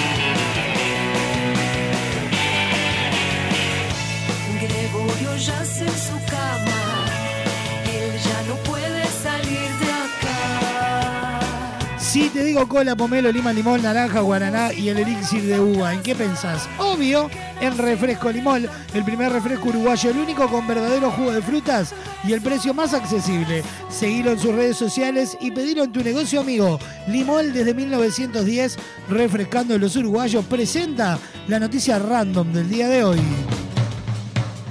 Si 12.17 12.29
te 12.29 12.43
digo 12.43 12.67
cola, 12.67 12.95
pomelo, 12.95 13.31
lima, 13.31 13.53
limón, 13.53 13.83
naranja, 13.83 14.21
guaraná 14.21 14.73
y 14.73 14.89
el 14.89 14.97
elixir 14.97 15.43
de 15.43 15.59
uva, 15.59 15.93
¿en 15.93 16.01
qué 16.01 16.15
pensás? 16.15 16.67
Obvio, 16.79 17.29
en 17.61 17.77
refresco 17.77 18.31
limón, 18.31 18.67
el 18.95 19.03
primer 19.05 19.31
refresco 19.31 19.69
uruguayo, 19.69 20.09
el 20.09 20.17
único 20.17 20.49
con 20.49 20.65
verdadero 20.65 21.11
jugo 21.11 21.31
de 21.31 21.43
frutas 21.43 21.93
y 22.23 22.33
el 22.33 22.41
precio 22.41 22.73
más 22.73 22.95
accesible. 22.95 23.63
Seguilo 23.91 24.31
en 24.31 24.39
sus 24.39 24.55
redes 24.55 24.77
sociales 24.77 25.37
y 25.39 25.51
pedilo 25.51 25.83
en 25.83 25.91
tu 25.91 26.03
negocio 26.03 26.41
amigo. 26.41 26.79
Limón 27.07 27.53
desde 27.53 27.75
1910, 27.75 28.77
refrescando 29.09 29.77
los 29.77 29.95
uruguayos, 29.95 30.43
presenta 30.45 31.19
la 31.47 31.59
noticia 31.59 31.99
random 31.99 32.51
del 32.51 32.67
día 32.67 32.87
de 32.87 33.03
hoy. 33.03 33.21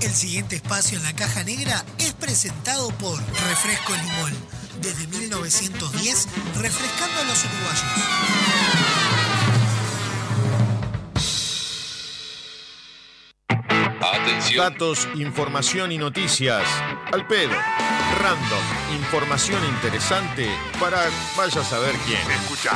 El 0.01 0.10
siguiente 0.10 0.56
espacio 0.56 0.98
en 0.98 1.05
la 1.05 1.14
caja 1.14 1.44
negra 1.44 1.85
es 1.98 2.12
presentado 2.12 2.89
por 2.98 3.16
Refresco 3.16 3.93
Limón. 3.93 4.56
Desde 4.87 5.09
1910, 5.09 6.29
refrescando 6.55 7.21
a 7.21 7.25
los 7.25 7.45
uruguayos. 7.45 7.83
Atención. 14.01 14.73
Datos, 14.73 15.09
información 15.17 15.91
y 15.91 15.99
noticias. 15.99 16.63
Al 17.13 17.27
pedo. 17.27 17.57
Random. 18.23 18.63
Información 18.97 19.61
interesante 19.75 20.49
para 20.79 21.09
vaya 21.37 21.63
a 21.63 21.65
saber 21.65 21.97
quién. 22.07 22.21
Escucha. 22.31 22.71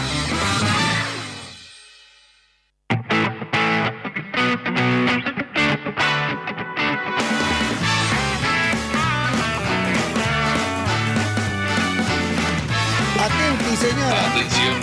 Atención. 14.10 14.80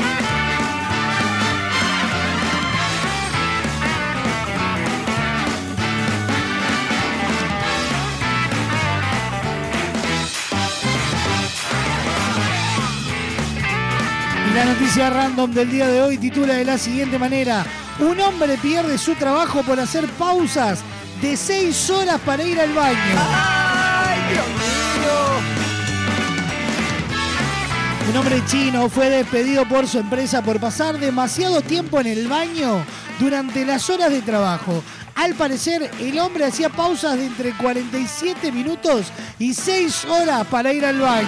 Y 14.49 14.53
la 14.55 14.65
noticia 14.65 15.09
random 15.09 15.51
del 15.51 15.69
día 15.71 15.87
de 15.87 16.01
hoy 16.01 16.17
titula 16.17 16.53
de 16.53 16.65
la 16.65 16.77
siguiente 16.77 17.19
manera. 17.19 17.65
Un 17.99 18.19
hombre 18.21 18.57
pierde 18.57 18.97
su 18.97 19.15
trabajo 19.15 19.61
por 19.63 19.79
hacer 19.79 20.05
pausas 20.11 20.79
de 21.21 21.35
seis 21.35 21.89
horas 21.89 22.19
para 22.21 22.43
ir 22.43 22.59
al 22.59 22.73
baño. 22.73 22.95
¡Ay, 22.95 24.33
Dios 24.33 24.47
mío! 24.47 25.66
Un 28.17 28.23
hombre 28.23 28.43
chino 28.47 28.89
fue 28.89 29.11
despedido 29.11 29.63
por 29.69 29.87
su 29.87 29.99
empresa 29.99 30.41
por 30.41 30.59
pasar 30.59 30.99
demasiado 30.99 31.61
tiempo 31.61 31.99
en 31.99 32.07
el 32.07 32.27
baño 32.27 32.83
durante 33.19 33.63
las 33.63 33.91
horas 33.91 34.09
de 34.09 34.23
trabajo. 34.23 34.81
Al 35.13 35.35
parecer, 35.35 35.91
el 35.99 36.17
hombre 36.17 36.45
hacía 36.45 36.69
pausas 36.69 37.15
de 37.15 37.27
entre 37.27 37.55
47 37.55 38.51
minutos 38.51 39.11
y 39.37 39.53
6 39.53 40.05
horas 40.05 40.47
para 40.47 40.73
ir 40.73 40.83
al 40.83 40.99
baño. 40.99 41.27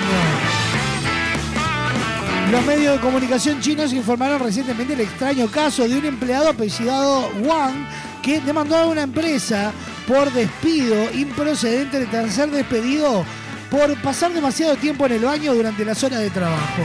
Los 2.52 2.66
medios 2.66 2.96
de 2.96 3.02
comunicación 3.02 3.62
chinos 3.62 3.94
informaron 3.94 4.40
recientemente 4.40 4.94
el 4.94 5.02
extraño 5.02 5.46
caso 5.46 5.88
de 5.88 5.96
un 5.96 6.06
empleado 6.06 6.50
apellidado 6.50 7.30
Wang 7.44 7.86
que 8.24 8.42
demandó 8.42 8.78
a 8.78 8.88
una 8.88 9.04
empresa 9.04 9.72
por 10.08 10.34
despido 10.34 10.96
improcedente 11.14 12.00
de 12.00 12.32
ser 12.32 12.50
despedido 12.50 13.24
por 13.70 13.96
pasar 14.02 14.34
demasiado 14.34 14.76
tiempo 14.76 15.06
en 15.06 15.14
el 15.14 15.26
baño 15.26 15.54
durante 15.54 15.86
las 15.86 16.04
horas 16.04 16.20
de 16.20 16.30
trabajo. 16.30 16.84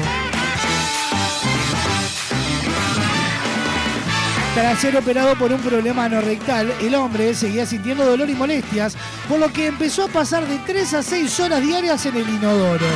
Tras 4.54 4.78
ser 4.78 4.96
operado 4.96 5.36
por 5.36 5.52
un 5.52 5.60
problema 5.60 6.04
anorrectal, 6.04 6.72
el 6.80 6.94
hombre 6.94 7.34
seguía 7.34 7.66
sintiendo 7.66 8.06
dolor 8.06 8.30
y 8.30 8.34
molestias, 8.34 8.96
por 9.28 9.40
lo 9.40 9.52
que 9.52 9.66
empezó 9.66 10.04
a 10.04 10.08
pasar 10.08 10.46
de 10.46 10.58
3 10.58 10.94
a 10.94 11.02
6 11.02 11.40
horas 11.40 11.60
diarias 11.60 12.06
en 12.06 12.16
el 12.16 12.28
inodoro. 12.28 12.86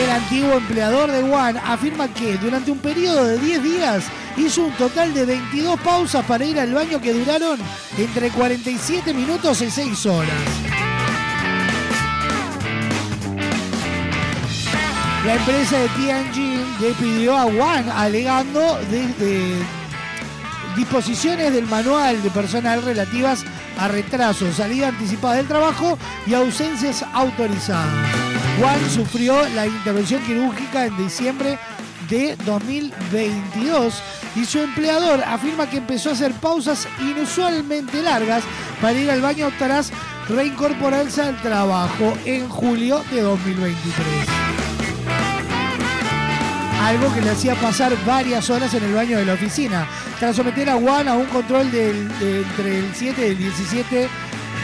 El 0.00 0.10
antiguo 0.10 0.54
empleador 0.54 1.10
de 1.10 1.24
One 1.24 1.60
afirma 1.64 2.06
que 2.06 2.36
durante 2.38 2.70
un 2.70 2.78
periodo 2.78 3.24
de 3.24 3.38
10 3.38 3.62
días 3.64 4.04
hizo 4.36 4.66
un 4.66 4.72
total 4.74 5.12
de 5.12 5.26
22 5.26 5.78
pausas 5.80 6.24
para 6.24 6.44
ir 6.44 6.58
al 6.60 6.72
baño 6.72 7.00
que 7.00 7.12
duraron 7.12 7.58
entre 7.98 8.30
47 8.30 9.12
minutos 9.12 9.60
y 9.60 9.70
6 9.70 10.06
horas. 10.06 10.83
La 15.24 15.36
empresa 15.36 15.78
de 15.78 15.88
Tianjin 15.88 16.60
despidió 16.78 17.34
a 17.34 17.46
Wang 17.46 17.88
alegando 17.88 18.78
de, 18.90 19.08
de 19.14 19.64
disposiciones 20.76 21.50
del 21.50 21.66
manual 21.66 22.22
de 22.22 22.28
personal 22.28 22.82
relativas 22.82 23.42
a 23.78 23.88
retrasos, 23.88 24.56
salida 24.56 24.88
anticipada 24.88 25.36
del 25.36 25.48
trabajo 25.48 25.98
y 26.26 26.34
ausencias 26.34 27.02
autorizadas. 27.14 27.88
Wang 28.60 28.90
sufrió 28.90 29.48
la 29.54 29.66
intervención 29.66 30.22
quirúrgica 30.24 30.84
en 30.84 30.96
diciembre 30.98 31.58
de 32.10 32.36
2022 32.44 34.02
y 34.36 34.44
su 34.44 34.58
empleador 34.58 35.22
afirma 35.24 35.70
que 35.70 35.78
empezó 35.78 36.10
a 36.10 36.12
hacer 36.12 36.32
pausas 36.32 36.86
inusualmente 37.00 38.02
largas 38.02 38.44
para 38.82 38.98
ir 38.98 39.10
al 39.10 39.22
baño 39.22 39.50
tras 39.58 39.90
reincorporarse 40.28 41.22
al 41.22 41.40
trabajo 41.40 42.12
en 42.26 42.46
julio 42.50 43.02
de 43.10 43.22
2023 43.22 44.63
algo 46.86 47.12
que 47.14 47.20
le 47.20 47.30
hacía 47.30 47.54
pasar 47.56 47.92
varias 48.04 48.50
horas 48.50 48.72
en 48.74 48.84
el 48.84 48.94
baño 48.94 49.18
de 49.18 49.24
la 49.24 49.34
oficina. 49.34 49.86
Tras 50.18 50.36
someter 50.36 50.68
a 50.70 50.74
Juan 50.74 51.08
a 51.08 51.14
un 51.14 51.26
control 51.26 51.70
de- 51.70 51.90
entre 51.90 52.78
el 52.78 52.94
7 52.94 53.26
y 53.26 53.30
el 53.30 53.38
17 53.38 54.08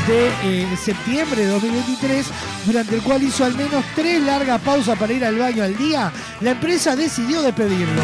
de 0.06 0.28
eh, 0.44 0.66
septiembre 0.82 1.42
de 1.42 1.48
2023, 1.48 2.26
durante 2.66 2.94
el 2.94 3.02
cual 3.02 3.22
hizo 3.22 3.44
al 3.44 3.54
menos 3.54 3.84
tres 3.94 4.20
largas 4.22 4.60
pausas 4.60 4.98
para 4.98 5.12
ir 5.12 5.24
al 5.24 5.36
baño 5.38 5.62
al 5.62 5.76
día, 5.76 6.12
la 6.40 6.50
empresa 6.52 6.96
decidió 6.96 7.42
despedirlo. 7.42 8.02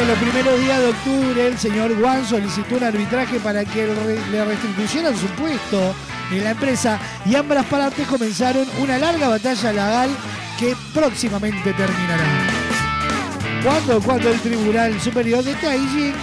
En 0.00 0.08
los 0.08 0.18
primeros 0.18 0.60
días 0.60 0.80
de 0.80 0.88
octubre, 0.88 1.46
el 1.46 1.58
señor 1.58 1.98
Juan 1.98 2.26
solicitó 2.26 2.76
un 2.76 2.84
arbitraje 2.84 3.38
para 3.40 3.64
que 3.64 3.86
le 4.30 4.44
restituyeran 4.44 5.16
su 5.16 5.26
puesto 5.28 5.94
en 6.30 6.44
la 6.44 6.50
empresa 6.50 6.98
y 7.24 7.34
ambas 7.34 7.64
partes 7.66 8.06
comenzaron 8.06 8.66
una 8.78 8.98
larga 8.98 9.28
batalla 9.28 9.72
legal 9.72 10.10
que 10.58 10.76
próximamente 10.92 11.72
terminará. 11.72 12.24
Cuando, 13.62 14.00
cuando 14.00 14.30
el 14.30 14.40
Tribunal 14.40 15.00
Superior 15.00 15.42
de 15.42 15.54
Taiying 15.54 16.14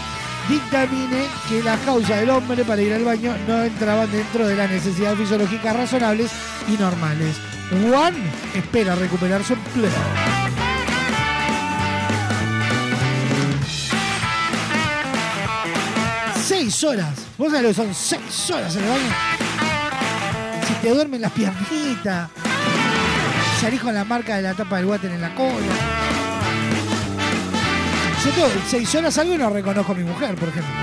dictamine 0.47 1.25
que 1.47 1.63
las 1.63 1.79
causas 1.81 2.19
del 2.19 2.29
hombre 2.29 2.63
para 2.63 2.81
ir 2.81 2.93
al 2.93 3.03
baño 3.03 3.35
no 3.47 3.63
entraban 3.63 4.11
dentro 4.11 4.47
de 4.47 4.55
las 4.55 4.69
necesidades 4.69 5.17
fisiológicas 5.19 5.75
razonables 5.75 6.31
y 6.67 6.77
normales. 6.77 7.37
Juan 7.89 8.13
espera 8.53 8.95
recuperar 8.95 9.43
su 9.43 9.53
empleo. 9.53 9.91
Seis 16.43 16.83
horas. 16.83 17.25
¿Vos 17.37 17.47
sabés 17.51 17.63
lo 17.63 17.69
que 17.69 17.73
son 17.73 17.93
seis 17.95 18.49
horas 18.51 18.75
en 18.75 18.83
el 18.83 18.89
baño? 18.89 19.50
Si 20.71 20.87
te 20.87 20.93
duermen 20.93 21.21
las 21.21 21.31
piernitas. 21.33 22.29
Salís 23.59 23.81
con 23.81 23.93
la 23.93 24.05
marca 24.05 24.37
de 24.37 24.41
la 24.41 24.53
tapa 24.53 24.77
del 24.77 24.85
water 24.85 25.11
en 25.11 25.21
la 25.21 25.35
cola. 25.35 25.51
Yo 28.23 28.31
tengo 28.31 28.47
seis 28.69 28.95
horas 28.95 29.17
algo 29.17 29.33
y 29.33 29.37
no 29.37 29.49
reconozco 29.49 29.91
a 29.91 29.95
mi 29.95 30.03
mujer, 30.03 30.35
por 30.35 30.47
ejemplo. 30.47 30.73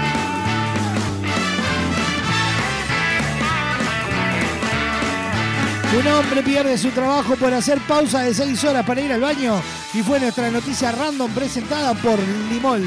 Un 5.98 6.06
hombre 6.06 6.42
pierde 6.42 6.76
su 6.76 6.90
trabajo 6.90 7.34
por 7.36 7.52
hacer 7.54 7.80
pausa 7.88 8.20
de 8.20 8.34
seis 8.34 8.62
horas 8.64 8.84
para 8.84 9.00
ir 9.00 9.10
al 9.10 9.22
baño 9.22 9.60
y 9.94 10.02
fue 10.02 10.20
nuestra 10.20 10.50
noticia 10.50 10.92
random 10.92 11.32
presentada 11.32 11.94
por 11.94 12.18
Limol, 12.50 12.84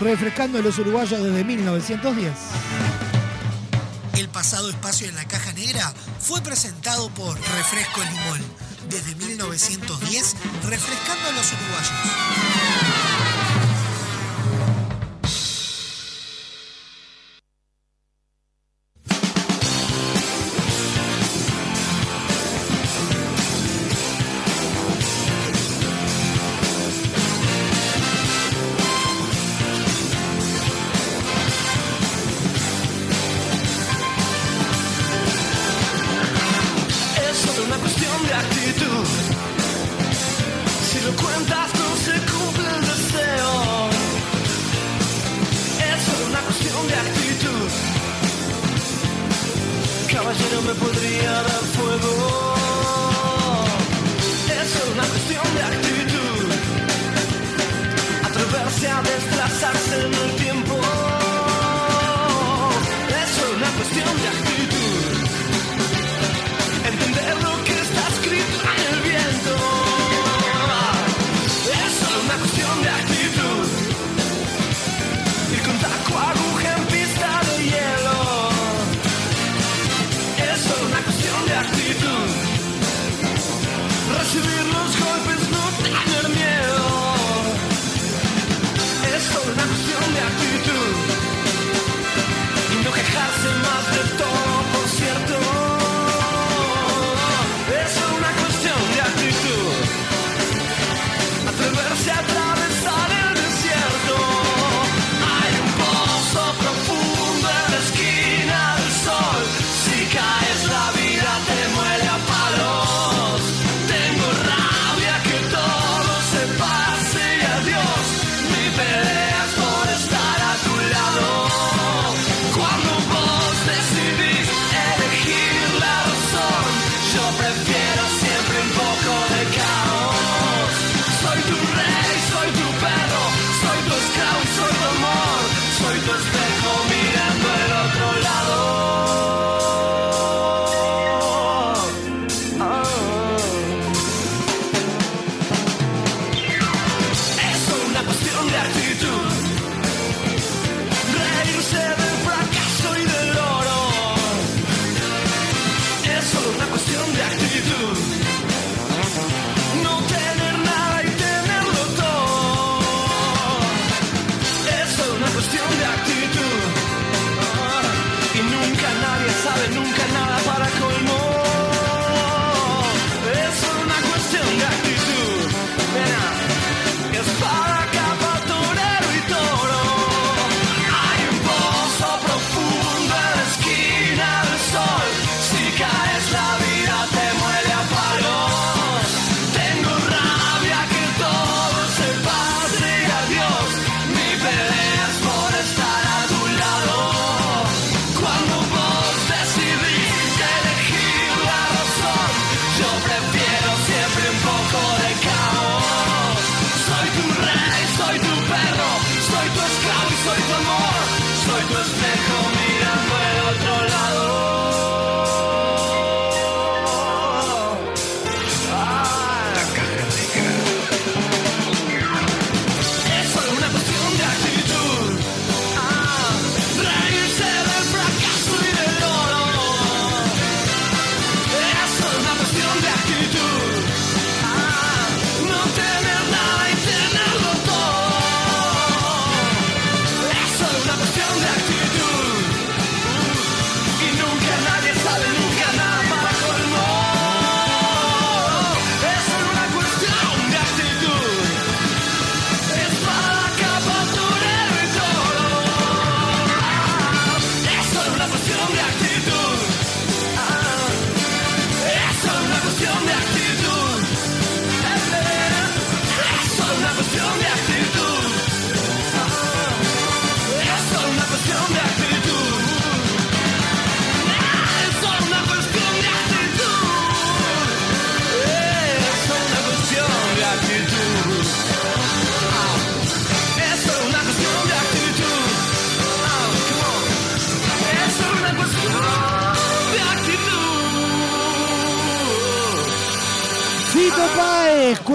refrescando 0.00 0.58
a 0.58 0.62
los 0.62 0.78
uruguayos 0.78 1.22
desde 1.22 1.44
1910. 1.44 2.32
El 4.18 4.28
pasado 4.28 4.68
espacio 4.68 5.08
en 5.08 5.16
la 5.16 5.24
caja 5.24 5.52
negra 5.54 5.92
fue 6.22 6.40
presentado 6.40 7.08
por 7.10 7.34
Refresco 7.36 8.00
Limol. 8.00 8.40
Desde 8.88 9.14
1910, 9.16 10.36
refrescando 10.68 11.28
a 11.28 11.32
los 11.32 11.52
uruguayos. 11.52 12.91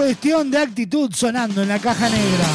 Cuestión 0.08 0.50
de 0.50 0.56
actitud 0.56 1.12
sonando 1.12 1.62
en 1.62 1.68
la 1.68 1.78
caja 1.78 2.08
negra. 2.08 2.46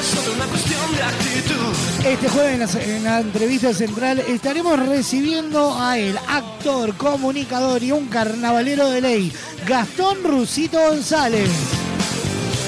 Es 0.00 0.06
solo 0.06 0.34
una 0.34 0.46
cuestión 0.46 0.96
de 0.96 1.02
actitud. 1.04 1.30
Este 2.04 2.28
jueves 2.28 2.52
en 2.54 2.60
la, 2.60 2.96
en 2.96 3.04
la 3.04 3.20
entrevista 3.20 3.72
central 3.72 4.18
estaremos 4.18 4.80
recibiendo 4.80 5.78
a 5.78 5.96
el 5.96 6.18
actor, 6.18 6.96
comunicador 6.96 7.84
y 7.84 7.92
un 7.92 8.08
carnavalero 8.08 8.88
de 8.88 9.00
ley, 9.02 9.32
Gastón 9.70 10.24
Rusito 10.24 10.80
González. 10.80 11.48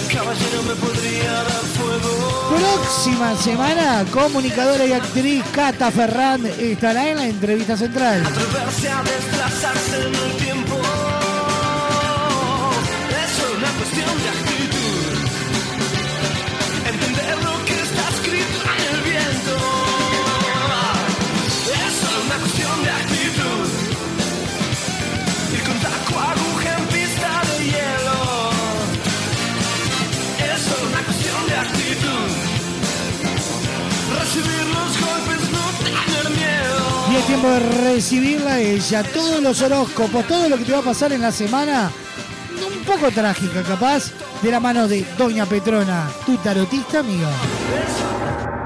Caballero 0.08 0.62
me 0.62 0.74
podría 0.76 1.32
dar 1.32 1.62
fuego. 1.74 2.56
Próxima 2.56 3.34
semana, 3.34 4.04
comunicadora 4.12 4.86
y 4.86 4.92
actriz 4.92 5.42
Cata 5.52 5.90
Ferrand 5.90 6.46
estará 6.60 7.08
en 7.10 7.16
la 7.16 7.26
entrevista 7.26 7.76
central. 7.76 8.24
Atreverse 8.24 8.88
a 8.88 9.02
desplazarse 9.02 9.96
en 9.96 10.14
el 10.14 10.41
tiempo 37.32 37.48
de 37.48 37.60
recibirla 37.94 38.54
a 38.54 38.60
ella, 38.60 39.02
todos 39.04 39.42
los 39.42 39.62
horóscopos, 39.62 40.26
todo 40.26 40.50
lo 40.50 40.58
que 40.58 40.64
te 40.64 40.72
va 40.72 40.80
a 40.80 40.82
pasar 40.82 41.12
en 41.12 41.22
la 41.22 41.32
semana, 41.32 41.90
un 42.60 42.84
poco 42.84 43.10
trágica 43.10 43.62
capaz, 43.62 44.12
de 44.42 44.50
la 44.50 44.60
mano 44.60 44.86
de 44.86 45.02
Doña 45.16 45.46
Petrona, 45.46 46.10
tu 46.26 46.36
tarotista 46.36 46.98
amiga. 46.98 47.30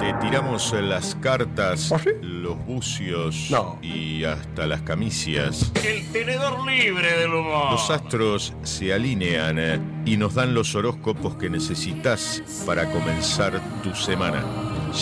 Te 0.01 0.13
tiramos 0.15 0.73
las 0.83 1.15
cartas, 1.15 1.95
los 2.21 2.59
bucios 2.67 3.53
y 3.83 4.25
hasta 4.25 4.67
las 4.67 4.83
camicias. 4.83 5.71
El 5.85 6.05
tenedor 6.09 6.67
libre 6.67 7.21
del 7.21 7.35
humor. 7.35 7.71
Los 7.71 7.89
astros 7.89 8.53
se 8.65 8.93
alinean 8.93 9.61
eh, 9.61 9.81
y 10.05 10.17
nos 10.17 10.35
dan 10.35 10.55
los 10.55 10.75
horóscopos 10.75 11.37
que 11.37 11.49
necesitas 11.49 12.43
para 12.67 12.91
comenzar 12.91 13.61
tu 13.85 13.95
semana. 13.95 14.45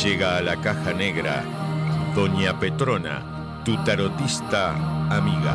Llega 0.03 0.37
a 0.37 0.43
la 0.43 0.61
caja 0.61 0.93
negra 0.93 1.43
Doña 2.15 2.61
Petrona, 2.61 3.34
tu 3.65 3.75
tarotista 3.83 4.75
amiga. 5.09 5.55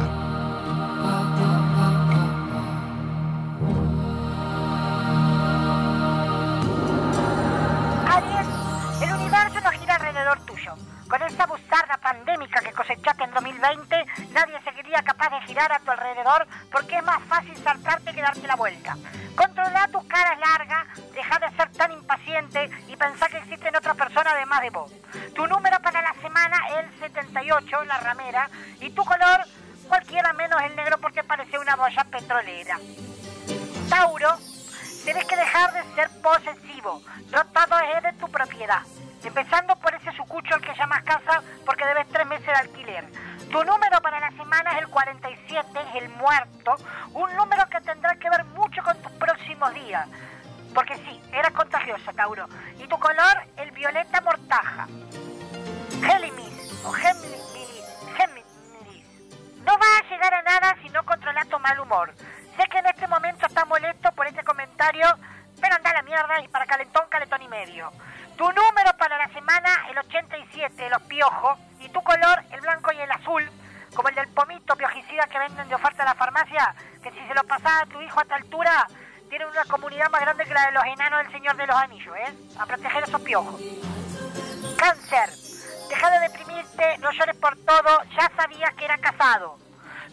Aries, 8.07 8.47
el 9.03 9.13
universo 9.13 9.61
no 9.61 9.69
gira 9.69 9.95
alrededor 9.95 10.39
tuyo. 10.45 10.73
Con 11.07 11.21
esta 11.21 11.45
bustarda 11.45 11.97
pandémica 11.97 12.61
que 12.61 12.71
cosechaste 12.71 13.25
en 13.25 13.31
2020, 13.31 14.05
nadie 14.33 14.59
seguiría 14.63 15.03
capaz 15.03 15.29
de 15.29 15.41
girar 15.45 15.71
a 15.71 15.79
tu 15.79 15.91
alrededor 15.91 16.47
porque 16.71 16.97
es 16.97 17.03
más 17.03 17.21
fácil 17.25 17.55
saltarte 17.57 18.11
que 18.13 18.21
darte 18.21 18.47
la 18.47 18.55
vuelta. 18.55 18.97
Controla 19.35 19.87
tus 19.91 20.03
caras 20.05 20.39
largas, 20.39 20.87
deja 21.13 21.39
de 21.39 21.55
ser 21.55 21.71
tan 21.73 21.91
impaciente 21.91 22.69
y 22.87 22.95
pensá 22.95 23.27
que 23.27 23.37
existen 23.37 23.75
otras 23.75 23.95
personas 23.95 24.33
además 24.33 24.61
de 24.61 24.69
vos. 24.71 24.91
Tu 25.35 25.45
número 25.45 25.68
la 27.85 27.97
ramera, 27.97 28.49
y 28.79 28.91
tu 28.91 29.03
color 29.03 29.43
cualquiera 29.87 30.33
menos 30.33 30.61
el 30.61 30.75
negro 30.75 30.99
porque 30.99 31.23
parece 31.23 31.57
una 31.57 31.75
boya 31.75 32.03
petrolera. 32.03 32.77
Tauro, 33.89 34.37
tenés 35.03 35.25
que 35.25 35.35
dejar 35.35 35.73
de 35.73 35.95
ser 35.95 36.09
posesivo, 36.21 37.01
no 37.31 37.45
todo 37.45 37.79
es 37.95 38.03
de 38.03 38.13
tu 38.13 38.29
propiedad. 38.29 38.81
Empezando 39.23 39.68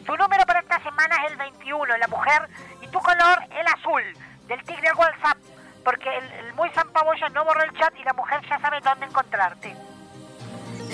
Tu 0.04 0.16
número 0.16 0.44
para 0.44 0.60
esta 0.60 0.78
semana 0.82 1.16
es 1.24 1.32
el 1.32 1.38
21, 1.38 1.96
la 1.96 2.06
mujer, 2.08 2.48
y 2.82 2.86
tu 2.88 2.98
color 3.00 3.38
el 3.50 3.66
azul, 3.66 4.02
del 4.46 4.62
tigre 4.64 4.88
al 4.88 4.96
WhatsApp, 4.96 5.38
porque 5.82 6.08
el, 6.18 6.32
el 6.32 6.54
muy 6.54 6.68
zampabollo 6.70 7.28
no 7.30 7.44
borró 7.44 7.62
el 7.62 7.72
chat 7.78 7.94
y 7.98 8.04
la 8.04 8.12
mujer 8.12 8.40
ya 8.48 8.58
sabe 8.58 8.80
dónde 8.82 9.06
encontrarte. 9.06 9.74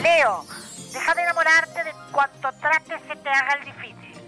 Leo, 0.03 0.45
deja 0.93 1.15
de 1.15 1.23
enamorarte 1.23 1.85
de 1.85 1.93
cuanto 2.13 2.53
trates 2.61 3.03
se 3.09 3.17
te 3.17 3.29
haga 3.29 3.55
el 3.55 3.65
difícil. 3.65 4.22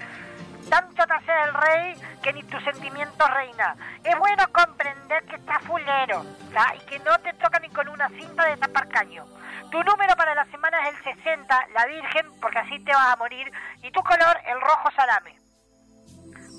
Y 13.82 13.90
tu 13.90 14.02
color 14.02 14.38
el 14.46 14.60
rojo 14.60 14.90
salame. 14.96 15.36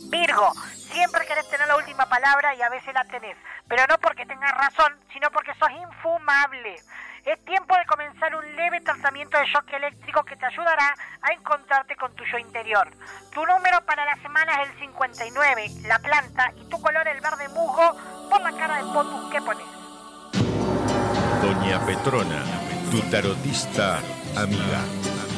Virgo, 0.10 0.54
siempre 0.76 1.26
querés 1.26 1.50
tener 1.50 1.68
la 1.68 1.78
última 1.78 2.06
palabra 2.06 2.54
y 2.56 2.62
a 2.62 2.70
veces 2.70 2.94
la 2.94 3.06
tenés, 3.06 3.38
pero 3.68 3.86
no 3.88 3.98
porque 3.98 4.26
tengas 4.26 4.52
razón, 4.52 4.94
sino 5.12 5.30
porque 5.32 5.54
sos 5.56 5.72
infumable. 5.72 6.76
Es 7.26 7.44
tiempo 7.44 7.76
de 7.76 7.86
comenzar 7.86 8.36
un 8.36 8.56
leve 8.56 8.82
tratamiento 8.82 9.38
de 9.40 9.46
shock 9.48 9.74
eléctrico 9.74 10.24
que 10.24 10.36
te 10.36 10.46
ayudará 10.46 10.94
a 11.24 11.34
encontrarte 11.34 11.96
con 11.96 12.14
tu 12.14 12.24
yo 12.26 12.38
interior. 12.38 12.88
Tu 13.34 13.44
número 13.44 13.84
para 13.84 14.06
la 14.06 14.16
semana 14.22 14.62
es 14.62 14.70
el 14.70 14.80
59, 14.80 15.72
la 15.88 15.98
planta, 15.98 16.52
y 16.56 16.70
tu 16.70 16.80
color 16.80 17.08
el 17.08 17.20
verde 17.22 17.50
musgo 17.50 17.98
por 18.30 18.42
la 18.42 18.52
cara 18.52 18.78
de 18.78 18.84
potus 18.94 19.32
que 19.32 19.42
pones. 19.42 19.66
Doña 21.42 21.80
Petrona, 21.86 22.44
tu 22.92 23.02
tarotista 23.10 23.98
amiga. 24.38 25.35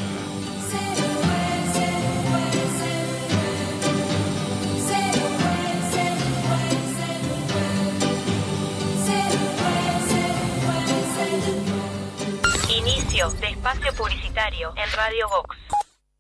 Inicio 13.18 13.39
de 13.39 13.48
espacio 13.48 13.94
publicitario 13.94 14.73
en 14.76 14.91
Radio 14.95 15.27
Vox. 15.27 15.57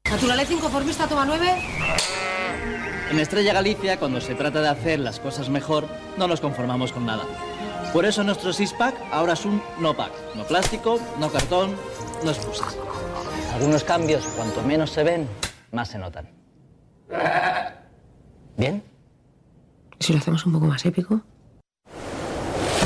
Naturaleza 0.09 0.53
inconformista 0.53 1.07
toma 1.07 1.25
9. 1.25 1.45
En 3.11 3.19
Estrella 3.19 3.53
Galicia, 3.53 3.99
cuando 3.99 4.19
se 4.19 4.33
trata 4.33 4.61
de 4.61 4.69
hacer 4.69 4.99
las 4.99 5.19
cosas 5.19 5.47
mejor, 5.49 5.87
no 6.17 6.27
nos 6.27 6.41
conformamos 6.41 6.91
con 6.91 7.05
nada. 7.05 7.23
Por 7.93 8.05
eso 8.05 8.23
nuestro 8.23 8.51
six-pack 8.51 8.95
ahora 9.11 9.33
es 9.33 9.45
un 9.45 9.61
no-pack. 9.79 10.11
No 10.33 10.43
plástico, 10.45 10.99
no 11.19 11.31
cartón, 11.31 11.75
no 12.23 12.31
excusas. 12.31 12.75
Algunos 13.53 13.83
cambios, 13.83 14.25
cuanto 14.35 14.63
menos 14.63 14.89
se 14.89 15.03
ven, 15.03 15.29
más 15.71 15.89
se 15.89 15.99
notan. 15.99 16.27
¿Bien? 18.57 18.83
¿Y 19.99 20.03
si 20.03 20.13
lo 20.13 20.19
hacemos 20.19 20.43
un 20.47 20.53
poco 20.53 20.65
más 20.65 20.83
épico? 20.83 21.21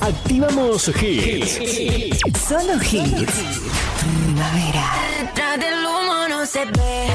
Activamos 0.00 0.88
hits. 1.00 1.58
Solo 2.48 2.74
hits. 2.82 3.32
Primavera. 4.00 4.84
Detrás 5.20 5.60
del 5.60 5.74
humo 5.86 6.28
no 6.28 6.44
se 6.44 6.64
ve, 6.64 7.06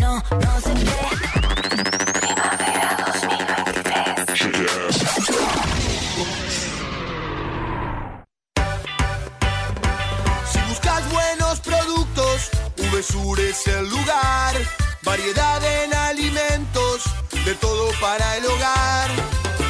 no, 0.00 0.16
no 0.16 0.60
se 0.60 0.74
ve. 0.74 1.23
VSUR 13.04 13.40
es 13.40 13.66
el 13.66 13.88
lugar. 13.88 14.54
Variedad 15.02 15.62
en 15.82 15.94
alimentos, 15.94 17.02
de 17.44 17.54
todo 17.56 17.90
para 18.00 18.36
el 18.38 18.46
hogar. 18.46 19.10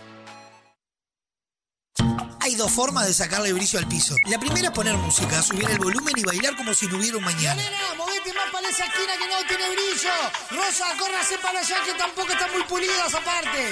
Hay 2.51 2.57
dos 2.57 2.69
formas 2.69 3.07
de 3.07 3.13
sacarle 3.13 3.53
brillo 3.53 3.79
al 3.79 3.87
piso. 3.87 4.13
La 4.25 4.37
primera 4.37 4.67
es 4.67 4.73
poner 4.73 4.97
música, 4.97 5.41
subir 5.41 5.69
el 5.69 5.77
volumen 5.77 6.13
y 6.17 6.21
bailar 6.23 6.53
como 6.57 6.73
si 6.73 6.85
no 6.85 6.97
hubiera 6.97 7.15
un 7.15 7.23
mañana. 7.23 7.55
Nena, 7.55 7.93
movete 7.95 8.33
más 8.33 8.51
para 8.51 8.67
esa 8.67 8.83
esquina 8.87 9.13
que 9.17 9.25
no 9.25 9.47
tiene 9.47 9.69
brillo. 9.69 10.09
Rosa, 10.49 10.85
córrase 10.99 11.37
para 11.37 11.61
allá 11.61 11.77
que 11.85 11.93
tampoco 11.93 12.33
están 12.33 12.51
muy 12.51 12.63
pulidas 12.63 13.13
aparte. 13.13 13.71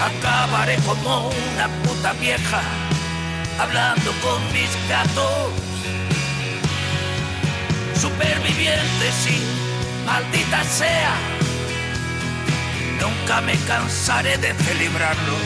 Acabaré 0.00 0.76
como 0.86 1.28
una 1.28 1.68
puta 1.82 2.12
vieja 2.14 2.60
hablando 3.58 4.12
con 4.22 4.40
mis 4.52 4.70
gatos. 4.88 5.52
Superviviente, 8.00 9.12
sí, 9.22 9.42
maldita 10.06 10.62
sea. 10.64 11.14
Nunca 13.00 13.40
me 13.40 13.56
cansaré 13.66 14.38
de 14.38 14.54
celebrarlo 14.54 15.36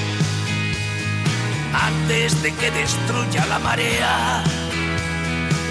antes 1.73 2.43
de 2.43 2.53
que 2.55 2.71
destruya 2.71 3.47
la 3.47 3.59
marea 3.59 4.45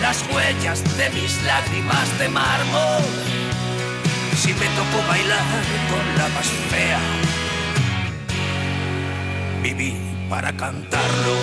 las 0.01 0.23
huellas 0.33 0.83
de 0.97 1.09
mis 1.11 1.41
lágrimas 1.43 2.17
de 2.17 2.27
mármol 2.27 3.03
si 4.35 4.51
me 4.55 4.65
tocó 4.65 5.07
bailar 5.07 5.45
con 5.91 6.17
la 6.17 6.27
más 6.29 6.47
fea. 6.71 7.40
Viví 9.61 9.93
para 10.27 10.51
cantarlo. 10.57 11.35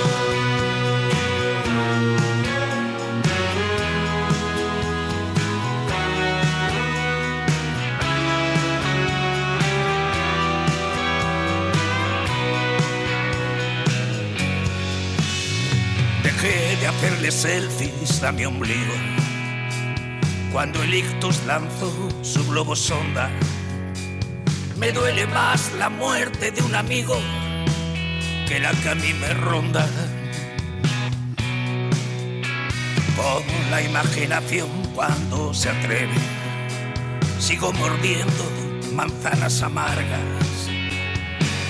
Dejé 16.24 16.76
de 16.80 16.86
hacerle 16.88 17.30
selfies 17.30 18.22
a 18.24 18.32
mi 18.32 18.44
ombligo 18.44 18.94
cuando 20.52 20.82
el 20.82 20.92
ictus 20.92 21.44
lanzó 21.46 21.92
su 22.22 22.44
globo 22.48 22.74
sonda. 22.74 23.30
Me 24.76 24.90
duele 24.90 25.26
más 25.28 25.72
la 25.78 25.88
muerte 25.88 26.50
de 26.50 26.62
un 26.62 26.74
amigo 26.74 27.16
que 28.48 28.58
la 28.58 28.70
que 28.72 28.94
me 28.94 29.34
ronda. 29.34 29.86
Con 33.16 33.70
la 33.70 33.82
imaginación 33.82 34.68
cuando 34.94 35.52
se 35.52 35.68
atreve, 35.68 36.14
sigo 37.38 37.72
mordiendo 37.74 38.44
manzanas 38.94 39.62
amargas. 39.62 40.20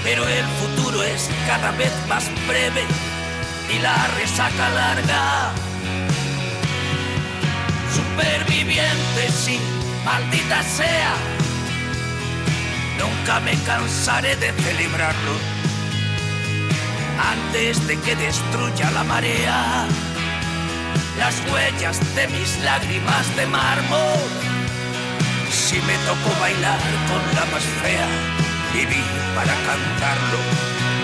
Pero 0.05 0.26
el 0.26 0.44
futuro 0.60 1.02
es 1.02 1.28
cada 1.48 1.72
vez 1.72 1.92
más 2.09 2.24
breve 2.46 2.84
y 3.74 3.80
la 3.80 4.06
resaca 4.18 4.68
larga 4.70 5.52
superviviente, 7.92 9.28
sí, 9.32 9.59
maldita 10.05 10.62
sea. 10.62 11.14
Nunca 12.98 13.40
me 13.40 13.55
cansaré 13.64 14.36
de 14.36 14.52
celebrarlo 14.52 15.57
antes 17.18 17.86
de 17.86 17.98
que 18.00 18.16
destruya 18.16 18.90
la 18.92 19.04
marea 19.04 19.86
las 21.18 21.34
huellas 21.50 21.98
de 22.14 22.28
mis 22.28 22.58
lágrimas 22.62 23.36
de 23.36 23.46
mármol. 23.46 24.30
Si 25.50 25.76
me 25.80 25.96
tocó 26.06 26.40
bailar 26.40 26.80
con 27.08 27.22
la 27.34 27.44
más 27.52 27.64
fea, 27.82 28.08
viví 28.72 29.02
para 29.34 29.52
cantarlo. 29.66 30.97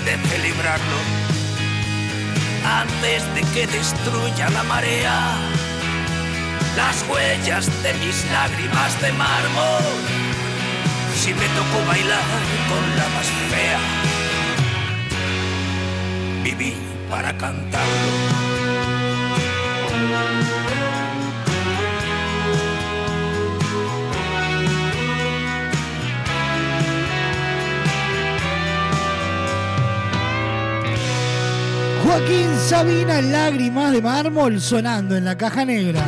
De 0.00 0.16
celebrarlo 0.28 0.98
antes 2.64 3.34
de 3.34 3.40
que 3.52 3.66
destruya 3.66 4.48
la 4.50 4.62
marea 4.64 5.36
las 6.76 7.04
huellas 7.08 7.66
de 7.82 7.92
mis 7.94 8.24
lágrimas 8.30 9.00
de 9.02 9.12
mármol. 9.12 9.82
Si 11.16 11.34
me 11.34 11.48
tocó 11.48 11.84
bailar 11.88 12.22
con 12.68 12.96
la 12.96 13.08
más 13.14 13.26
fea, 13.50 13.80
viví 16.44 16.74
para 17.10 17.36
cantarlo. 17.36 18.57
Joaquín 32.08 32.48
Sabina, 32.58 33.20
lágrimas 33.20 33.92
de 33.92 34.00
mármol 34.00 34.62
sonando 34.62 35.14
en 35.14 35.26
la 35.26 35.36
caja 35.36 35.66
negra. 35.66 36.02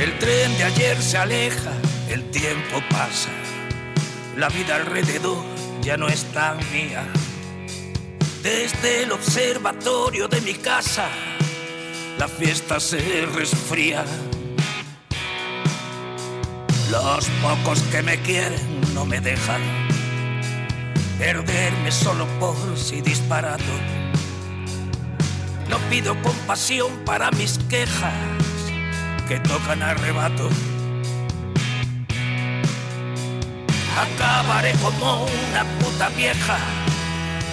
El 0.00 0.18
tren 0.18 0.56
de 0.56 0.64
ayer 0.64 0.96
se 1.02 1.18
aleja, 1.18 1.72
el 2.08 2.22
tiempo 2.30 2.80
pasa, 2.88 3.28
la 4.34 4.48
vida 4.48 4.76
alrededor 4.76 5.44
ya 5.82 5.98
no 5.98 6.08
es 6.08 6.24
tan 6.32 6.56
mía. 6.72 7.06
Desde 8.46 9.02
el 9.02 9.10
observatorio 9.10 10.28
de 10.28 10.40
mi 10.40 10.54
casa, 10.54 11.08
la 12.16 12.28
fiesta 12.28 12.78
se 12.78 13.26
resfría. 13.34 14.04
Los 16.88 17.26
pocos 17.42 17.82
que 17.90 18.02
me 18.02 18.16
quieren 18.22 18.94
no 18.94 19.04
me 19.04 19.20
dejan 19.20 19.60
perderme 21.18 21.90
solo 21.90 22.24
por 22.38 22.54
si 22.76 23.00
disparado. 23.00 23.64
No 25.68 25.78
pido 25.90 26.14
compasión 26.22 26.92
para 27.04 27.32
mis 27.32 27.58
quejas 27.68 28.14
que 29.26 29.40
tocan 29.40 29.82
arrebato. 29.82 30.48
Acabaré 33.98 34.72
como 34.74 35.24
una 35.24 35.64
puta 35.80 36.10
vieja 36.10 36.58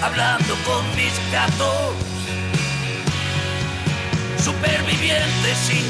hablando 0.03 0.53
con 0.65 0.85
mis 0.97 1.13
gatos. 1.31 1.95
Superviviente, 4.37 5.55
sí, 5.65 5.81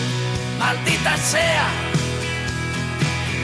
maldita 0.60 1.18
sea. 1.18 1.68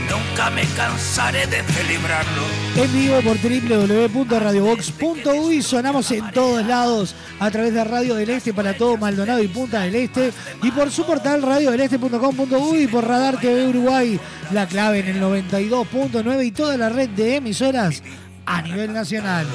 Nunca 0.10 0.52
me 0.52 0.64
cansaré 0.76 1.48
de 1.48 1.64
celebrarlo. 1.64 2.44
En 2.76 2.94
vivo 2.94 3.20
por 3.22 3.38
www.radiobox.uy 3.38 5.62
sonamos 5.62 6.12
en 6.12 6.30
todos 6.32 6.66
lados 6.66 7.16
a 7.40 7.52
través 7.52 7.74
de 7.74 7.84
Radio 7.84 8.16
del 8.16 8.30
Este 8.30 8.54
para 8.54 8.76
todo 8.76 8.96
Maldonado 8.98 9.42
y 9.42 9.48
Punta 9.48 9.82
del 9.82 9.96
Este 9.96 10.32
y 10.62 10.72
por 10.72 10.92
su 10.92 11.06
portal 11.06 11.42
radiodeleste.com.uy 11.42 12.84
y 12.84 12.88
por 12.88 13.08
Radar 13.08 13.40
TV 13.40 13.68
Uruguay, 13.68 14.20
la 14.52 14.68
clave 14.68 15.00
en 15.00 15.08
el 15.08 15.22
92.9 15.22 16.46
y 16.46 16.52
toda 16.52 16.78
la 16.78 16.90
red 16.90 17.10
de 17.10 17.38
emisoras 17.38 18.04
a 18.46 18.62
nivel 18.62 18.94
nacional. 18.94 19.48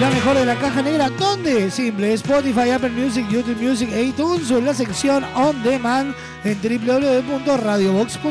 La 0.00 0.08
mejor 0.08 0.34
de 0.34 0.46
la 0.46 0.56
caja 0.56 0.80
negra, 0.80 1.10
¿dónde? 1.10 1.70
Simple, 1.70 2.14
Spotify, 2.14 2.70
Apple 2.70 2.88
Music, 2.88 3.28
YouTube 3.28 3.60
Music 3.60 3.90
e 3.92 4.04
iTunes 4.04 4.50
o 4.50 4.56
en 4.56 4.64
la 4.64 4.72
sección 4.72 5.22
On 5.34 5.62
Demand 5.62 6.14
en 6.42 6.58
www.radiobox.uy. 6.62 8.30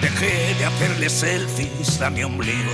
Dejé 0.00 0.54
de 0.54 0.64
hacerle 0.64 1.10
selfies 1.10 2.00
a 2.00 2.10
mi 2.10 2.22
ombligo. 2.22 2.70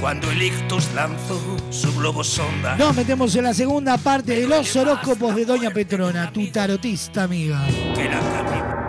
Cuando 0.00 0.30
el 0.30 0.42
ictus 0.42 0.92
lanzó 0.94 1.40
su 1.70 1.92
globo 1.96 2.22
sonda. 2.22 2.76
Nos 2.76 2.94
metemos 2.94 3.34
en 3.34 3.44
la 3.44 3.54
segunda 3.54 3.98
parte 3.98 4.40
de 4.40 4.46
los 4.46 4.74
horóscopos 4.76 5.34
de 5.34 5.44
Doña 5.44 5.70
Petrona, 5.70 6.32
tu 6.32 6.46
tarotista 6.48 7.24
amiga. 7.24 7.66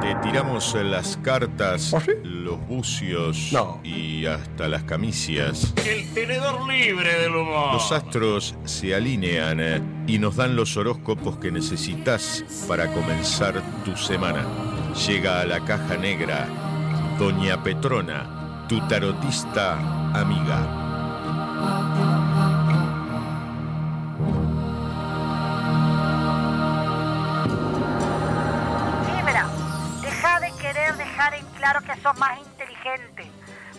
Te 0.01 0.15
tiramos 0.23 0.75
las 0.75 1.17
cartas, 1.17 1.93
los 2.23 2.65
bucios 2.67 3.51
y 3.83 4.25
hasta 4.25 4.67
las 4.67 4.83
camicias. 4.83 5.73
El 5.85 6.07
tenedor 6.13 6.67
libre 6.67 7.19
del 7.19 7.35
humor. 7.35 7.73
Los 7.73 7.91
astros 7.91 8.55
se 8.63 8.95
alinean 8.95 9.59
eh, 9.59 9.81
y 10.07 10.19
nos 10.19 10.35
dan 10.35 10.55
los 10.55 10.77
horóscopos 10.77 11.37
que 11.37 11.51
necesitas 11.51 12.45
para 12.67 12.91
comenzar 12.93 13.61
tu 13.83 13.95
semana. 13.97 14.45
Llega 15.07 15.41
a 15.41 15.45
la 15.45 15.59
caja 15.65 15.97
negra 15.97 16.47
Doña 17.19 17.61
Petrona, 17.61 18.65
tu 18.69 18.79
tarotista 18.87 19.73
amiga. 20.13 20.88
En 31.33 31.45
claro 31.57 31.81
que 31.81 31.95
sos 32.01 32.17
más 32.17 32.39
inteligente. 32.39 33.29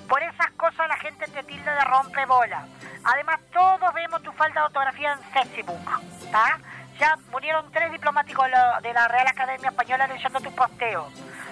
Por 0.09 0.23
esas 0.23 0.51
cosas 0.53 0.89
la 0.89 0.97
gente 0.97 1.27
te 1.27 1.43
tilda 1.45 1.75
de 1.75 1.85
rompebola. 1.85 2.67
Además, 3.05 3.41
todos 3.53 3.95
vemos 3.95 4.23
tu 4.23 4.33
falta 4.33 4.61
de 4.61 4.67
ortografía 4.67 5.13
en 5.13 5.21
Facebook, 5.33 5.81
¿está? 6.23 6.59
Ya 6.99 7.17
murieron 7.31 7.71
tres 7.73 7.91
diplomáticos 7.93 8.47
de 8.47 8.89
de 8.89 8.95
la 8.95 9.09
Real 9.09 9.27
Academia 9.27 9.71
Española 9.71 10.07
leyendo 10.07 10.41
tu 10.41 10.55
posteo. 10.55 11.09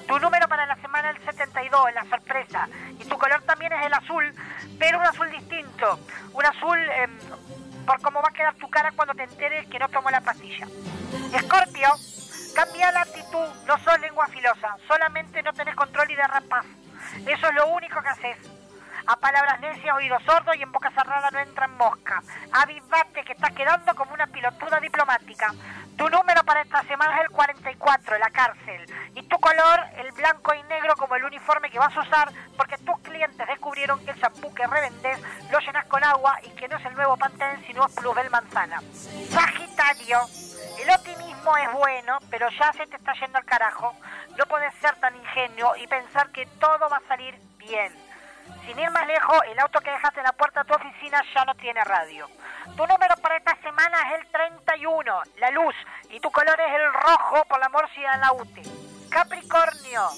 Tu 0.09 0.18
número 0.18 0.48
para 0.48 0.64
la 0.64 0.76
semana 0.76 1.10
es 1.10 1.18
el 1.18 1.24
72, 1.26 1.94
la 1.94 2.05
sorpresa. 2.06 2.66
Y 2.98 3.05
tu 3.05 3.18
color 3.18 3.43
también 3.43 3.74
es 3.74 3.86
el 3.86 3.93
azul, 3.93 4.35
pero 4.78 4.98
un 4.98 5.05
azul 5.05 5.30
distinto. 5.30 6.01
Un 6.32 6.47
azul 6.47 6.78
em, 6.78 7.18
por 7.85 8.01
cómo 8.01 8.22
va 8.22 8.28
a 8.30 8.32
quedar 8.32 8.55
tu 8.55 8.70
cara 8.70 8.90
cuando 8.93 9.14
te 9.14 9.24
enteres 9.24 9.66
que 9.68 9.78
no 9.78 9.89
tomó 9.90 10.10
la 10.10 10.22
pastilla. 10.22 10.66
Escorpio, 11.35 11.89
cambia 12.55 12.90
la 12.90 13.02
actitud, 13.02 13.48
no 13.66 13.78
sos 13.78 14.01
lengua 14.01 14.26
filosa, 14.28 14.76
solamente 14.86 15.43
no 15.43 15.52
tenés 15.52 15.74
control 15.74 16.10
y 16.10 16.16
derrapás. 16.16 16.64
Eso 17.26 17.48
es 17.48 17.55
lo 17.55 17.68
único 17.68 18.01
que 18.01 18.09
haces. 18.09 18.39
A 19.06 19.16
palabras 19.16 19.60
necias, 19.60 19.94
oídos 19.94 20.22
sordos 20.24 20.56
y 20.56 20.62
en 20.62 20.72
boca 20.72 20.90
cerrada 20.90 21.30
no 21.30 21.39
entran 21.39 21.76
mosca. 21.76 22.22
Avivate 22.52 23.24
que 23.24 23.32
estás 23.32 23.52
quedando 23.52 23.94
como 23.94 24.14
una 24.14 24.26
pilotuda 24.26 24.80
diplomática. 24.80 25.52
Tu 25.98 26.08
número 26.08 26.44
para 26.44 26.62
esta 26.62 26.80
semana 26.84 27.16
es 27.16 27.24
el 27.24 27.30
44, 27.30 28.18
la 28.18 28.30
cárcel. 28.30 28.86
Y 29.16 29.22
tu 29.24 29.36
color, 29.40 29.80
el 29.96 30.12
blanco 30.12 30.54
y 30.54 30.62
negro 30.62 30.94
como 30.94 31.16
el 31.16 31.24
uniforme 31.24 31.70
que 31.70 31.78
vas 31.80 31.94
a 31.96 32.02
usar, 32.02 32.32
porque 32.56 32.78
tus 32.78 33.00
clientes 33.00 33.44
descubrieron 33.48 33.98
que 34.04 34.12
el 34.12 34.20
champú 34.20 34.54
que 34.54 34.64
revendés 34.64 35.18
lo 35.50 35.58
llenas 35.58 35.86
con 35.86 36.04
agua 36.04 36.38
y 36.44 36.50
que 36.50 36.68
no 36.68 36.76
es 36.76 36.86
el 36.86 36.94
nuevo 36.94 37.16
Pantene, 37.16 37.66
sino 37.66 37.84
es 37.84 37.92
Plusbel 37.96 38.30
Manzana. 38.30 38.80
Sagitario, 39.28 40.20
el 40.80 40.88
optimismo 40.88 41.56
es 41.56 41.72
bueno, 41.72 42.18
pero 42.30 42.48
ya 42.50 42.72
se 42.74 42.86
te 42.86 42.94
está 42.94 43.12
yendo 43.14 43.38
al 43.38 43.44
carajo. 43.44 43.92
No 44.36 44.46
puedes 44.46 44.72
ser 44.74 44.94
tan 45.00 45.16
ingenuo 45.16 45.74
y 45.78 45.88
pensar 45.88 46.30
que 46.30 46.46
todo 46.60 46.88
va 46.88 46.98
a 46.98 47.08
salir 47.08 47.34
bien. 47.58 47.92
Sin 48.64 48.78
ir 48.78 48.90
más 48.90 49.06
lejos, 49.06 49.38
el 49.48 49.58
auto 49.58 49.80
que 49.80 49.90
dejaste 49.90 50.20
en 50.20 50.26
la 50.26 50.32
puerta 50.32 50.62
de 50.62 50.68
tu 50.68 50.74
oficina 50.74 51.22
ya 51.34 51.44
no 51.44 51.54
tiene 51.54 51.82
radio. 51.84 52.28
Tu 52.76 52.86
número 52.86 53.16
para 53.16 53.36
esta 53.36 53.56
semana 53.62 53.96
es 54.12 54.20
el 54.20 54.30
31, 54.30 55.22
la 55.38 55.50
luz, 55.50 55.74
y 56.10 56.20
tu 56.20 56.30
color 56.30 56.60
es 56.60 56.74
el 56.74 56.92
rojo 56.92 57.44
por 57.48 57.58
la 57.58 57.68
morcilla 57.68 58.14
en 58.14 58.20
la 58.20 58.32
UTE. 58.32 58.62
Capricornio, 59.10 60.08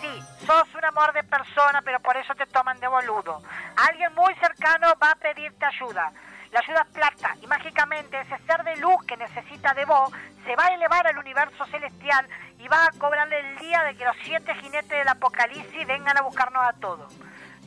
Sí, 0.00 0.46
sos 0.46 0.74
un 0.76 0.84
amor 0.84 1.12
de 1.12 1.24
persona, 1.24 1.82
pero 1.82 1.98
por 1.98 2.16
eso 2.16 2.32
te 2.36 2.46
toman 2.46 2.78
de 2.78 2.86
boludo. 2.86 3.42
Alguien 3.88 4.14
muy 4.14 4.32
cercano 4.36 4.94
va 5.02 5.10
a 5.10 5.16
pedirte 5.16 5.66
ayuda. 5.66 6.12
La 6.50 6.60
ayuda 6.60 6.82
es 6.82 6.94
plata 6.94 7.34
y 7.42 7.46
mágicamente 7.46 8.20
ese 8.20 8.38
ser 8.46 8.64
de 8.64 8.76
luz 8.76 9.04
que 9.06 9.16
necesita 9.16 9.74
de 9.74 9.84
vos 9.84 10.10
se 10.44 10.56
va 10.56 10.64
a 10.66 10.74
elevar 10.74 11.06
al 11.06 11.18
universo 11.18 11.66
celestial 11.66 12.26
y 12.58 12.68
va 12.68 12.86
a 12.86 12.92
cobrarle 12.98 13.38
el 13.38 13.58
día 13.58 13.82
de 13.84 13.94
que 13.96 14.04
los 14.04 14.16
siete 14.24 14.54
jinetes 14.56 14.88
del 14.88 15.08
apocalipsis 15.08 15.86
vengan 15.86 16.16
a 16.16 16.22
buscarnos 16.22 16.66
a 16.66 16.72
todos. 16.74 17.12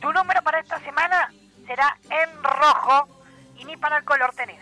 Tu 0.00 0.12
número 0.12 0.42
para 0.42 0.58
esta 0.58 0.80
semana 0.80 1.30
será 1.64 1.96
en 2.10 2.42
rojo 2.42 3.08
y 3.56 3.64
ni 3.64 3.76
para 3.76 3.98
el 3.98 4.04
color 4.04 4.34
tenés. 4.34 4.60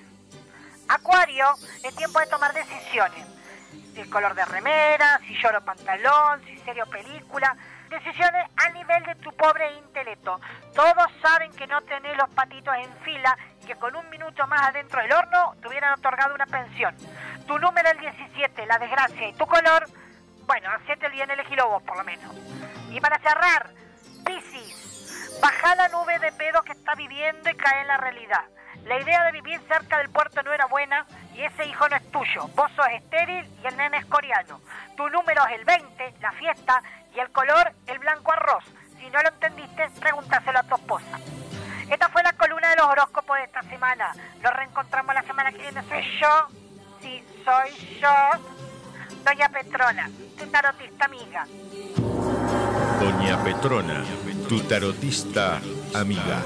Acuario, 0.89 1.47
es 1.83 1.97
tiempo 1.97 2.21
de 2.21 2.27
tomar 2.27 2.53
decisiones. 2.53 3.25
Si 3.95 4.01
el 4.01 4.11
color 4.11 4.35
de 4.35 4.45
remera, 4.45 5.19
si 5.27 5.35
lloro 5.41 5.65
pantalón, 5.65 6.45
si 6.45 6.59
serio 6.59 6.85
película. 6.87 7.57
Decisiones 7.89 8.49
a 8.57 8.69
nivel 8.71 9.05
de 9.05 9.15
tu 9.17 9.33
pobre 9.33 9.73
intelecto. 9.79 10.41
Todos 10.75 11.07
saben 11.23 11.53
que 11.53 11.67
no 11.67 11.81
tenés 11.83 12.17
los 12.17 12.29
patitos 12.31 12.75
en 12.77 12.93
fila 13.03 13.37
que 13.71 13.77
con 13.77 13.95
un 13.95 14.11
minuto 14.11 14.45
más 14.49 14.63
adentro 14.63 15.01
del 15.01 15.13
horno 15.13 15.55
te 15.63 15.69
hubieran 15.69 15.93
otorgado 15.97 16.35
una 16.35 16.47
pensión. 16.47 16.93
Tu 17.47 17.57
número 17.57 17.89
el 17.89 17.99
17, 18.01 18.67
la 18.67 18.79
desgracia, 18.79 19.29
y 19.29 19.33
tu 19.35 19.47
color, 19.47 19.87
bueno, 20.45 20.69
hacete 20.71 21.07
el 21.07 21.13
bien 21.13 21.31
elegilo 21.31 21.69
vos 21.69 21.83
por 21.85 21.97
lo 21.97 22.03
menos. 22.03 22.35
Y 22.91 23.01
para 23.01 23.21
cerrar, 23.21 23.71
Piscis, 24.27 25.39
baja 25.41 25.77
la 25.77 25.87
nube 25.87 26.19
de 26.19 26.33
pedo 26.33 26.63
que 26.63 26.73
está 26.73 26.97
viviendo 26.97 27.49
y 27.49 27.55
cae 27.55 27.83
en 27.83 27.87
la 27.87 27.97
realidad. 27.99 28.43
La 28.87 28.99
idea 28.99 29.23
de 29.23 29.33
vivir 29.33 29.61
cerca 29.69 29.99
del 29.99 30.11
puerto 30.11 30.43
no 30.43 30.53
era 30.53 30.67
buena 30.67 31.07
y 31.33 31.43
ese 31.43 31.65
hijo 31.67 31.89
no 31.89 31.95
es 31.95 32.11
tuyo. 32.11 32.49
Vos 32.57 32.73
sos 32.75 32.89
estéril 32.89 33.49
y 33.63 33.67
el 33.69 33.77
nene 33.77 33.99
es 33.99 34.07
coreano. 34.07 34.61
Tu 34.97 35.09
número 35.11 35.47
es 35.47 35.61
el 35.61 35.65
20, 35.65 36.15
la 36.21 36.33
fiesta, 36.33 36.83
y 37.15 37.21
el 37.21 37.31
color, 37.31 37.73
el 37.87 38.01
blanco 38.01 38.33
arroz. 38.33 38.65
Si 38.99 39.09
no 39.11 39.23
lo 39.23 39.29
entendiste, 39.29 39.89
pregúntaselo 40.01 40.59
a 40.59 40.63
tu 40.65 40.75
esposa. 40.75 41.40
Esta 41.91 42.09
fue 42.09 42.23
la 42.23 42.33
columna 42.35 42.71
de 42.71 42.77
los 42.77 42.87
horóscopos 42.87 43.37
de 43.37 43.45
esta 43.45 43.63
semana. 43.63 44.13
Nos 44.43 44.53
reencontramos 44.53 45.15
la 45.15 45.23
semana 45.23 45.51
que 45.51 45.59
viene. 45.59 45.83
Soy 45.89 46.05
yo, 46.21 46.49
sí, 47.03 47.25
soy 47.45 47.99
yo, 48.01 48.09
Doña 49.25 49.49
Petrona, 49.49 50.11
tu 50.39 50.47
tarotista 50.47 51.05
amiga. 51.05 51.47
Doña 53.01 53.43
Petrona, 53.43 54.05
tu 54.49 54.61
tarotista 54.61 55.61
amiga. 55.95 56.43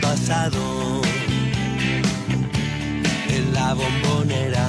Pasado. 0.00 1.02
En 3.28 3.52
la 3.52 3.74
bombonera. 3.74 4.66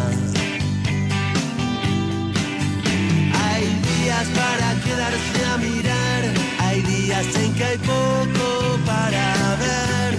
Hay 3.43 3.65
días 3.89 4.27
para 4.41 4.67
quedarse 4.85 5.45
a 5.53 5.57
mirar, 5.57 6.21
hay 6.59 6.81
días 6.81 7.25
en 7.35 7.53
que 7.53 7.63
hay 7.63 7.77
poco 7.77 8.79
para 8.85 9.55
ver, 9.63 10.11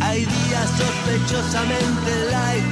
hay 0.00 0.20
días 0.20 0.68
sospechosamente 0.82 2.10
light, 2.30 2.64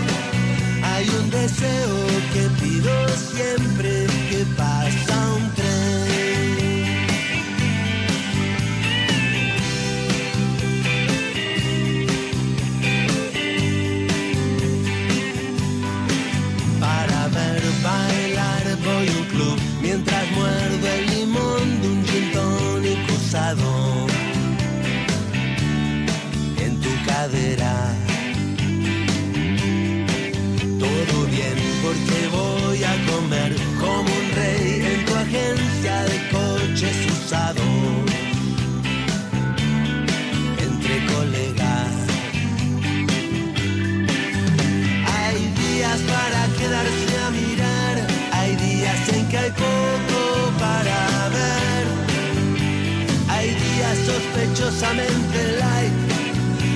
hay 0.83 1.09
un 1.21 1.31
deseo 1.31 1.97
que 2.33 2.43
pido 2.61 3.09
siempre 3.33 4.07
que 4.31 4.45
pasa 4.57 5.08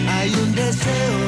hay 0.08 0.34
un 0.34 0.54
deseo 0.54 1.21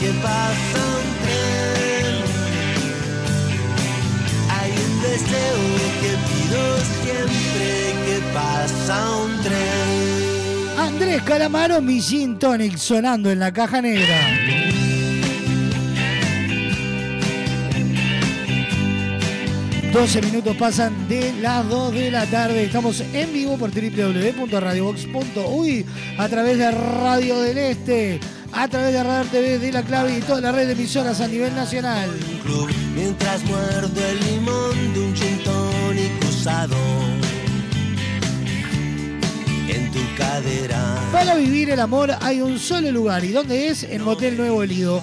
que 0.00 0.10
pasa 0.22 0.80
un 0.98 1.06
tren. 1.22 2.14
Hay 4.50 4.70
un 4.70 4.94
deseo 5.02 5.60
que 6.00 6.10
pido 6.28 6.62
siempre 7.02 7.68
que 8.04 8.16
pasa 8.34 8.96
un 9.24 9.32
tren. 9.42 10.16
Andrés 10.78 11.22
Calamaro, 11.22 11.80
mi 11.80 12.00
gin 12.00 12.38
tonic 12.38 12.76
sonando 12.76 13.30
en 13.30 13.38
la 13.38 13.52
caja 13.52 13.80
negra. 13.82 14.20
...12 19.92 20.24
minutos 20.26 20.56
pasan 20.58 21.08
de 21.08 21.32
las 21.40 21.66
2 21.70 21.94
de 21.94 22.10
la 22.10 22.26
tarde. 22.26 22.64
Estamos 22.64 23.00
en 23.00 23.32
vivo 23.32 23.56
por 23.56 23.70
www.radiobox.uy... 23.70 25.86
...a 26.18 26.28
través 26.28 26.58
de 26.58 26.70
Radio 26.70 27.40
del 27.40 27.56
Este... 27.56 28.20
...a 28.58 28.68
través 28.68 28.94
de 28.94 29.02
Radio 29.02 29.30
TV 29.30 29.58
de 29.58 29.70
La 29.70 29.82
Clave... 29.82 30.16
...y 30.16 30.20
toda 30.22 30.40
la 30.40 30.50
red 30.50 30.66
de 30.66 30.72
emisoras 30.72 31.20
a 31.20 31.28
nivel 31.28 31.54
nacional. 31.54 32.10
club 32.42 32.70
mientras 32.94 33.44
muerdo 33.44 34.00
el 34.02 34.20
limón 34.26 34.94
de 34.94 35.00
un 35.00 35.14
gin 35.14 35.38
tonic 35.44 36.12
usado 36.26 36.74
en 39.68 39.92
tu 39.92 40.00
cadera. 40.16 40.96
Para 41.12 41.34
vivir 41.34 41.68
el 41.68 41.80
amor 41.80 42.10
hay 42.22 42.40
un 42.40 42.58
solo 42.58 42.90
lugar. 42.90 43.24
¿Y 43.24 43.32
dónde 43.32 43.68
es? 43.68 43.82
En 43.82 44.02
Motel 44.02 44.38
Nuevo 44.38 44.64
Lido. 44.64 45.02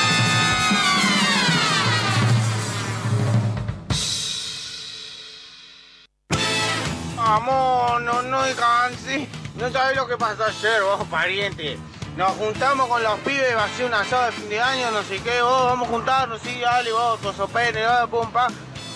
Amor, 7.31 8.01
no, 8.01 8.21
no 8.23 8.41
canse. 8.57 9.25
No 9.55 9.71
sabés 9.71 9.95
lo 9.95 10.05
que 10.05 10.17
pasó 10.17 10.43
ayer, 10.43 10.83
vos, 10.83 11.07
pariente. 11.07 11.79
Nos 12.17 12.31
juntamos 12.33 12.89
con 12.89 13.01
los 13.01 13.19
pibes, 13.19 13.55
va 13.55 13.63
a 13.63 13.69
ser 13.69 13.85
un 13.85 13.93
asado 13.93 14.25
de 14.25 14.31
fin 14.33 14.49
de 14.49 14.59
año, 14.59 14.91
no 14.91 15.01
sé 15.01 15.17
qué, 15.19 15.41
vos, 15.41 15.63
vamos 15.63 15.87
a 15.87 15.91
juntarnos, 15.91 16.41
sí, 16.41 16.59
dale, 16.59 16.91
vos, 16.91 17.21
tosopene, 17.21 17.79
dale, 17.79 18.07
pum, 18.09 18.29
pa. 18.31 18.49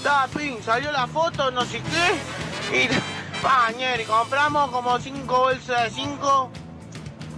Da, 0.03 0.27
pin, 0.35 0.61
salió 0.61 0.91
la 0.91 1.07
foto, 1.07 1.49
no 1.49 1.63
sé 1.63 1.81
qué. 1.81 2.77
Y, 2.77 2.89
pañer, 3.41 4.01
y 4.01 4.03
compramos 4.03 4.69
como 4.69 4.99
cinco 4.99 5.39
bolsas 5.39 5.83
de 5.83 5.89
cinco. 5.91 6.51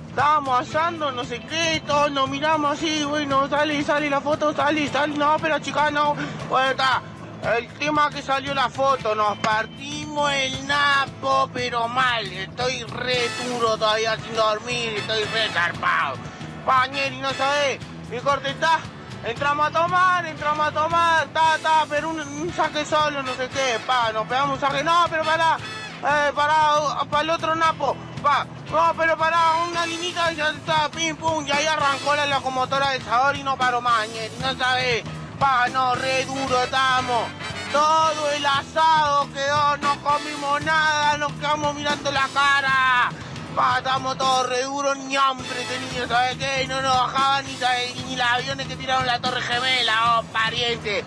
Estábamos 0.10 0.62
asando, 0.62 1.12
no 1.12 1.24
sé 1.24 1.40
qué, 1.42 1.80
todos 1.86 2.12
nos 2.12 2.28
miramos 2.28 2.72
así, 2.72 3.04
bueno, 3.04 3.48
sale, 3.48 3.84
sale 3.84 4.10
la 4.10 4.20
foto, 4.20 4.52
sale, 4.56 4.88
sale, 4.88 5.16
no, 5.16 5.38
pero 5.40 5.60
chica, 5.60 5.92
no. 5.92 6.16
Bueno, 6.50 6.72
está. 6.72 7.04
El 7.44 7.68
tema 7.80 8.10
que 8.10 8.22
salió 8.22 8.54
la 8.54 8.70
foto, 8.70 9.16
nos 9.16 9.38
partimos 9.38 10.32
el 10.32 10.68
napo, 10.68 11.50
pero 11.54 11.88
mal. 11.88 12.26
Estoy 12.26 12.84
re 12.84 13.30
duro 13.46 13.78
todavía 13.78 14.18
sin 14.18 14.36
dormir, 14.36 14.94
estoy 14.98 15.24
re 15.26 15.48
zarpado. 15.50 16.18
Pañeri, 16.66 17.18
no 17.20 17.32
sabés, 17.34 17.80
mi 18.10 18.20
corte 18.20 18.50
está. 18.50 18.80
Entramos 19.24 19.68
a 19.68 19.72
tomar, 19.72 20.26
entramos 20.26 20.68
a 20.68 20.72
tomar, 20.72 21.28
ta, 21.28 21.58
ta, 21.62 21.86
pero 21.90 22.10
un, 22.10 22.20
un 22.20 22.54
saque 22.54 22.86
solo, 22.86 23.24
no 23.24 23.34
sé 23.36 23.50
qué, 23.50 23.80
pa, 23.86 24.12
nos 24.14 24.28
pegamos 24.28 24.56
un 24.56 24.60
saque, 24.62 24.84
no, 24.84 25.06
pero 25.10 25.24
pará, 25.24 25.58
Eh, 25.98 26.32
pará, 26.36 27.06
para 27.10 27.24
el 27.24 27.30
otro 27.32 27.56
napo. 27.56 27.96
Pa. 28.22 28.46
No, 28.72 28.94
pero 28.98 29.18
pará, 29.18 29.56
una 29.70 29.86
linita 29.86 30.32
y 30.32 30.36
ya 30.36 30.50
está, 30.50 30.90
pim 30.90 31.16
pum, 31.16 31.46
y 31.48 31.52
ahí 31.52 31.66
arrancó 31.66 32.16
la 32.16 32.26
locomotora 32.28 32.90
del 32.92 33.02
sabor 33.04 33.36
y 33.36 33.44
no 33.44 33.58
paró 33.58 33.80
más, 33.82 34.08
ñe, 34.10 34.30
no 34.42 34.56
sabes. 34.58 35.04
Pa, 35.40 35.68
no, 35.70 35.94
re 35.96 36.26
duro 36.26 36.64
estamos. 36.64 37.30
Todo 37.72 38.32
el 38.32 38.46
asado 38.46 39.32
quedó, 39.34 39.78
no 39.78 40.02
comimos 40.02 40.62
nada, 40.64 41.18
nos 41.18 41.32
quedamos 41.34 41.76
mirando 41.76 42.12
la 42.12 42.28
cara. 42.34 43.12
Pa, 43.56 43.78
estamos 43.78 44.18
todos 44.18 44.50
re 44.50 44.64
duros, 44.64 44.98
ni 44.98 45.16
hambre 45.16 45.48
tenía, 45.68 46.08
¿sabes 46.08 46.38
qué? 46.38 46.64
Y 46.64 46.68
no 46.68 46.82
nos 46.82 46.96
bajaban 46.96 47.46
ni, 47.46 48.04
ni 48.04 48.16
los 48.16 48.28
aviones 48.28 48.68
que 48.68 48.76
tiraron 48.76 49.06
la 49.06 49.20
Torre 49.20 49.42
Gemela, 49.42 50.20
oh, 50.20 50.24
pariente. 50.34 51.04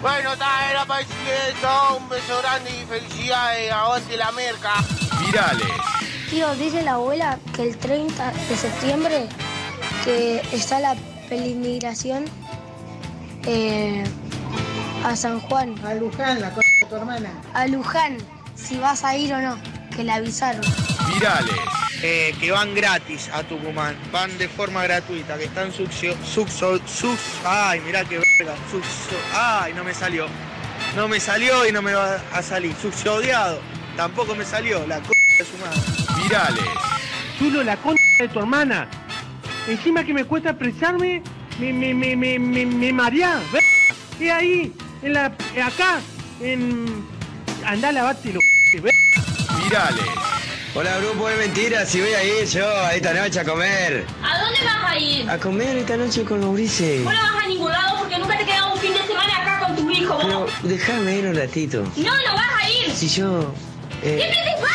Bueno, 0.00 0.32
está, 0.32 0.70
era 0.70 0.84
para 0.84 1.00
decir 1.00 1.16
eso, 1.48 1.96
un 1.98 2.08
beso 2.08 2.38
grande 2.40 2.70
y 2.70 2.86
felicidades, 2.86 3.72
aguante 3.72 4.16
la 4.16 4.32
merca. 4.32 4.72
Virales. 5.20 5.66
Tío, 6.30 6.54
dice 6.54 6.82
la 6.82 6.92
abuela 6.92 7.38
que 7.54 7.62
el 7.62 7.76
30 7.76 8.32
de 8.32 8.56
septiembre 8.56 9.28
que 10.04 10.42
está 10.52 10.80
la 10.80 10.94
pelimigración 11.28 12.26
eh, 13.46 14.04
a 15.04 15.16
San 15.16 15.40
Juan. 15.40 15.74
A 15.84 15.94
Luján, 15.94 16.40
la 16.40 16.50
cosa 16.50 16.68
de 16.80 16.86
tu 16.88 16.96
hermana. 16.96 17.30
A 17.54 17.66
Luján, 17.66 18.18
si 18.54 18.78
vas 18.78 19.04
a 19.04 19.16
ir 19.16 19.32
o 19.32 19.40
no, 19.40 19.58
que 19.94 20.04
la 20.04 20.16
avisaron. 20.16 20.62
Virales. 21.12 21.54
Eh, 22.06 22.34
que 22.38 22.50
van 22.50 22.74
gratis 22.74 23.30
a 23.32 23.42
Tucumán, 23.44 23.96
van 24.12 24.36
de 24.36 24.46
forma 24.46 24.82
gratuita, 24.82 25.38
que 25.38 25.44
están 25.44 25.72
succio, 25.72 26.14
succio, 26.22 26.78
sus, 26.86 27.18
ay, 27.46 27.80
mirá 27.80 28.04
qué 28.04 28.18
verga, 28.18 28.54
succio, 28.70 29.16
ay, 29.34 29.72
no 29.72 29.84
me 29.84 29.94
salió, 29.94 30.26
no 30.96 31.08
me 31.08 31.18
salió 31.18 31.66
y 31.66 31.72
no 31.72 31.80
me 31.80 31.94
va 31.94 32.20
a 32.34 32.42
salir, 32.42 32.74
succiodiado, 32.76 33.58
tampoco 33.96 34.34
me 34.34 34.44
salió, 34.44 34.86
la 34.86 34.98
c 34.98 35.04
de 35.38 35.44
su 35.46 35.56
madre. 35.56 35.80
Virales. 36.22 36.64
Chulo, 37.38 37.64
la 37.64 37.78
concha 37.78 38.02
de 38.18 38.28
tu 38.28 38.38
hermana. 38.38 38.86
Encima 39.66 40.04
que 40.04 40.12
me 40.12 40.26
cuesta 40.26 40.50
expresarme, 40.50 41.22
me, 41.58 41.72
me, 41.72 41.94
me, 41.94 42.38
me, 42.38 42.66
me 42.66 42.92
marea. 42.92 43.40
ver- 43.52 43.62
Y 44.20 44.28
ahí, 44.28 44.72
en 45.02 45.12
la, 45.12 45.26
acá, 45.26 46.00
en... 46.40 47.04
Andá 47.64 47.88
a 47.88 47.92
lavarte 47.92 48.32
los 48.32 48.42
ver- 48.82 48.92
Virales. 49.62 50.04
Hola 50.74 50.98
grupo 50.98 51.28
de 51.28 51.36
mentiras, 51.36 51.88
si 51.88 52.00
voy 52.00 52.12
a 52.12 52.24
ir 52.24 52.46
yo 52.48 52.66
a 52.68 52.94
esta 52.94 53.14
noche 53.14 53.38
a 53.40 53.44
comer. 53.44 54.04
¿A 54.22 54.38
dónde 54.42 54.58
vas 54.64 54.90
a 54.92 54.98
ir? 54.98 55.30
A 55.30 55.38
comer 55.38 55.76
esta 55.78 55.96
noche 55.96 56.24
con 56.24 56.40
Maurice. 56.40 57.00
Vos 57.04 57.14
no 57.14 57.20
vas 57.34 57.44
a 57.44 57.48
ningún 57.48 57.70
lado 57.70 57.98
porque 58.00 58.18
nunca 58.18 58.36
te 58.38 58.44
queda 58.44 58.72
un 58.72 58.78
fin 58.80 58.92
de 58.92 58.98
semana 59.06 59.36
acá 59.40 59.66
con 59.66 59.76
tu 59.76 59.88
hijo. 59.90 60.18
Pero 60.20 60.46
déjame 60.64 61.16
ir 61.18 61.26
un 61.26 61.36
ratito. 61.36 61.84
No, 61.96 62.02
no 62.26 62.34
vas 62.34 62.62
a 62.64 62.68
ir. 62.70 62.90
Si 62.92 63.08
yo... 63.08 63.54
eh, 64.02 64.18
Siempre 64.18 64.52
te 64.56 64.62
vas 64.62 64.72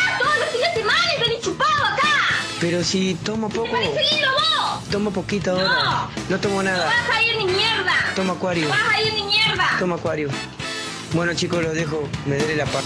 pero 2.60 2.82
si 2.84 3.14
tomo 3.14 3.48
poco... 3.48 3.64
¿Te 3.64 3.70
parece 3.88 4.14
lindo 4.14 4.28
vos? 4.32 4.88
Tomo 4.90 5.10
poquito 5.10 5.52
ahora. 5.52 6.08
No 6.28 6.38
tomo 6.38 6.56
No 6.56 6.70
nada. 6.70 6.86
vas 6.86 7.16
a 7.16 7.22
ir 7.22 7.36
ni 7.38 7.44
mierda. 7.46 7.92
Toma 8.14 8.32
acuario. 8.34 8.64
No 8.64 8.70
vas 8.70 8.94
a 8.94 9.00
ir 9.00 9.14
ni 9.14 9.22
mierda. 9.24 9.68
Toma 9.78 9.96
acuario. 9.96 10.28
Bueno 11.12 11.34
chicos, 11.34 11.62
los 11.62 11.74
dejo. 11.74 12.08
Me 12.26 12.36
daré 12.36 12.56
la 12.56 12.66
paz. 12.66 12.84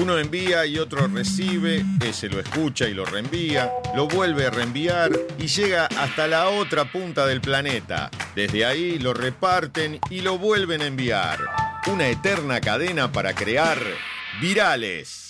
Uno 0.00 0.16
envía 0.18 0.64
y 0.64 0.78
otro 0.78 1.06
recibe, 1.08 1.84
ese 2.02 2.30
lo 2.30 2.40
escucha 2.40 2.88
y 2.88 2.94
lo 2.94 3.04
reenvía, 3.04 3.70
lo 3.94 4.08
vuelve 4.08 4.46
a 4.46 4.50
reenviar 4.50 5.10
y 5.38 5.46
llega 5.46 5.86
hasta 5.98 6.26
la 6.26 6.48
otra 6.48 6.90
punta 6.90 7.26
del 7.26 7.42
planeta. 7.42 8.10
Desde 8.34 8.64
ahí 8.64 8.98
lo 8.98 9.12
reparten 9.12 10.00
y 10.08 10.22
lo 10.22 10.38
vuelven 10.38 10.80
a 10.80 10.86
enviar. 10.86 11.38
Una 11.86 12.08
eterna 12.08 12.62
cadena 12.62 13.12
para 13.12 13.34
crear 13.34 13.78
virales. 14.40 15.29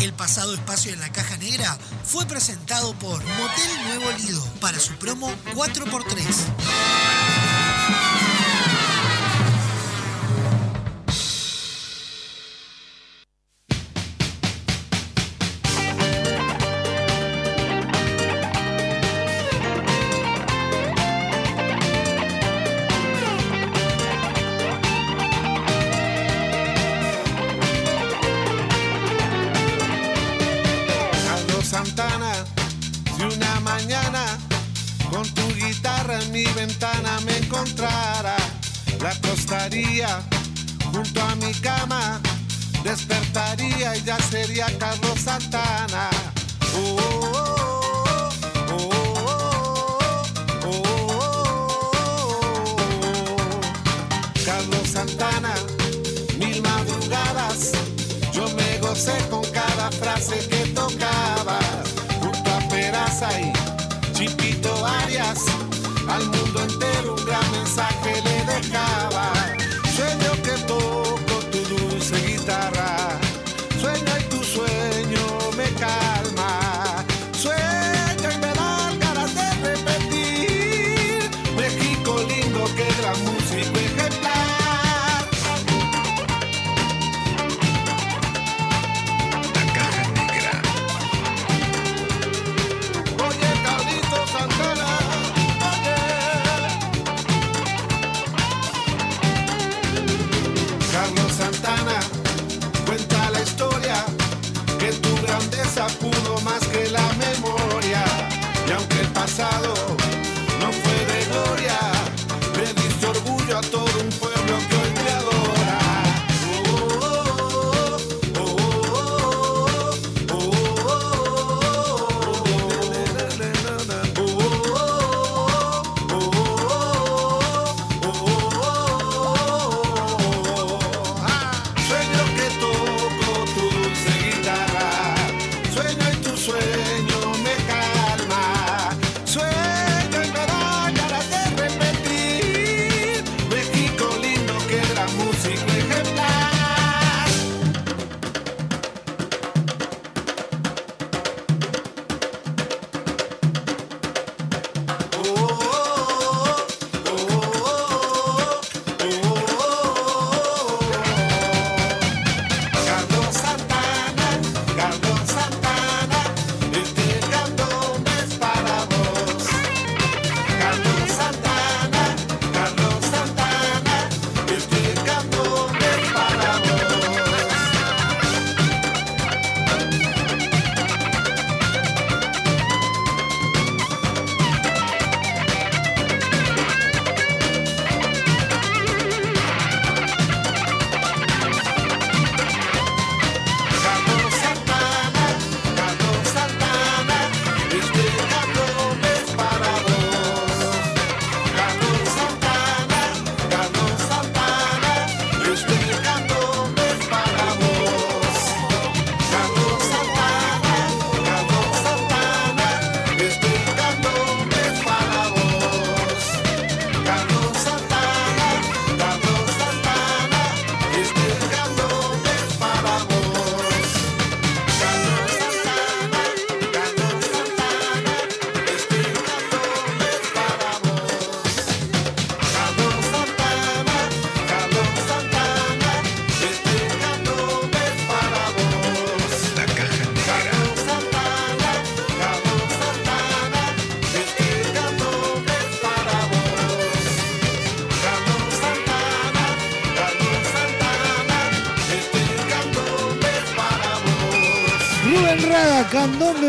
El 0.00 0.12
pasado 0.12 0.54
espacio 0.54 0.92
en 0.92 1.00
la 1.00 1.10
caja 1.12 1.36
negra 1.36 1.76
fue 2.04 2.26
presentado 2.26 2.94
por 2.94 3.22
Motel 3.24 3.84
Nuevo 3.86 4.10
Lido 4.18 4.44
para 4.60 4.78
su 4.78 4.94
promo 4.94 5.30
4x3. 5.54 7.41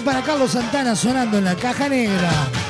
Para 0.03 0.21
Carlos 0.21 0.51
Santana 0.51 0.95
sonando 0.95 1.37
en 1.37 1.43
la 1.43 1.55
caja 1.55 1.89
negra. 1.89 2.62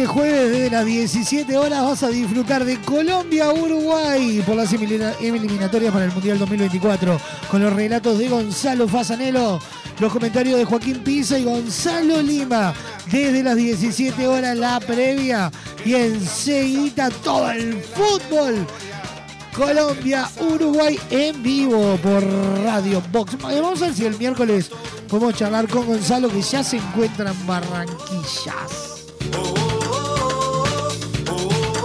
Este 0.00 0.14
jueves 0.14 0.50
desde 0.50 0.70
las 0.70 0.86
17 0.86 1.58
horas 1.58 1.82
vas 1.84 2.02
a 2.04 2.08
disfrutar 2.08 2.64
de 2.64 2.80
Colombia-Uruguay 2.80 4.42
por 4.46 4.56
las 4.56 4.72
elimina- 4.72 5.12
eliminatorias 5.20 5.92
para 5.92 6.06
el 6.06 6.12
Mundial 6.12 6.38
2024 6.38 7.20
con 7.50 7.60
los 7.62 7.70
relatos 7.70 8.18
de 8.18 8.28
Gonzalo 8.30 8.88
Fasanelo, 8.88 9.60
los 9.98 10.10
comentarios 10.10 10.58
de 10.58 10.64
Joaquín 10.64 11.00
Pisa 11.04 11.38
y 11.38 11.44
Gonzalo 11.44 12.22
Lima. 12.22 12.72
Desde 13.10 13.42
las 13.42 13.56
17 13.56 14.26
horas 14.26 14.56
la 14.56 14.80
previa 14.80 15.50
y 15.84 15.94
enseguida 15.94 17.10
todo 17.22 17.50
el 17.50 17.82
fútbol. 17.82 18.66
Colombia-Uruguay 19.54 20.98
en 21.10 21.42
vivo 21.42 21.98
por 22.02 22.22
Radio 22.64 23.02
Box. 23.12 23.36
Vamos 23.38 23.82
a 23.82 23.86
ver 23.86 23.94
si 23.94 24.06
el 24.06 24.16
miércoles 24.16 24.70
podemos 25.08 25.34
charlar 25.34 25.68
con 25.68 25.84
Gonzalo 25.86 26.30
que 26.30 26.40
ya 26.40 26.64
se 26.64 26.78
encuentra 26.78 27.32
en 27.32 27.46
Barranquillas. 27.46 28.89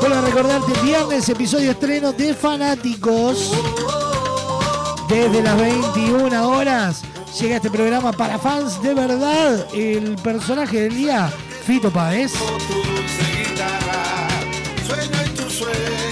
Vuelvo 0.08 0.19
a 0.19 0.22
recordarte, 0.22 0.72
viernes, 0.84 1.27
episodio 1.30 1.72
estreno 1.72 2.14
de 2.14 2.35
Fanáticos. 2.35 3.51
Desde 5.09 5.42
las 5.42 5.58
21 5.59 6.48
horas 6.48 7.01
llega 7.40 7.56
este 7.56 7.72
programa 7.72 8.11
para 8.11 8.38
fans 8.38 8.80
de 8.84 8.93
verdad. 8.93 9.66
El 9.74 10.16
personaje 10.17 10.82
del 10.82 10.95
día, 10.95 11.34
Fito 11.66 11.90
Páez. 11.90 12.34
Sueño 14.85 15.25
y 15.25 15.30
tu 15.30 15.50
sueño 15.50 16.05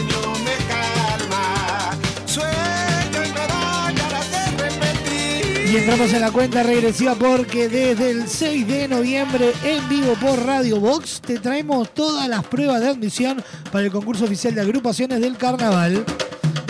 Y 5.74 5.78
entramos 5.78 6.14
en 6.14 6.22
la 6.22 6.30
cuenta 6.30 6.62
regresiva 6.62 7.16
porque 7.16 7.68
desde 7.68 8.12
el 8.12 8.30
6 8.30 8.68
de 8.68 8.88
noviembre 8.88 9.52
en 9.64 9.90
vivo 9.90 10.14
por 10.22 10.46
Radio 10.46 10.80
Box 10.80 11.20
te 11.20 11.40
traemos 11.40 11.92
todas 11.96 12.30
las 12.30 12.46
pruebas 12.46 12.80
de 12.80 12.90
admisión 12.90 13.44
para 13.72 13.84
el 13.84 13.92
concurso 13.92 14.26
oficial 14.26 14.54
de 14.54 14.62
agrupaciones 14.62 15.20
del 15.20 15.36
carnaval. 15.36 16.06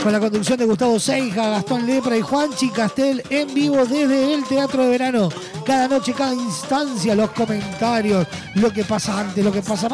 Con 0.01 0.13
la 0.13 0.21
conducción 0.21 0.57
de 0.57 0.63
Gustavo 0.63 1.01
Seija, 1.01 1.49
Gastón 1.49 1.85
Lepra 1.85 2.15
y 2.15 2.21
Juanchi 2.21 2.69
Castel 2.69 3.21
en 3.29 3.53
vivo 3.53 3.83
desde 3.85 4.35
el 4.35 4.45
Teatro 4.45 4.83
de 4.83 4.91
Verano. 4.91 5.27
Cada 5.65 5.89
noche, 5.89 6.13
cada 6.13 6.33
instancia, 6.33 7.13
los 7.13 7.31
comentarios, 7.31 8.25
lo 8.55 8.71
que 8.71 8.85
pasa 8.85 9.19
antes, 9.19 9.43
lo 9.43 9.51
que 9.51 9.61
pasa 9.61 9.89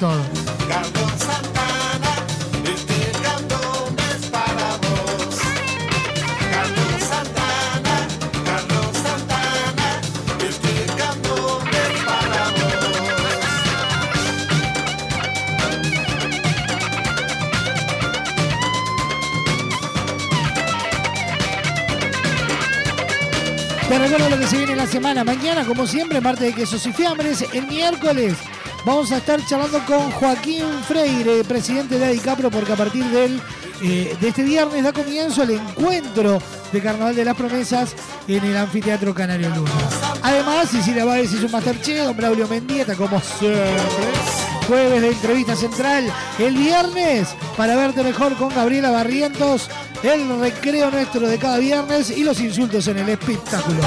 todo. 0.00 0.22
Recuerdo 24.04 24.28
lo 24.28 24.38
que 24.38 24.46
se 24.46 24.58
viene 24.58 24.76
la 24.76 24.86
semana. 24.86 25.24
Mañana, 25.24 25.64
como 25.64 25.86
siempre, 25.86 26.20
martes 26.20 26.48
de 26.48 26.52
quesos 26.52 26.86
y 26.86 26.92
fiambres. 26.92 27.42
El 27.54 27.66
miércoles 27.66 28.34
vamos 28.84 29.10
a 29.12 29.16
estar 29.16 29.40
charlando 29.46 29.82
con 29.86 30.10
Joaquín 30.10 30.66
Freire, 30.86 31.42
presidente 31.42 31.98
de 31.98 32.04
Adicapro, 32.04 32.50
porque 32.50 32.74
a 32.74 32.76
partir 32.76 33.02
del, 33.06 33.40
eh, 33.82 34.14
de 34.20 34.28
este 34.28 34.42
viernes 34.42 34.84
da 34.84 34.92
comienzo 34.92 35.44
el 35.44 35.52
encuentro 35.52 36.38
de 36.70 36.82
Carnaval 36.82 37.16
de 37.16 37.24
las 37.24 37.34
Promesas 37.34 37.94
en 38.28 38.44
el 38.44 38.54
Anfiteatro 38.58 39.14
Canario 39.14 39.48
Luna. 39.48 39.70
Además, 40.22 40.68
Cecilia 40.68 41.06
Báez 41.06 41.32
hizo 41.32 41.46
un 41.46 41.52
Masterchef, 41.52 42.04
don 42.04 42.14
Braulio 42.14 42.46
Mendieta, 42.46 42.94
como 42.96 43.18
siempre. 43.22 44.43
Jueves 44.66 45.02
de 45.02 45.08
entrevista 45.08 45.56
central. 45.56 46.12
El 46.38 46.56
viernes, 46.56 47.34
para 47.56 47.76
verte 47.76 48.02
mejor 48.02 48.34
con 48.36 48.48
Gabriela 48.48 48.90
Barrientos, 48.90 49.68
el 50.02 50.40
recreo 50.40 50.90
nuestro 50.90 51.28
de 51.28 51.38
cada 51.38 51.58
viernes 51.58 52.10
y 52.10 52.24
los 52.24 52.40
insultos 52.40 52.88
en 52.88 52.98
el 52.98 53.08
espectáculo. 53.10 53.80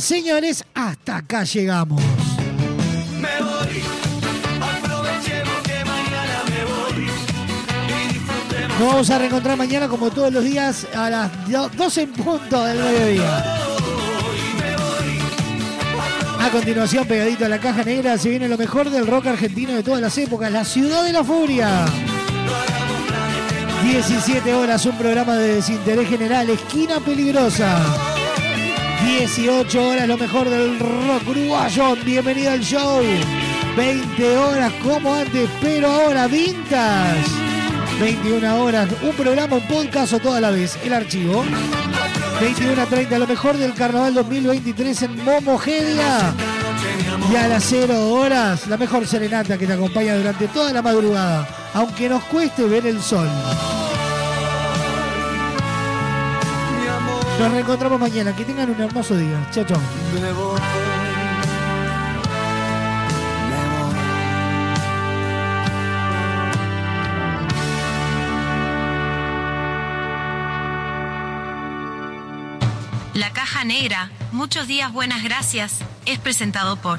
Señoras, 0.00 0.04
señores, 0.04 0.64
hasta 0.74 1.16
acá 1.18 1.44
llegamos. 1.44 2.00
Me 3.20 3.42
voy, 3.42 3.82
aprovechemos 4.60 5.60
que 5.62 5.84
mañana 5.84 6.42
me 6.48 6.64
voy 6.64 7.10
y 7.88 8.12
disfrutemos. 8.14 8.78
Nos 8.80 8.88
vamos 8.88 9.10
a 9.10 9.18
reencontrar 9.18 9.56
mañana 9.58 9.88
como 9.88 10.10
todos 10.10 10.32
los 10.32 10.42
días 10.44 10.86
a 10.94 11.10
las 11.10 11.48
do- 11.50 11.68
12 11.70 12.02
en 12.02 12.12
punto 12.12 12.64
del 12.64 12.78
mediodía. 12.78 13.44
A 16.40 16.50
continuación, 16.50 17.06
pegadito 17.06 17.44
a 17.44 17.48
la 17.50 17.58
caja 17.60 17.84
negra, 17.84 18.16
se 18.16 18.30
viene 18.30 18.48
lo 18.48 18.56
mejor 18.56 18.88
del 18.88 19.06
rock 19.06 19.26
argentino 19.26 19.72
de 19.74 19.82
todas 19.82 20.00
las 20.00 20.16
épocas, 20.16 20.50
la 20.50 20.64
ciudad 20.64 21.04
de 21.04 21.12
la 21.12 21.22
furia. 21.22 21.84
17 23.84 24.54
horas, 24.54 24.84
un 24.86 24.96
programa 24.96 25.34
de 25.36 25.56
desinterés 25.56 26.08
general, 26.08 26.48
esquina 26.48 27.00
peligrosa. 27.00 28.09
18 29.04 29.88
horas, 29.88 30.08
lo 30.08 30.16
mejor 30.18 30.48
del 30.48 30.78
rock 30.78 31.28
uruguayo, 31.28 31.96
bienvenido 32.04 32.50
al 32.52 32.60
show. 32.60 33.02
20 33.76 34.36
horas 34.36 34.72
como 34.82 35.14
antes, 35.14 35.48
pero 35.60 35.90
ahora 35.90 36.26
vintage. 36.26 37.24
21 38.00 38.62
horas, 38.62 38.88
un 39.02 39.12
programa, 39.12 39.56
un 39.56 39.66
podcast 39.66 40.12
o 40.14 40.18
toda 40.18 40.40
la 40.40 40.50
vez, 40.50 40.78
el 40.84 40.92
archivo. 40.92 41.44
21 42.40 42.80
a 42.80 42.86
30, 42.86 43.18
lo 43.18 43.26
mejor 43.26 43.56
del 43.56 43.74
carnaval 43.74 44.14
2023 44.14 45.02
en 45.02 45.24
Momogedia. 45.24 46.34
Y 47.30 47.36
a 47.36 47.48
las 47.48 47.64
0 47.68 48.08
horas, 48.08 48.66
la 48.66 48.76
mejor 48.76 49.06
serenata 49.06 49.58
que 49.58 49.66
te 49.66 49.72
acompaña 49.72 50.16
durante 50.16 50.48
toda 50.48 50.72
la 50.72 50.82
madrugada, 50.82 51.46
aunque 51.74 52.08
nos 52.08 52.24
cueste 52.24 52.64
ver 52.64 52.86
el 52.86 53.00
sol. 53.00 53.28
Nos 57.40 57.50
reencontramos 57.52 57.98
mañana, 57.98 58.36
que 58.36 58.44
tengan 58.44 58.68
un 58.68 58.78
hermoso 58.78 59.16
día. 59.16 59.48
Chao, 59.50 59.64
chao. 59.64 59.80
La 73.14 73.32
caja 73.32 73.64
negra, 73.64 74.10
muchos 74.32 74.68
días 74.68 74.92
buenas 74.92 75.22
gracias, 75.24 75.78
es 76.04 76.18
presentado 76.18 76.76
por 76.76 76.98